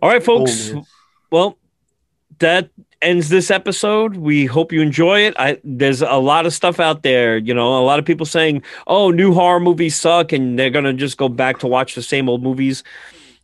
All 0.01 0.11
right, 0.11 0.23
folks. 0.23 0.71
Cool, 0.71 0.87
well, 1.33 1.59
that 2.39 2.71
ends 3.05 3.29
this 3.29 3.51
episode. 3.51 4.17
We 4.17 4.47
hope 4.47 4.73
you 4.73 4.81
enjoy 4.81 5.21
it. 5.21 5.35
I 5.39 5.59
there's 5.63 6.03
a 6.03 6.17
lot 6.17 6.47
of 6.47 6.53
stuff 6.53 6.81
out 6.81 7.03
there, 7.03 7.37
you 7.37 7.55
know, 7.55 7.79
a 7.79 7.85
lot 7.85 7.99
of 7.99 8.05
people 8.05 8.27
saying, 8.27 8.63
"Oh, 8.87 9.11
new 9.11 9.33
horror 9.33 9.61
movies 9.61 9.95
suck," 9.95 10.33
and 10.33 10.59
they're 10.59 10.71
gonna 10.71 10.93
just 10.95 11.17
go 11.17 11.29
back 11.29 11.59
to 11.61 11.67
watch 11.67 11.95
the 11.95 12.03
same 12.03 12.29
old 12.29 12.43
movies. 12.43 12.83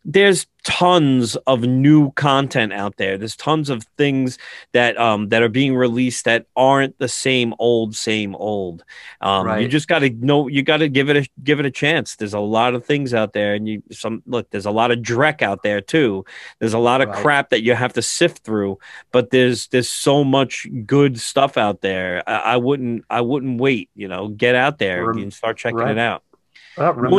There's 0.05 0.47
tons 0.63 1.37
of 1.47 1.63
new 1.63 2.11
content 2.13 2.73
out 2.73 2.97
there. 2.97 3.17
There's 3.19 3.37
tons 3.37 3.69
of 3.71 3.83
things 3.99 4.39
that 4.73 4.99
um 4.99 5.29
that 5.29 5.43
are 5.43 5.49
being 5.49 5.75
released 5.75 6.25
that 6.25 6.47
aren't 6.57 6.99
the 6.99 7.09
same 7.09 7.55
old, 7.59 7.95
same 7.95 8.35
old. 8.35 8.83
Um, 9.21 9.47
You 9.61 9.69
just 9.69 9.89
got 9.89 9.99
to 10.01 10.11
know. 10.11 10.49
You 10.49 10.63
got 10.63 10.79
to 10.79 10.89
give 10.89 11.11
it 11.11 11.17
a 11.17 11.29
give 11.45 11.61
it 11.61 11.67
a 11.67 11.71
chance. 11.71 12.17
There's 12.17 12.35
a 12.35 12.41
lot 12.41 12.75
of 12.75 12.85
things 12.85 13.13
out 13.13 13.33
there, 13.35 13.55
and 13.55 13.69
you 13.69 13.83
some 13.93 14.23
look. 14.27 14.49
There's 14.51 14.67
a 14.67 14.71
lot 14.71 14.91
of 14.91 15.01
dreck 15.01 15.43
out 15.43 15.63
there 15.63 15.81
too. 15.83 16.25
There's 16.61 16.75
a 16.75 16.79
lot 16.79 17.01
of 17.03 17.09
Right. 17.11 17.19
crap 17.19 17.51
that 17.51 17.63
you 17.63 17.75
have 17.75 17.93
to 17.95 18.03
sift 18.03 18.39
through, 18.45 18.79
but 19.13 19.31
there's 19.31 19.67
there's 19.69 19.89
so 19.89 20.25
much 20.25 20.67
good 20.87 21.21
stuff 21.21 21.57
out 21.59 21.83
there. 21.83 22.23
I, 22.27 22.55
I 22.55 22.57
wouldn't 22.57 23.05
I 23.11 23.21
wouldn't 23.21 23.61
wait. 23.61 23.91
You 23.95 24.09
know, 24.09 24.29
get 24.29 24.55
out 24.55 24.79
there 24.79 25.07
Rem- 25.07 25.19
and 25.19 25.33
start 25.33 25.59
checking 25.59 25.79
right. 25.79 25.91
it 25.93 25.99
out. 25.99 26.23
Well, 26.77 26.95
remember, 26.95 27.17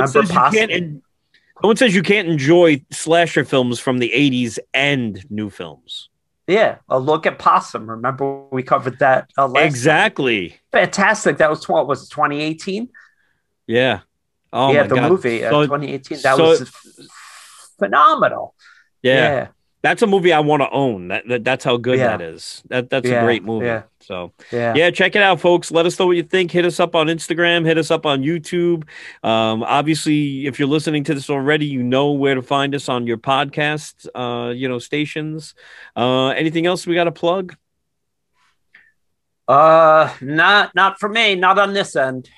no 1.63 1.67
one 1.67 1.75
says 1.77 1.93
you 1.95 2.03
can't 2.03 2.27
enjoy 2.27 2.83
slasher 2.91 3.43
films 3.45 3.79
from 3.79 3.99
the 3.99 4.11
'80s 4.13 4.59
and 4.73 5.23
new 5.29 5.49
films. 5.49 6.09
yeah, 6.47 6.77
a 6.89 6.99
look 6.99 7.25
at 7.25 7.39
Possum. 7.39 7.89
Remember, 7.89 8.43
we 8.51 8.63
covered 8.63 8.99
that 8.99 9.29
uh, 9.37 9.47
last 9.47 9.55
time. 9.61 9.67
Exactly. 9.67 10.57
Fantastic. 10.71 11.37
That 11.37 11.49
was 11.49 11.67
what 11.69 11.87
was 11.87 12.03
it, 12.03 12.09
2018? 12.11 12.89
Yeah. 13.67 14.01
Oh 14.53 14.71
yeah, 14.73 14.81
my 14.81 14.87
the 14.87 14.95
God. 14.95 15.09
movie, 15.11 15.43
uh, 15.45 15.49
So- 15.49 15.63
2018. 15.65 16.17
That 16.23 16.35
so- 16.37 16.49
was 16.49 16.69
phenomenal. 17.79 18.55
yeah. 19.01 19.47
That's 19.83 20.01
a 20.03 20.07
movie 20.07 20.31
I 20.31 20.41
want 20.41 20.61
to 20.61 20.69
own. 20.69 21.07
That, 21.07 21.27
that 21.27 21.43
that's 21.43 21.63
how 21.65 21.77
good 21.77 21.97
Yeah. 21.97 22.15
that 22.17 22.21
is. 22.21 22.61
That 22.69 22.89
that's 22.91 23.07
Yeah, 23.09 23.21
a 23.21 23.23
great 23.23 23.43
movie. 23.43 23.65
yeah. 23.65 23.83
So 23.99 24.31
yeah, 24.51 24.73
yeah, 24.75 24.91
check 24.91 25.15
it 25.15 25.21
out, 25.23 25.39
folks. 25.39 25.71
Let 25.71 25.85
us 25.85 25.97
know 25.97 26.05
what 26.07 26.17
you 26.17 26.23
think. 26.23 26.51
Hit 26.51 26.65
us 26.65 26.79
up 26.79 26.95
on 26.95 27.07
Instagram. 27.07 27.65
Hit 27.65 27.77
us 27.77 27.89
up 27.91 28.05
on 28.05 28.21
YouTube. 28.21 28.83
Um, 29.23 29.63
obviously, 29.63 30.45
if 30.45 30.59
you're 30.59 30.67
listening 30.67 31.03
to 31.05 31.13
this 31.15 31.29
already, 31.29 31.65
you 31.65 31.81
know 31.83 32.11
where 32.11 32.35
to 32.35 32.41
find 32.41 32.75
us 32.75 32.89
on 32.89 33.07
your 33.07 33.17
podcast, 33.17 34.07
uh, 34.13 34.51
you 34.51 34.67
know, 34.67 34.79
stations. 34.79 35.55
Uh, 35.95 36.27
anything 36.29 36.65
else 36.67 36.85
we 36.85 36.93
got 36.95 37.05
to 37.05 37.11
plug? 37.11 37.55
Uh, 39.47 40.13
not 40.21 40.73
not 40.75 40.99
for 40.99 41.09
me. 41.09 41.35
Not 41.35 41.57
on 41.59 41.73
this 41.73 41.95
end. 41.95 42.29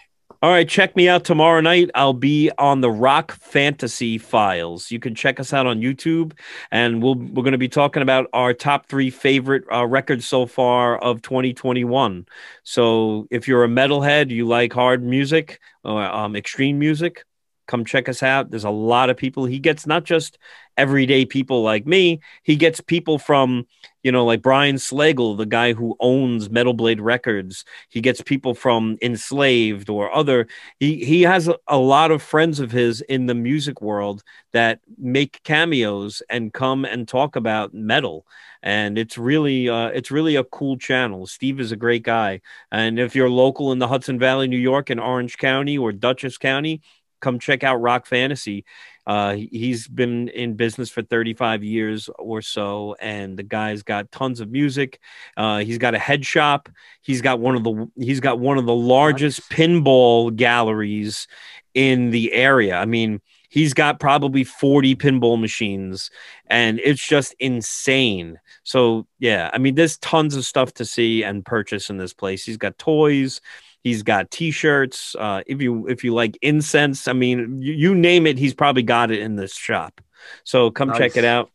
All 0.44 0.50
right, 0.50 0.68
check 0.68 0.98
me 0.98 1.08
out 1.08 1.24
tomorrow 1.24 1.62
night. 1.62 1.89
I'll 1.96 2.12
be 2.12 2.52
on 2.58 2.82
the 2.82 2.91
Rock 2.91 3.32
Fantasy 3.32 4.18
Files. 4.18 4.91
You 4.91 5.00
can 5.00 5.16
check 5.16 5.39
us 5.39 5.54
out 5.54 5.68
on 5.68 5.80
YouTube, 5.80 6.34
and 6.70 7.02
we'll 7.02 7.16
we're 7.16 7.44
going 7.44 7.54
to 7.54 7.58
be 7.58 7.70
talking 7.70 8.04
about 8.04 8.28
our 8.34 8.54
top 8.54 8.88
three 8.88 9.10
favorite 9.10 9.64
uh, 9.72 9.88
records 9.88 10.28
so 10.28 10.46
far 10.46 10.98
of 10.98 11.22
2021. 11.22 12.26
So 12.64 13.26
if 13.32 13.48
you're 13.48 13.64
a 13.64 13.70
metalhead, 13.70 14.32
you 14.32 14.46
like 14.46 14.74
hard 14.74 15.02
music 15.02 15.62
or 15.86 16.04
um, 16.04 16.36
extreme 16.36 16.78
music, 16.78 17.24
come 17.68 17.86
check 17.86 18.09
us 18.09 18.24
out. 18.24 18.49
There's 18.49 18.64
a 18.64 18.70
lot 18.70 19.09
of 19.09 19.18
people. 19.18 19.45
He 19.45 19.59
gets 19.59 19.88
not 19.88 20.03
just 20.03 20.38
everyday 20.78 21.26
people 21.26 21.61
like 21.61 21.86
me. 21.86 22.20
He 22.43 22.55
gets 22.55 22.82
people 22.82 23.20
from 23.20 23.68
you 24.03 24.11
know 24.11 24.26
like 24.26 24.41
Brian 24.41 24.76
Slagel, 24.76 25.38
the 25.38 25.45
guy 25.45 25.74
who 25.74 25.95
owns 25.99 26.49
Metal 26.49 26.74
Blade 26.74 27.01
Records 27.01 27.64
he 27.89 28.01
gets 28.01 28.22
people 28.22 28.53
from 28.53 28.97
enslaved 29.01 29.89
or 29.89 30.14
other 30.14 30.47
he 30.80 31.03
he 31.05 31.22
has 31.22 31.47
a, 31.47 31.55
a 31.68 31.78
lot 31.78 32.11
of 32.11 32.22
friends 32.22 32.59
of 32.59 32.72
his 32.72 33.01
in 33.01 33.26
the 33.26 33.36
music 33.36 33.82
world 33.82 34.24
that 34.51 34.80
make 34.97 35.41
cameos 35.43 36.22
and 36.30 36.53
come 36.53 36.86
and 36.86 37.07
talk 37.07 37.36
about 37.36 37.74
metal 37.74 38.26
and 38.61 38.97
it's 38.97 39.18
really 39.18 39.70
uh, 39.70 39.88
it's 39.88 40.11
really 40.11 40.36
a 40.36 40.43
cool 40.45 40.78
channel 40.78 41.28
steve 41.28 41.59
is 41.59 41.72
a 41.72 41.78
great 41.78 42.03
guy 42.03 42.41
and 42.72 42.99
if 42.99 43.16
you're 43.16 43.30
local 43.30 43.72
in 43.72 43.80
the 43.80 43.88
hudson 43.88 44.20
valley 44.20 44.47
new 44.47 44.57
york 44.57 44.89
in 44.89 44.99
orange 44.99 45.38
county 45.38 45.78
or 45.78 45.91
dutchess 45.91 46.38
county 46.38 46.82
come 47.24 47.40
check 47.40 47.64
out 47.64 47.78
rock 47.82 48.06
fantasy. 48.06 48.66
Uh, 49.08 49.34
he- 49.36 49.50
he's 49.52 49.88
been 49.88 50.28
in 50.30 50.54
business 50.56 50.90
for 50.90 51.02
35 51.02 51.64
years 51.64 52.10
or 52.20 52.42
so 52.42 52.96
and 53.02 53.38
the 53.38 53.44
guy's 53.44 53.84
got 53.84 54.12
tons 54.12 54.40
of 54.40 54.50
music. 54.52 55.00
Uh, 55.36 55.60
he's 55.60 55.78
got 55.78 55.96
a 55.96 56.00
head 56.00 56.26
shop. 56.26 56.70
He's 57.02 57.22
got 57.22 57.40
one 57.40 57.56
of 57.56 57.64
the 57.64 57.90
he's 57.98 58.20
got 58.20 58.40
one 58.40 58.58
of 58.58 58.66
the 58.66 58.76
largest 58.76 59.50
pinball 59.50 60.36
galleries 60.36 61.28
in 61.74 62.12
the 62.12 62.32
area. 62.34 62.76
I 62.76 62.86
mean 62.86 63.20
he's 63.50 63.74
got 63.74 64.00
probably 64.00 64.44
40 64.44 64.96
pinball 64.96 65.40
machines 65.40 66.10
and 66.48 66.80
it's 66.80 67.06
just 67.06 67.36
insane. 67.40 68.40
So 68.64 69.08
yeah 69.20 69.50
i 69.54 69.58
mean 69.58 69.76
there's 69.76 69.98
tons 69.98 70.36
of 70.36 70.46
stuff 70.46 70.74
to 70.76 70.86
see 70.86 71.24
and 71.24 71.46
purchase 71.46 71.90
in 71.90 71.98
this 71.98 72.14
place. 72.14 72.46
He's 72.46 72.58
got 72.58 72.78
toys 72.78 73.42
he's 73.84 74.04
got 74.04 74.32
t-shirts 74.32 75.16
uh, 75.20 75.42
if 75.48 75.62
you 75.62 75.88
if 75.88 76.04
you 76.04 76.14
like 76.14 76.38
incense 76.42 77.08
i 77.08 77.14
mean 77.14 77.62
you, 77.62 77.74
you 77.74 77.96
name 77.96 78.26
it 78.26 78.38
he's 78.38 78.54
probably 78.54 78.84
got 78.84 79.12
it 79.12 79.20
in 79.20 79.36
this 79.36 79.56
shop 79.56 80.02
so 80.44 80.72
come 80.72 80.94
check 80.94 81.18
it 81.18 81.26
out 81.26 81.50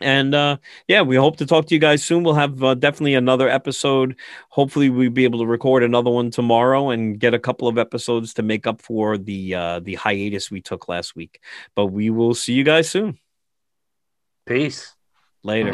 and 0.00 0.34
uh, 0.34 0.56
yeah, 0.88 1.02
we 1.02 1.16
hope 1.16 1.36
to 1.38 1.46
talk 1.46 1.66
to 1.66 1.74
you 1.74 1.80
guys 1.80 2.02
soon. 2.02 2.24
We'll 2.24 2.34
have 2.34 2.62
uh, 2.62 2.74
definitely 2.74 3.14
another 3.14 3.48
episode. 3.48 4.16
Hopefully, 4.48 4.88
we'll 4.88 5.10
be 5.10 5.24
able 5.24 5.40
to 5.40 5.46
record 5.46 5.82
another 5.82 6.10
one 6.10 6.30
tomorrow 6.30 6.90
and 6.90 7.20
get 7.20 7.34
a 7.34 7.38
couple 7.38 7.68
of 7.68 7.76
episodes 7.76 8.34
to 8.34 8.42
make 8.42 8.66
up 8.66 8.80
for 8.80 9.18
the 9.18 9.54
uh, 9.54 9.80
the 9.80 9.94
hiatus 9.96 10.50
we 10.50 10.62
took 10.62 10.88
last 10.88 11.14
week. 11.14 11.40
But 11.74 11.86
we 11.86 12.10
will 12.10 12.34
see 12.34 12.54
you 12.54 12.64
guys 12.64 12.88
soon. 12.88 13.18
Peace. 14.46 14.94
Later. 15.42 15.72